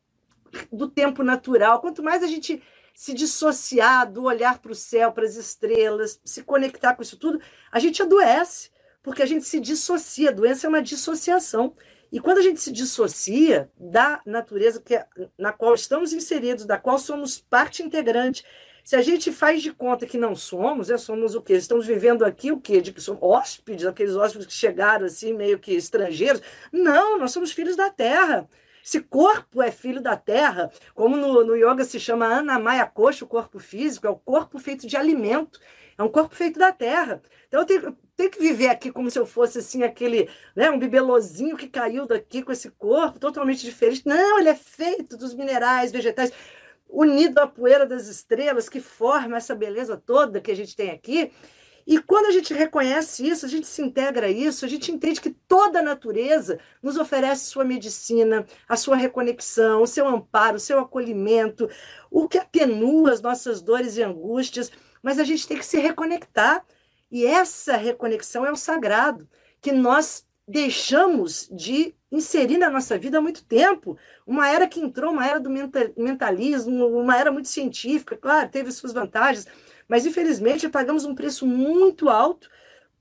do 0.71 0.87
tempo 0.87 1.21
natural, 1.21 1.81
quanto 1.81 2.01
mais 2.01 2.23
a 2.23 2.27
gente 2.27 2.63
se 2.93 3.13
dissociar 3.13 4.09
do 4.09 4.23
olhar 4.23 4.59
para 4.59 4.71
o 4.71 4.75
céu, 4.75 5.11
para 5.11 5.25
as 5.25 5.35
estrelas, 5.35 6.21
se 6.23 6.43
conectar 6.43 6.95
com 6.95 7.01
isso 7.01 7.17
tudo, 7.17 7.41
a 7.71 7.79
gente 7.79 8.01
adoece, 8.01 8.69
porque 9.03 9.21
a 9.21 9.25
gente 9.25 9.45
se 9.45 9.59
dissocia. 9.59 10.29
A 10.29 10.33
doença 10.33 10.67
é 10.67 10.69
uma 10.69 10.81
dissociação. 10.81 11.73
E 12.11 12.19
quando 12.19 12.39
a 12.39 12.41
gente 12.41 12.61
se 12.61 12.71
dissocia 12.71 13.71
da 13.77 14.21
natureza 14.25 14.81
que 14.81 14.95
é, 14.95 15.07
na 15.37 15.51
qual 15.51 15.73
estamos 15.73 16.13
inseridos, 16.13 16.65
da 16.65 16.77
qual 16.77 16.99
somos 16.99 17.39
parte 17.39 17.81
integrante, 17.81 18.43
se 18.83 18.95
a 18.95 19.01
gente 19.01 19.31
faz 19.31 19.61
de 19.61 19.71
conta 19.71 20.05
que 20.05 20.17
não 20.17 20.35
somos, 20.35 20.89
é, 20.89 20.97
somos 20.97 21.35
o 21.35 21.41
quê? 21.41 21.53
Estamos 21.53 21.85
vivendo 21.85 22.25
aqui 22.25 22.51
o 22.51 22.59
quê? 22.59 22.81
De 22.81 22.91
que 22.91 23.01
somos 23.01 23.21
hóspedes, 23.21 23.85
aqueles 23.85 24.15
hóspedes 24.15 24.47
que 24.47 24.53
chegaram 24.53 25.05
assim, 25.05 25.33
meio 25.33 25.59
que 25.59 25.73
estrangeiros. 25.73 26.41
Não, 26.71 27.17
nós 27.17 27.31
somos 27.31 27.51
filhos 27.51 27.75
da 27.75 27.89
terra. 27.89 28.47
Esse 28.83 28.99
corpo 28.99 29.61
é 29.61 29.69
filho 29.69 30.01
da 30.01 30.17
terra, 30.17 30.71
como 30.95 31.15
no, 31.15 31.43
no 31.43 31.55
yoga 31.55 31.83
se 31.83 31.99
chama 31.99 32.25
Anamaya 32.25 32.85
Kosha, 32.85 33.23
o 33.23 33.27
corpo 33.27 33.59
físico, 33.59 34.07
é 34.07 34.09
o 34.09 34.15
corpo 34.15 34.57
feito 34.57 34.87
de 34.87 34.97
alimento. 34.97 35.59
É 35.97 36.03
um 36.03 36.09
corpo 36.09 36.35
feito 36.35 36.57
da 36.57 36.71
terra. 36.71 37.21
Então 37.47 37.59
eu 37.59 37.65
tenho, 37.65 37.97
tenho 38.15 38.31
que 38.31 38.39
viver 38.39 38.69
aqui 38.69 38.91
como 38.91 39.11
se 39.11 39.19
eu 39.19 39.25
fosse 39.25 39.59
assim 39.59 39.83
aquele, 39.83 40.27
né, 40.55 40.71
um 40.71 40.79
bibelozinho 40.79 41.55
que 41.55 41.67
caiu 41.67 42.07
daqui 42.07 42.41
com 42.41 42.51
esse 42.51 42.71
corpo 42.71 43.19
totalmente 43.19 43.61
diferente. 43.63 44.01
Não, 44.05 44.39
ele 44.39 44.49
é 44.49 44.55
feito 44.55 45.15
dos 45.15 45.35
minerais, 45.35 45.91
vegetais, 45.91 46.31
unido 46.91 47.39
à 47.39 47.47
poeira 47.47 47.85
das 47.85 48.07
estrelas 48.07 48.67
que 48.67 48.81
forma 48.81 49.37
essa 49.37 49.55
beleza 49.55 49.95
toda 49.95 50.41
que 50.41 50.51
a 50.51 50.55
gente 50.55 50.75
tem 50.75 50.91
aqui. 50.91 51.31
E 51.87 51.99
quando 51.99 52.27
a 52.27 52.31
gente 52.31 52.53
reconhece 52.53 53.27
isso, 53.27 53.45
a 53.45 53.49
gente 53.49 53.65
se 53.65 53.81
integra 53.81 54.27
a 54.27 54.29
isso, 54.29 54.65
a 54.65 54.67
gente 54.67 54.91
entende 54.91 55.19
que 55.19 55.31
toda 55.31 55.79
a 55.79 55.83
natureza 55.83 56.59
nos 56.81 56.97
oferece 56.97 57.45
sua 57.45 57.63
medicina, 57.63 58.45
a 58.67 58.75
sua 58.75 58.95
reconexão, 58.95 59.81
o 59.81 59.87
seu 59.87 60.07
amparo, 60.07 60.57
o 60.57 60.59
seu 60.59 60.79
acolhimento, 60.79 61.67
o 62.11 62.27
que 62.27 62.37
atenua 62.37 63.11
as 63.11 63.21
nossas 63.21 63.61
dores 63.61 63.97
e 63.97 64.03
angústias, 64.03 64.71
mas 65.01 65.17
a 65.17 65.23
gente 65.23 65.47
tem 65.47 65.57
que 65.57 65.65
se 65.65 65.79
reconectar. 65.79 66.63
E 67.09 67.25
essa 67.25 67.75
reconexão 67.75 68.45
é 68.45 68.51
o 68.51 68.55
sagrado, 68.55 69.27
que 69.59 69.71
nós 69.71 70.25
deixamos 70.47 71.49
de 71.51 71.95
inserir 72.11 72.57
na 72.57 72.69
nossa 72.69 72.97
vida 72.97 73.17
há 73.17 73.21
muito 73.21 73.43
tempo. 73.45 73.97
Uma 74.27 74.49
era 74.49 74.67
que 74.67 74.81
entrou, 74.81 75.11
uma 75.11 75.25
era 75.25 75.39
do 75.39 75.49
mentalismo, 75.49 76.87
uma 76.87 77.17
era 77.17 77.31
muito 77.31 77.47
científica, 77.47 78.17
claro, 78.17 78.49
teve 78.49 78.71
suas 78.71 78.91
vantagens, 78.91 79.47
mas 79.87 80.05
infelizmente 80.05 80.67
pagamos 80.67 81.05
um 81.05 81.15
preço 81.15 81.47
muito 81.47 82.09
alto 82.09 82.49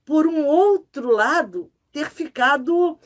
por 0.05 0.25
um 0.25 0.45
outro 0.45 1.11
lado 1.11 1.71
ter 1.91 2.09
ficado 2.09 2.97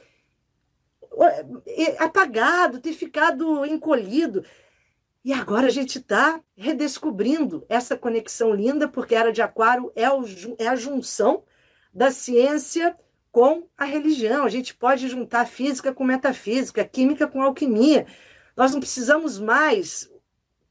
eh, 1.67 1.95
apagado, 1.99 2.79
ter 2.79 2.93
ficado 2.93 3.65
encolhido. 3.65 4.45
E 5.23 5.33
agora 5.33 5.67
a 5.67 5.71
gente 5.71 5.97
está 5.97 6.39
redescobrindo 6.55 7.65
essa 7.67 7.97
conexão 7.97 8.53
linda, 8.53 8.87
porque 8.87 9.15
a 9.15 9.21
Era 9.21 9.31
de 9.31 9.41
Aquário 9.41 9.91
é, 9.95 10.07
o, 10.09 10.23
é 10.59 10.67
a 10.67 10.75
junção 10.75 11.43
da 11.91 12.11
ciência 12.11 12.95
com 13.35 13.67
a 13.77 13.83
religião. 13.83 14.45
A 14.45 14.49
gente 14.49 14.73
pode 14.73 15.09
juntar 15.09 15.45
física 15.45 15.93
com 15.93 16.05
metafísica, 16.05 16.85
química 16.85 17.27
com 17.27 17.41
alquimia. 17.41 18.07
Nós 18.55 18.71
não 18.71 18.79
precisamos 18.79 19.37
mais 19.37 20.09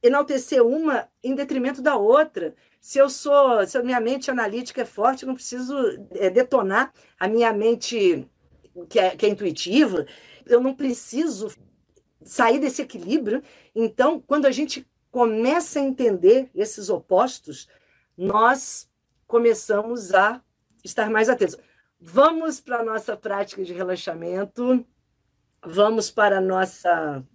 enaltecer 0.03 0.65
uma 0.65 1.07
em 1.23 1.35
detrimento 1.35 1.83
da 1.83 1.95
outra 1.95 2.55
se 2.81 2.97
eu 2.97 3.11
sou, 3.11 3.67
se 3.67 3.77
a 3.77 3.83
minha 3.83 4.01
mente 4.01 4.31
analítica 4.31 4.81
é 4.81 4.87
forte, 4.87 5.25
eu 5.25 5.27
não 5.27 5.35
preciso 5.35 5.75
é, 6.13 6.31
detonar 6.31 6.91
a 7.21 7.29
minha 7.29 7.53
mente 7.53 8.27
que 8.89 8.99
é, 8.99 9.15
que 9.15 9.27
é 9.27 9.29
intuitiva, 9.29 10.07
eu 10.47 10.59
não 10.59 10.75
preciso 10.75 11.49
sair 12.23 12.59
desse 12.59 12.81
equilíbrio. 12.81 13.43
Então, 13.75 14.23
quando 14.27 14.47
a 14.47 14.51
gente 14.51 14.87
começa 15.11 15.81
a 15.81 15.83
entender 15.83 16.51
esses 16.55 16.89
opostos, 16.89 17.69
nós 18.17 18.89
começamos 19.27 20.15
a 20.15 20.43
estar 20.83 21.11
mais 21.11 21.29
atentos. 21.29 21.59
Vamos 22.07 22.61
para 22.61 22.81
a 22.81 22.85
nossa 22.85 23.17
prática 23.17 23.65
de 23.65 23.73
relaxamento, 23.73 24.87
vamos 25.65 26.11
para 26.11 26.37
a 26.37 26.41
nossa 26.41 27.27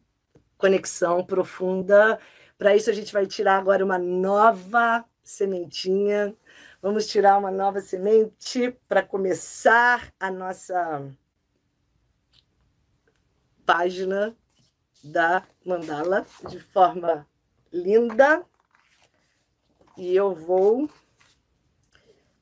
conexão 0.59 1.25
profunda. 1.25 2.19
Para 2.55 2.75
isso, 2.75 2.87
a 2.87 2.93
gente 2.93 3.11
vai 3.11 3.25
tirar 3.25 3.57
agora 3.57 3.83
uma 3.83 3.97
nova 3.97 5.03
sementinha. 5.23 6.35
Vamos 6.83 7.07
tirar 7.07 7.39
uma 7.39 7.49
nova 7.49 7.81
semente 7.81 8.69
para 8.87 9.01
começar 9.01 10.13
a 10.19 10.29
nossa 10.29 11.03
página 13.65 14.37
da 15.03 15.43
mandala 15.65 16.27
de 16.47 16.59
forma 16.59 17.27
linda. 17.73 18.45
E 19.97 20.15
eu 20.15 20.35
vou 20.35 20.87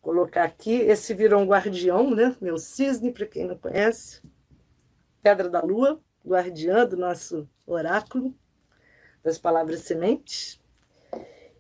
colocar 0.08 0.45
aqui. 0.45 0.72
Esse 0.72 1.14
virou 1.14 1.41
um 1.41 1.45
guardião, 1.45 2.16
né? 2.16 2.34
Meu 2.39 2.58
cisne, 2.58 3.12
para 3.12 3.26
quem 3.26 3.45
não 3.45 3.58
conhece. 3.58 4.22
Pedra 5.22 5.49
da 5.49 5.60
Lua, 5.60 5.99
guardiã 6.26 6.86
do 6.86 6.95
nosso 6.95 7.45
oráculo 7.66 8.34
das 9.22 9.38
palavras 9.38 9.82
sementes. 9.82 10.62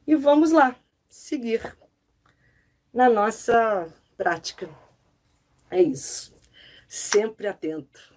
E 0.07 0.15
vamos 0.15 0.53
lá 0.53 0.77
seguir 1.09 1.77
na 2.93 3.09
nossa 3.09 3.93
prática. 4.15 4.69
É 5.69 5.81
isso. 5.81 6.33
Sempre 6.87 7.47
atento. 7.47 8.15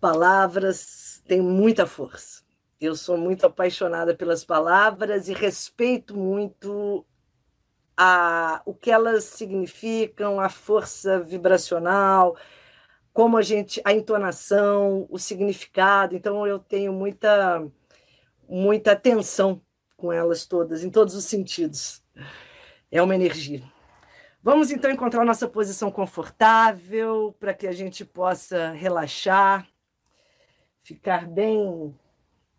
Palavras 0.00 1.22
têm 1.28 1.42
muita 1.42 1.86
força. 1.86 2.42
Eu 2.80 2.96
sou 2.96 3.18
muito 3.18 3.44
apaixonada 3.44 4.14
pelas 4.14 4.42
palavras 4.42 5.28
e 5.28 5.34
respeito 5.34 6.16
muito 6.16 7.04
a, 8.00 8.62
o 8.64 8.72
que 8.72 8.92
elas 8.92 9.24
significam, 9.24 10.38
a 10.38 10.48
força 10.48 11.18
vibracional, 11.18 12.36
como 13.12 13.36
a 13.36 13.42
gente, 13.42 13.82
a 13.84 13.92
entonação, 13.92 15.08
o 15.10 15.18
significado. 15.18 16.14
Então 16.14 16.46
eu 16.46 16.60
tenho 16.60 16.92
muita 16.92 17.66
muita 18.48 18.92
atenção 18.92 19.60
com 19.96 20.12
elas 20.12 20.46
todas, 20.46 20.84
em 20.84 20.90
todos 20.90 21.14
os 21.16 21.24
sentidos. 21.24 22.00
É 22.90 23.02
uma 23.02 23.16
energia. 23.16 23.62
Vamos 24.40 24.70
então 24.70 24.90
encontrar 24.90 25.24
nossa 25.24 25.48
posição 25.48 25.90
confortável 25.90 27.34
para 27.40 27.52
que 27.52 27.66
a 27.66 27.72
gente 27.72 28.04
possa 28.04 28.70
relaxar, 28.70 29.66
ficar 30.84 31.26
bem 31.26 31.92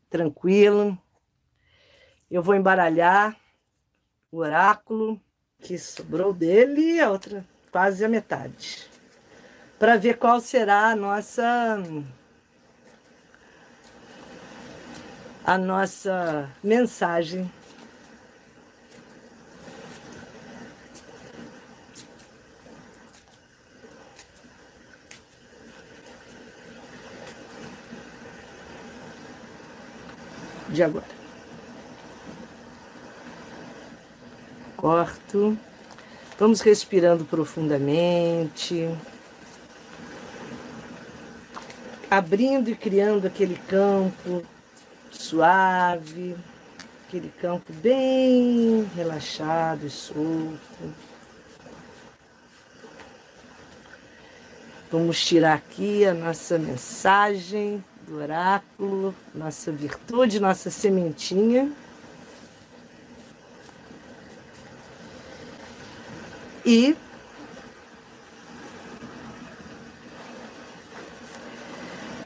tranquilo. 0.10 0.98
Eu 2.30 2.44
vou 2.44 2.54
embaralhar 2.54 3.40
o 4.30 4.40
oráculo 4.40 5.20
que 5.62 5.78
sobrou 5.78 6.34
dele, 6.34 7.00
a 7.00 7.10
outra 7.10 7.46
quase 7.72 8.04
a 8.04 8.10
metade, 8.10 8.90
para 9.78 9.98
ver 9.98 10.18
qual 10.18 10.40
será 10.40 10.90
a 10.90 10.96
nossa 10.96 11.78
a 15.46 15.58
nossa 15.58 16.50
mensagem. 16.64 17.52
De 30.70 30.84
agora. 30.84 31.19
Corto. 34.80 35.58
Vamos 36.38 36.62
respirando 36.62 37.26
profundamente. 37.26 38.90
Abrindo 42.10 42.70
e 42.70 42.76
criando 42.76 43.28
aquele 43.28 43.56
campo 43.68 44.42
suave, 45.12 46.34
aquele 47.06 47.30
campo 47.42 47.74
bem 47.74 48.90
relaxado 48.96 49.86
e 49.86 49.90
solto. 49.90 50.94
Vamos 54.90 55.24
tirar 55.26 55.56
aqui 55.56 56.06
a 56.06 56.14
nossa 56.14 56.58
mensagem 56.58 57.84
do 58.08 58.18
oráculo, 58.18 59.14
nossa 59.36 59.74
virtude, 59.74 60.40
nossa 60.40 60.72
sementinha. 60.72 61.70
E 66.66 66.96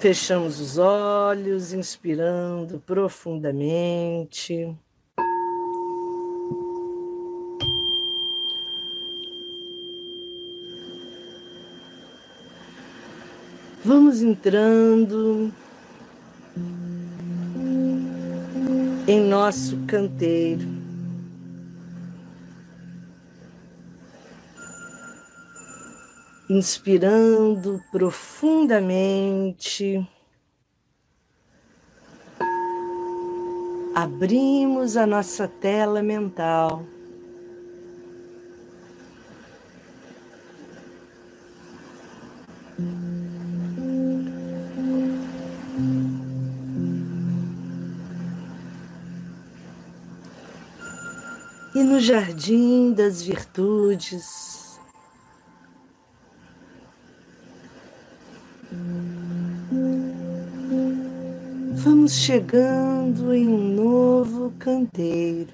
Fechamos 0.03 0.59
os 0.59 0.77
olhos, 0.77 1.71
inspirando 1.71 2.77
profundamente. 2.85 4.75
Vamos 13.85 14.21
entrando 14.21 15.53
em 19.07 19.21
nosso 19.21 19.77
canteiro. 19.87 20.72
Inspirando 26.49 27.81
profundamente. 27.91 30.07
Abrimos 33.95 34.97
a 34.97 35.05
nossa 35.05 35.47
tela 35.47 36.01
mental. 36.01 36.83
E 51.75 51.83
no 51.83 51.99
jardim 51.99 52.93
das 52.93 53.21
virtudes, 53.21 54.62
vamos 62.13 62.19
chegando 62.19 63.33
em 63.33 63.47
um 63.47 63.75
novo 63.75 64.53
canteiro. 64.59 65.51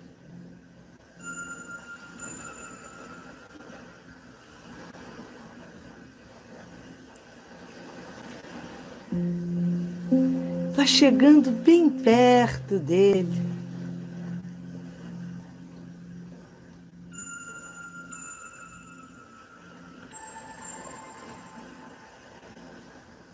Vá 10.76 10.86
chegando 10.86 11.50
bem 11.50 11.90
perto 11.90 12.78
dele. 12.78 13.50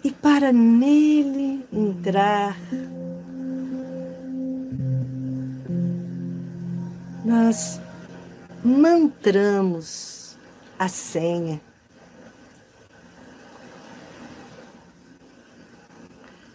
E 0.03 0.11
para 0.11 0.51
nele 0.53 1.65
entrar, 1.73 2.55
nós 7.45 7.79
mantramos 8.63 10.35
a 10.79 10.87
senha. 10.87 11.61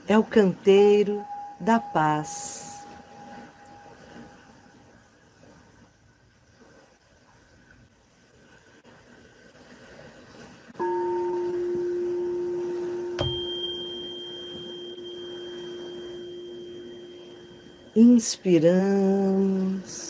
é 0.09 0.19
o 0.19 0.25
canteiro 0.25 1.25
da 1.61 1.79
paz. 1.79 2.85
Inspiramos. 17.95 20.10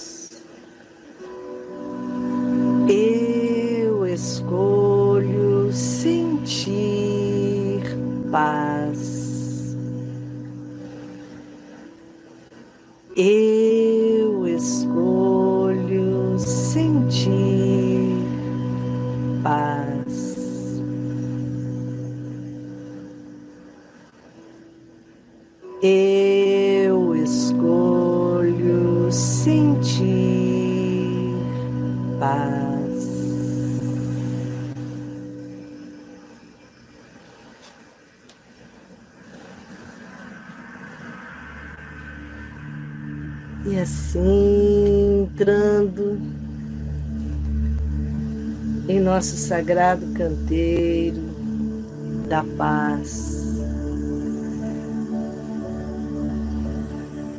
Nosso 49.31 49.37
sagrado 49.37 50.07
canteiro 50.15 51.21
da 52.29 52.45
paz. 52.57 53.39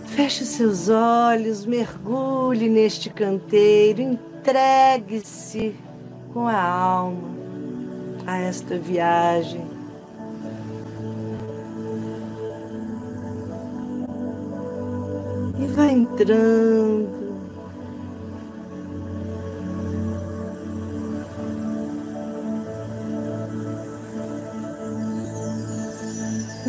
Feche 0.05 0.45
seus 0.45 0.87
olhos, 0.89 1.65
mergulhe 1.65 2.69
neste 2.69 3.09
canteiro, 3.09 4.01
entregue-se 4.01 5.75
com 6.33 6.47
a 6.47 6.61
alma 6.61 7.29
a 8.25 8.37
esta 8.37 8.77
viagem 8.77 9.65
e 15.59 15.65
vai 15.67 15.91
entrando. 15.91 17.00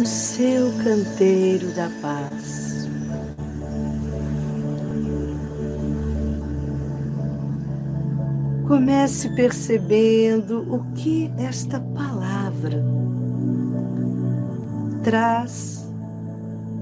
No 0.02 0.08
seu 0.08 0.72
canteiro 0.82 1.72
da 1.76 1.88
paz. 2.00 2.88
Comece 8.66 9.28
percebendo 9.36 10.66
o 10.74 10.92
que 10.94 11.30
esta 11.38 11.78
palavra 11.78 12.82
traz 15.04 15.88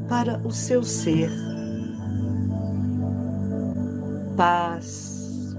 para 0.09 0.41
o 0.43 0.51
seu 0.51 0.83
ser 0.83 1.31
paz. 4.35 5.55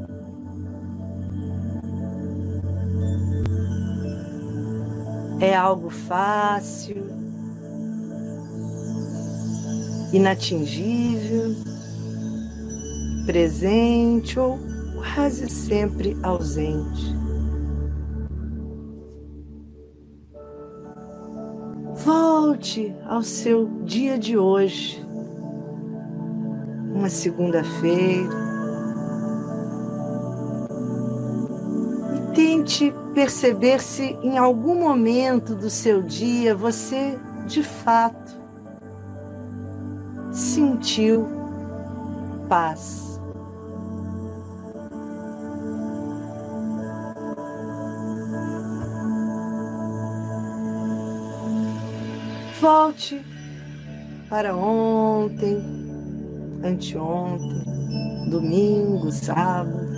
É 5.39 5.55
algo 5.55 5.91
fácil, 5.91 7.11
inatingível, 10.14 11.55
presente 13.26 14.39
ou 14.39 14.59
quase 14.95 15.49
sempre 15.49 16.18
ausente. 16.22 17.16
Volte 22.03 22.93
ao 23.05 23.22
seu 23.22 23.68
dia 23.84 24.18
de 24.18 24.38
hoje, 24.38 25.05
uma 26.93 27.09
segunda-feira, 27.09 28.51
Tente 32.34 32.93
perceber 33.14 33.82
se 33.82 34.18
em 34.24 34.38
algum 34.38 34.76
momento 34.80 35.53
do 35.53 35.70
seu 35.70 36.01
dia 36.01 36.55
você, 36.55 37.20
de 37.45 37.62
fato, 37.62 38.40
sentiu 40.52 41.28
paz. 42.49 43.20
Volte 52.60 53.26
para 54.30 54.56
ontem, 54.56 55.58
anteontem, 56.64 58.30
domingo, 58.30 59.12
sábado. 59.12 59.91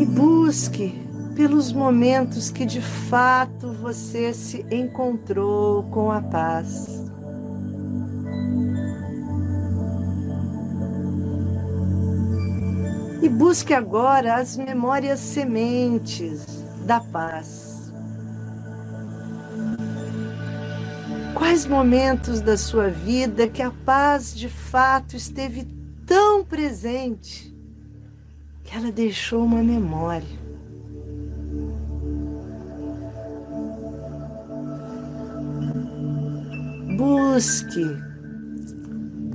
e 0.00 0.06
busque 0.06 1.07
pelos 1.38 1.70
momentos 1.72 2.50
que 2.50 2.66
de 2.66 2.80
fato 2.80 3.72
você 3.72 4.34
se 4.34 4.66
encontrou 4.72 5.84
com 5.84 6.10
a 6.10 6.20
paz. 6.20 6.88
E 13.22 13.28
busque 13.28 13.72
agora 13.72 14.34
as 14.34 14.56
memórias 14.56 15.20
sementes 15.20 16.44
da 16.84 16.98
paz. 16.98 17.92
Quais 21.34 21.64
momentos 21.64 22.40
da 22.40 22.56
sua 22.56 22.88
vida 22.88 23.46
que 23.46 23.62
a 23.62 23.70
paz 23.70 24.34
de 24.34 24.48
fato 24.48 25.14
esteve 25.14 25.68
tão 26.04 26.44
presente 26.44 27.56
que 28.64 28.74
ela 28.74 28.90
deixou 28.90 29.44
uma 29.44 29.62
memória. 29.62 30.47
Busque. 37.38 37.96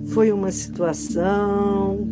Foi 0.08 0.30
uma 0.34 0.52
situação, 0.52 2.06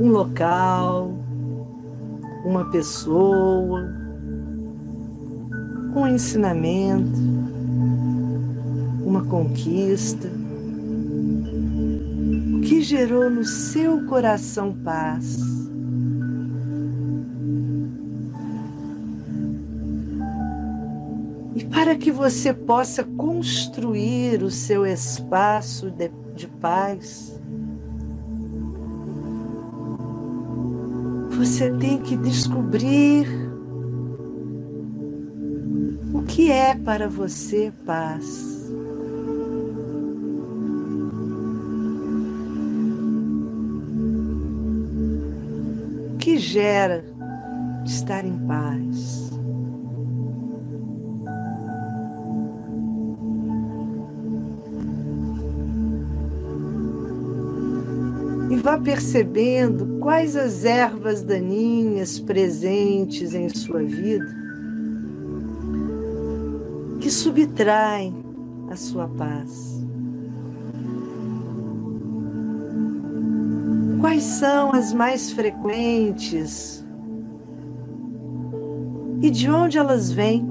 um 0.00 0.08
local, 0.08 1.14
uma 2.44 2.68
pessoa, 2.72 3.88
um 5.94 6.08
ensinamento, 6.08 7.20
uma 9.06 9.24
conquista 9.26 10.28
que 12.64 12.82
gerou 12.82 13.30
no 13.30 13.44
seu 13.44 14.06
coração 14.06 14.72
paz. 14.82 15.59
Para 21.90 21.98
que 21.98 22.12
você 22.12 22.54
possa 22.54 23.02
construir 23.02 24.44
o 24.44 24.50
seu 24.50 24.86
espaço 24.86 25.90
de, 25.90 26.08
de 26.36 26.46
paz, 26.46 27.36
você 31.30 31.68
tem 31.72 31.98
que 31.98 32.16
descobrir 32.16 33.26
o 36.14 36.22
que 36.22 36.52
é 36.52 36.76
para 36.76 37.08
você 37.08 37.72
paz. 37.84 38.70
Que 46.20 46.38
gera 46.38 47.04
estar 47.84 48.24
em 48.24 48.38
paz? 48.46 48.89
Vá 58.60 58.78
percebendo 58.78 59.98
quais 60.00 60.36
as 60.36 60.64
ervas 60.64 61.22
daninhas 61.22 62.20
presentes 62.20 63.34
em 63.34 63.48
sua 63.48 63.82
vida 63.82 64.38
que 67.00 67.10
subtraem 67.10 68.14
a 68.70 68.76
sua 68.76 69.08
paz. 69.08 69.80
Quais 74.00 74.22
são 74.22 74.72
as 74.72 74.92
mais 74.92 75.32
frequentes 75.32 76.84
e 79.22 79.30
de 79.30 79.50
onde 79.50 79.78
elas 79.78 80.12
vêm? 80.12 80.46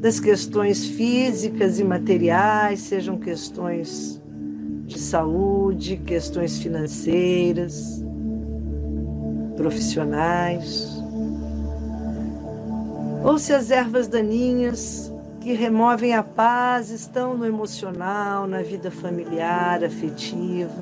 Das 0.00 0.20
questões 0.20 0.86
físicas 0.86 1.80
e 1.80 1.84
materiais, 1.84 2.80
sejam 2.80 3.18
questões 3.18 4.22
saúde, 5.06 5.96
questões 5.98 6.58
financeiras, 6.58 8.04
profissionais. 9.56 10.96
Ou 13.24 13.38
se 13.38 13.52
as 13.52 13.70
ervas 13.70 14.08
daninhas 14.08 15.12
que 15.40 15.52
removem 15.52 16.12
a 16.14 16.22
paz 16.22 16.90
estão 16.90 17.36
no 17.36 17.46
emocional, 17.46 18.46
na 18.46 18.62
vida 18.62 18.90
familiar, 18.90 19.84
afetiva, 19.84 20.74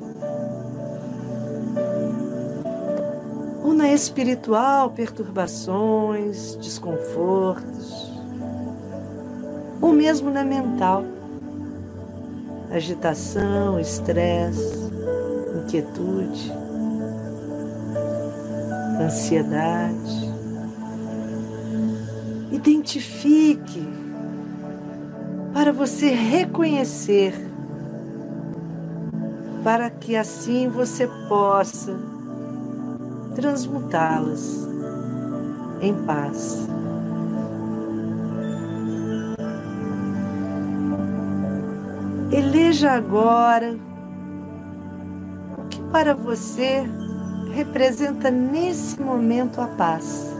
ou 3.63 3.73
na 3.73 3.93
espiritual, 3.93 4.89
perturbações, 4.91 6.55
desconfortos, 6.55 8.11
ou 9.81 9.93
mesmo 9.93 10.31
na 10.31 10.43
mental, 10.43 11.03
agitação, 12.75 13.79
estresse, 13.79 14.91
inquietude, 15.63 16.51
ansiedade. 18.99 20.33
Identifique 22.51 23.87
para 25.53 25.71
você 25.71 26.09
reconhecer, 26.09 27.33
para 29.63 29.89
que 29.89 30.15
assim 30.15 30.67
você 30.67 31.07
possa 31.29 31.95
transmutá-las 33.35 34.67
em 35.81 35.93
paz. 36.05 36.74
Eleja 42.31 42.91
agora 42.91 43.77
o 45.57 45.67
que 45.67 45.79
para 45.91 46.15
você 46.15 46.83
representa 47.53 48.31
nesse 48.31 48.99
momento 48.99 49.61
a 49.61 49.67
paz. 49.67 50.33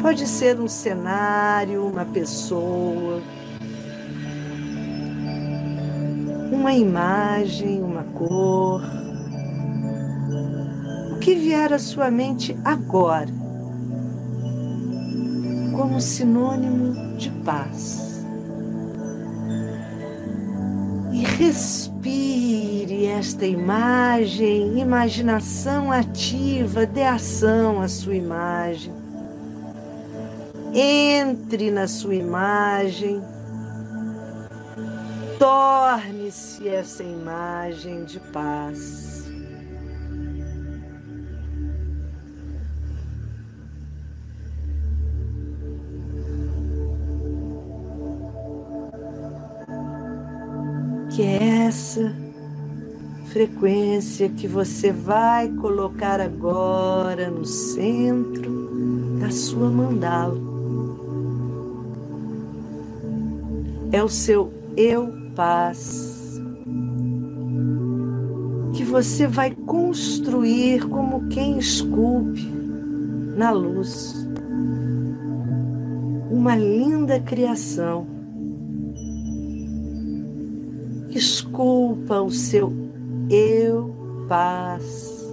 Pode 0.00 0.26
ser 0.26 0.58
um 0.60 0.68
cenário, 0.68 1.84
uma 1.84 2.04
pessoa, 2.04 3.20
uma 6.52 6.72
imagem, 6.72 7.82
uma 7.82 8.04
cor. 8.04 8.82
O 11.12 11.18
que 11.18 11.34
vier 11.34 11.72
à 11.72 11.78
sua 11.78 12.10
mente 12.10 12.56
agora, 12.64 13.28
como 15.76 16.00
sinônimo 16.00 17.16
de 17.18 17.30
paz. 17.44 18.09
Respire 21.40 23.06
esta 23.06 23.46
imagem, 23.46 24.78
imaginação 24.78 25.90
ativa, 25.90 26.84
dê 26.84 27.02
ação 27.02 27.80
à 27.80 27.88
sua 27.88 28.14
imagem 28.14 28.92
entre 30.74 31.70
na 31.70 31.88
sua 31.88 32.14
imagem, 32.14 33.20
torne-se 35.38 36.68
essa 36.68 37.02
imagem 37.02 38.04
de 38.04 38.20
paz. 38.20 39.09
Que 51.10 51.22
é 51.22 51.66
essa 51.66 52.14
frequência 53.26 54.28
que 54.28 54.46
você 54.46 54.92
vai 54.92 55.48
colocar 55.48 56.20
agora 56.20 57.30
no 57.30 57.44
centro 57.44 59.18
da 59.20 59.30
sua 59.30 59.68
mandala. 59.68 60.50
é 63.92 64.02
o 64.02 64.08
seu 64.08 64.52
eu 64.76 65.12
paz, 65.34 66.40
que 68.72 68.84
você 68.84 69.26
vai 69.26 69.50
construir 69.50 70.88
como 70.88 71.28
quem 71.28 71.58
esculpe 71.58 72.42
na 73.36 73.50
luz 73.50 74.28
uma 76.30 76.54
linda 76.54 77.18
criação. 77.18 78.19
Esculpa 82.10 82.22
o 82.22 82.30
seu 82.32 82.72
eu 83.30 83.94
paz. 84.28 85.30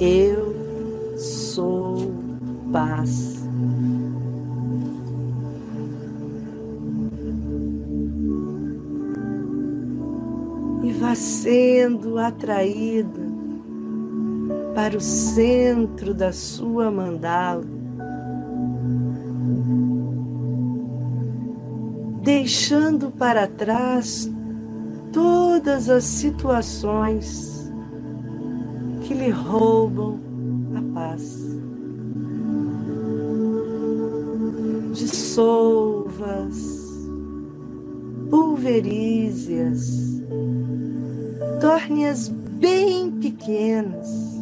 Eu 0.00 1.16
sou 1.16 2.12
paz. 2.72 3.36
vá 10.98 11.14
sendo 11.14 12.18
atraída 12.18 13.20
para 14.74 14.96
o 14.96 15.00
centro 15.00 16.14
da 16.14 16.32
sua 16.32 16.90
mandala, 16.90 17.64
deixando 22.22 23.10
para 23.10 23.46
trás 23.46 24.34
todas 25.56 25.88
as 25.88 26.04
situações 26.04 27.72
que 29.02 29.14
lhe 29.14 29.30
roubam 29.30 30.20
a 30.74 30.82
paz. 30.92 31.46
Dissolva-as, 34.92 36.58
pulverize-as 38.28 40.06
torne-as 41.58 42.28
bem 42.28 43.10
pequenas. 43.12 44.36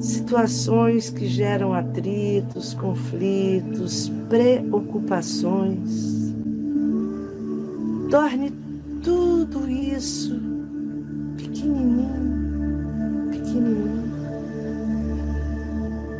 Situações 0.00 1.08
que 1.08 1.28
geram 1.28 1.72
atritos, 1.72 2.74
conflitos, 2.74 4.10
preocupações. 4.28 6.15
Torne 8.10 8.50
tudo 9.02 9.68
isso 9.68 10.40
pequenininho, 11.36 13.30
pequenininho. 13.30 14.06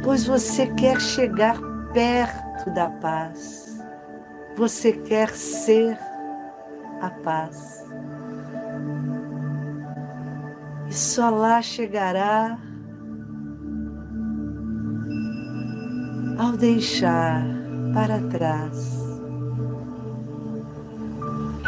Pois 0.02 0.24
você 0.24 0.66
quer 0.74 1.00
chegar 1.00 1.58
perto 1.92 2.70
da 2.70 2.88
paz 2.88 3.66
Você 4.56 4.92
quer 4.92 5.30
ser 5.30 5.98
a 7.00 7.10
paz. 7.10 7.84
E 10.88 10.94
só 10.94 11.28
lá 11.28 11.60
chegará 11.60 12.58
ao 16.38 16.52
deixar 16.52 17.44
para 17.92 18.20
trás, 18.28 19.05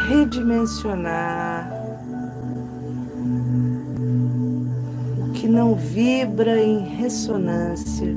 redimensionar 0.09 1.71
o 5.19 5.33
que 5.33 5.47
não 5.47 5.75
vibra 5.75 6.59
em 6.59 6.79
ressonância 6.79 8.17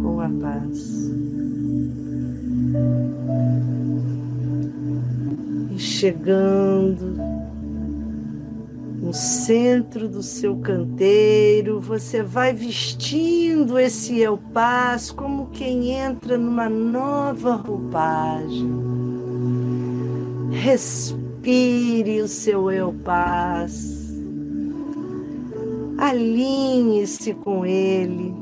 com 0.00 0.20
a 0.20 0.28
paz. 0.28 1.10
E 5.72 5.78
chegando 5.78 7.16
no 9.02 9.12
centro 9.12 10.08
do 10.08 10.22
seu 10.22 10.56
canteiro, 10.58 11.80
você 11.80 12.22
vai 12.22 12.54
vestindo 12.54 13.76
esse 13.76 14.20
eu 14.20 14.38
paz 14.38 15.10
como 15.10 15.48
quem 15.48 15.90
entra 15.90 16.38
numa 16.38 16.68
nova 16.68 17.56
roupagem. 17.56 18.94
Respire 21.44 22.22
o 22.22 22.28
seu 22.28 22.70
eu 22.70 22.90
paz. 23.04 24.18
Alinhe-se 25.98 27.34
com 27.34 27.66
ele. 27.66 28.34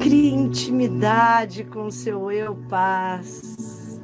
Crie 0.00 0.34
intimidade 0.34 1.62
com 1.62 1.92
seu 1.92 2.28
eu 2.32 2.56
paz. 2.68 4.00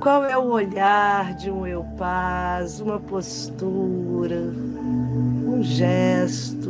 Qual 0.00 0.24
é 0.24 0.36
o 0.36 0.50
olhar 0.50 1.36
de 1.36 1.52
um 1.52 1.64
eu 1.64 1.84
paz, 1.96 2.80
uma 2.80 2.98
postura, 2.98 4.52
um 5.46 5.62
gesto, 5.62 6.68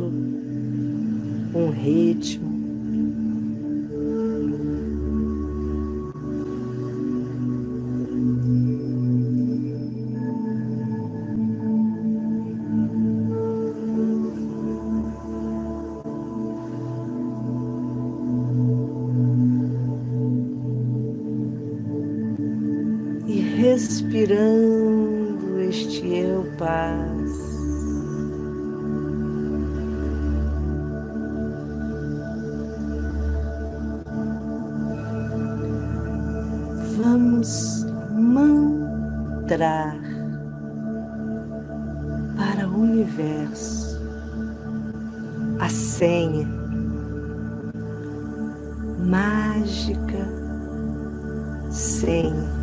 um 1.55 1.71
ritmo? 1.71 2.50
Respirando 24.51 25.61
este 25.61 26.07
eu 26.07 26.45
paz. 26.57 27.51
Vamos 36.97 37.85
mantrar 38.11 39.97
para 42.35 42.67
o 42.67 42.81
universo 42.81 43.99
a 45.59 45.69
senha 45.69 46.47
mágica 48.99 50.27
senha 51.69 52.60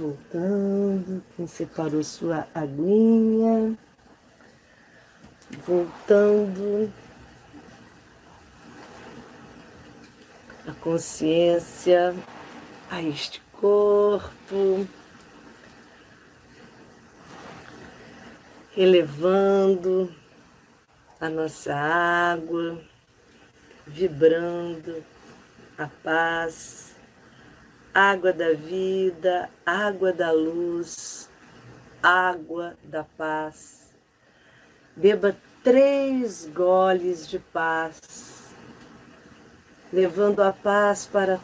voltando. 0.00 1.22
Quem 1.36 1.46
separou 1.46 2.02
sua 2.02 2.48
aguinha, 2.54 3.76
voltando. 5.66 6.90
A 10.66 10.72
consciência 10.74 12.14
a 12.90 13.02
este 13.02 13.40
corpo, 13.52 14.86
elevando 18.76 20.14
a 21.20 21.28
nossa 21.28 21.74
água, 21.74 22.80
vibrando 23.86 25.02
a 25.76 25.88
paz, 26.02 26.89
água 27.94 28.32
da 28.32 28.52
vida, 28.54 29.50
água 29.64 30.12
da 30.12 30.30
luz, 30.30 31.30
água 32.02 32.76
da 32.84 33.04
paz. 33.04 33.92
Beba 34.96 35.36
três 35.62 36.46
goles 36.46 37.28
de 37.28 37.38
paz 37.38 38.00
levando 39.92 40.40
a 40.40 40.52
paz 40.52 41.06
para 41.06 41.40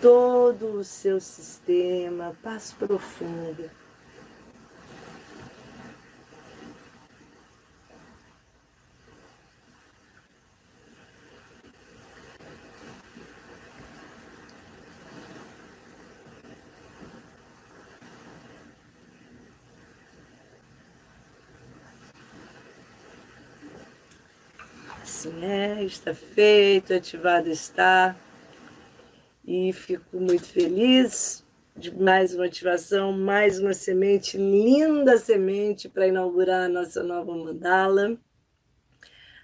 todo 0.00 0.78
o 0.78 0.84
seu 0.84 1.20
sistema, 1.20 2.36
paz 2.42 2.72
profunda. 2.72 3.77
Assim 25.38 25.44
é, 25.44 25.84
está 25.84 26.12
feito, 26.12 26.92
ativado 26.92 27.48
está. 27.48 28.16
E 29.46 29.72
fico 29.72 30.18
muito 30.18 30.44
feliz 30.44 31.46
de 31.76 31.94
mais 31.94 32.34
uma 32.34 32.46
ativação, 32.46 33.12
mais 33.12 33.60
uma 33.60 33.72
semente, 33.72 34.36
linda 34.36 35.16
semente 35.16 35.88
para 35.88 36.08
inaugurar 36.08 36.64
a 36.64 36.68
nossa 36.68 37.04
nova 37.04 37.36
mandala. 37.36 38.18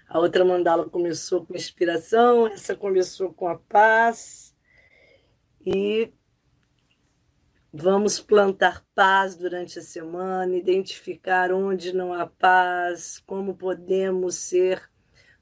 A 0.09 0.19
outra 0.19 0.43
mandala 0.43 0.89
começou 0.89 1.45
com 1.45 1.55
inspiração, 1.55 2.45
essa 2.47 2.75
começou 2.75 3.33
com 3.33 3.47
a 3.47 3.57
paz. 3.57 4.53
E 5.65 6.11
vamos 7.71 8.19
plantar 8.19 8.85
paz 8.93 9.35
durante 9.37 9.79
a 9.79 9.81
semana, 9.81 10.57
identificar 10.57 11.53
onde 11.53 11.93
não 11.93 12.13
há 12.13 12.27
paz, 12.27 13.17
como 13.25 13.55
podemos 13.55 14.35
ser 14.35 14.93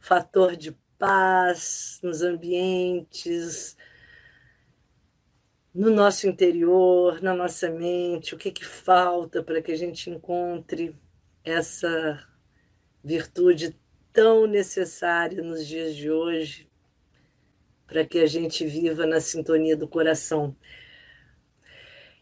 fator 0.04 0.58
de 0.58 0.74
paz 0.99 1.97
nos 2.04 2.22
ambientes, 2.22 3.78
no 5.74 5.89
nosso 5.89 6.28
interior, 6.28 7.22
na 7.22 7.34
nossa 7.34 7.70
mente, 7.70 8.36
o 8.36 8.38
que, 8.38 8.51
que 8.51 8.66
falta 8.66 9.41
para 9.41 9.62
que 9.62 9.72
a 9.72 9.78
gente 9.78 10.10
encontre 10.10 10.93
essa 11.41 12.22
virtude 13.01 13.80
tão 14.12 14.45
necessária 14.45 15.41
nos 15.41 15.66
dias 15.66 15.95
de 15.95 16.12
hoje, 16.12 16.70
para 17.88 18.06
que 18.06 18.20
a 18.20 18.28
gente 18.28 18.66
viva 18.66 19.06
na 19.06 19.22
sintonia 19.22 19.78
do 19.78 19.88
coração. 19.88 20.54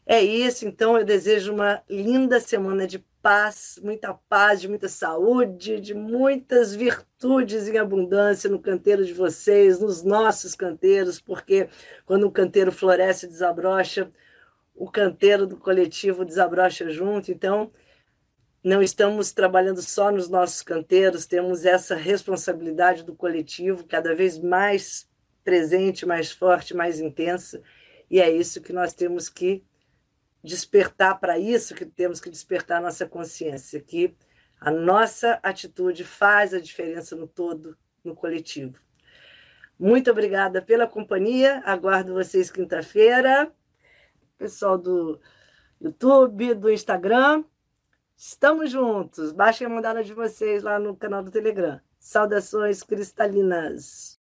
É 0.06 0.22
isso, 0.22 0.68
então 0.68 0.96
eu 1.00 1.04
desejo 1.04 1.52
uma 1.52 1.82
linda 1.90 2.40
semana 2.40 2.86
de 2.86 3.04
paz, 3.22 3.80
muita 3.84 4.14
paz, 4.14 4.62
de 4.62 4.68
muita 4.68 4.88
saúde, 4.88 5.80
de 5.80 5.94
muitas 5.94 6.74
virtudes 6.76 7.68
em 7.68 7.78
abundância 7.78 8.50
no 8.50 8.60
canteiro 8.60 9.06
de 9.06 9.14
vocês, 9.14 9.80
nos 9.80 10.04
nossos 10.04 10.56
canteiros, 10.56 11.22
porque 11.22 11.70
quando 12.06 12.26
o 12.26 12.32
canteiro 12.32 12.72
floresce 12.72 13.26
e 13.26 13.30
desabrocha, 13.30 14.12
o 14.76 14.90
canteiro 14.90 15.46
do 15.46 15.58
coletivo 15.58 16.26
desabrocha 16.26 16.90
junto. 16.90 17.32
Então, 17.32 17.70
não 18.64 18.82
estamos 18.82 19.32
trabalhando 19.32 19.82
só 19.82 20.12
nos 20.12 20.30
nossos 20.30 20.62
canteiros, 20.62 21.26
temos 21.26 21.66
essa 21.66 21.96
responsabilidade 21.96 23.04
do 23.04 23.16
coletivo 23.16 23.86
cada 23.86 24.16
vez 24.16 24.40
mais 24.40 25.08
presente, 25.44 26.06
mais 26.06 26.32
forte, 26.32 26.76
mais 26.76 27.00
intensa, 27.00 27.62
e 28.10 28.20
é 28.20 28.30
isso 28.30 28.62
que 28.62 28.74
nós 28.74 28.94
temos 28.94 29.30
que 29.30 29.64
despertar 30.44 31.20
para 31.20 31.38
isso 31.38 31.76
que 31.76 31.86
temos 31.86 32.20
que 32.20 32.30
despertar 32.30 32.82
nossa 32.82 33.08
consciência, 33.08 33.82
que 33.82 34.16
a 34.60 34.70
nossa 34.70 35.40
atitude 35.42 36.04
faz 36.04 36.54
a 36.54 36.60
diferença 36.60 37.16
no 37.16 37.28
todo, 37.28 37.78
no 38.04 38.16
coletivo. 38.16 38.80
Muito 39.80 40.12
obrigada 40.12 40.62
pela 40.62 40.86
companhia. 40.88 41.64
Aguardo 41.66 42.14
vocês 42.14 42.52
quinta-feira. 42.52 43.52
Pessoal 44.38 44.78
do 44.78 45.20
YouTube, 45.80 46.54
do 46.54 46.70
Instagram. 46.70 47.44
Estamos 48.16 48.70
juntos. 48.70 49.32
Baixem 49.32 49.66
a 49.66 49.70
mandada 49.70 50.04
de 50.04 50.14
vocês 50.14 50.62
lá 50.62 50.78
no 50.78 50.96
canal 50.96 51.24
do 51.24 51.32
Telegram. 51.32 51.82
Saudações 51.98 52.84
cristalinas. 52.84 54.21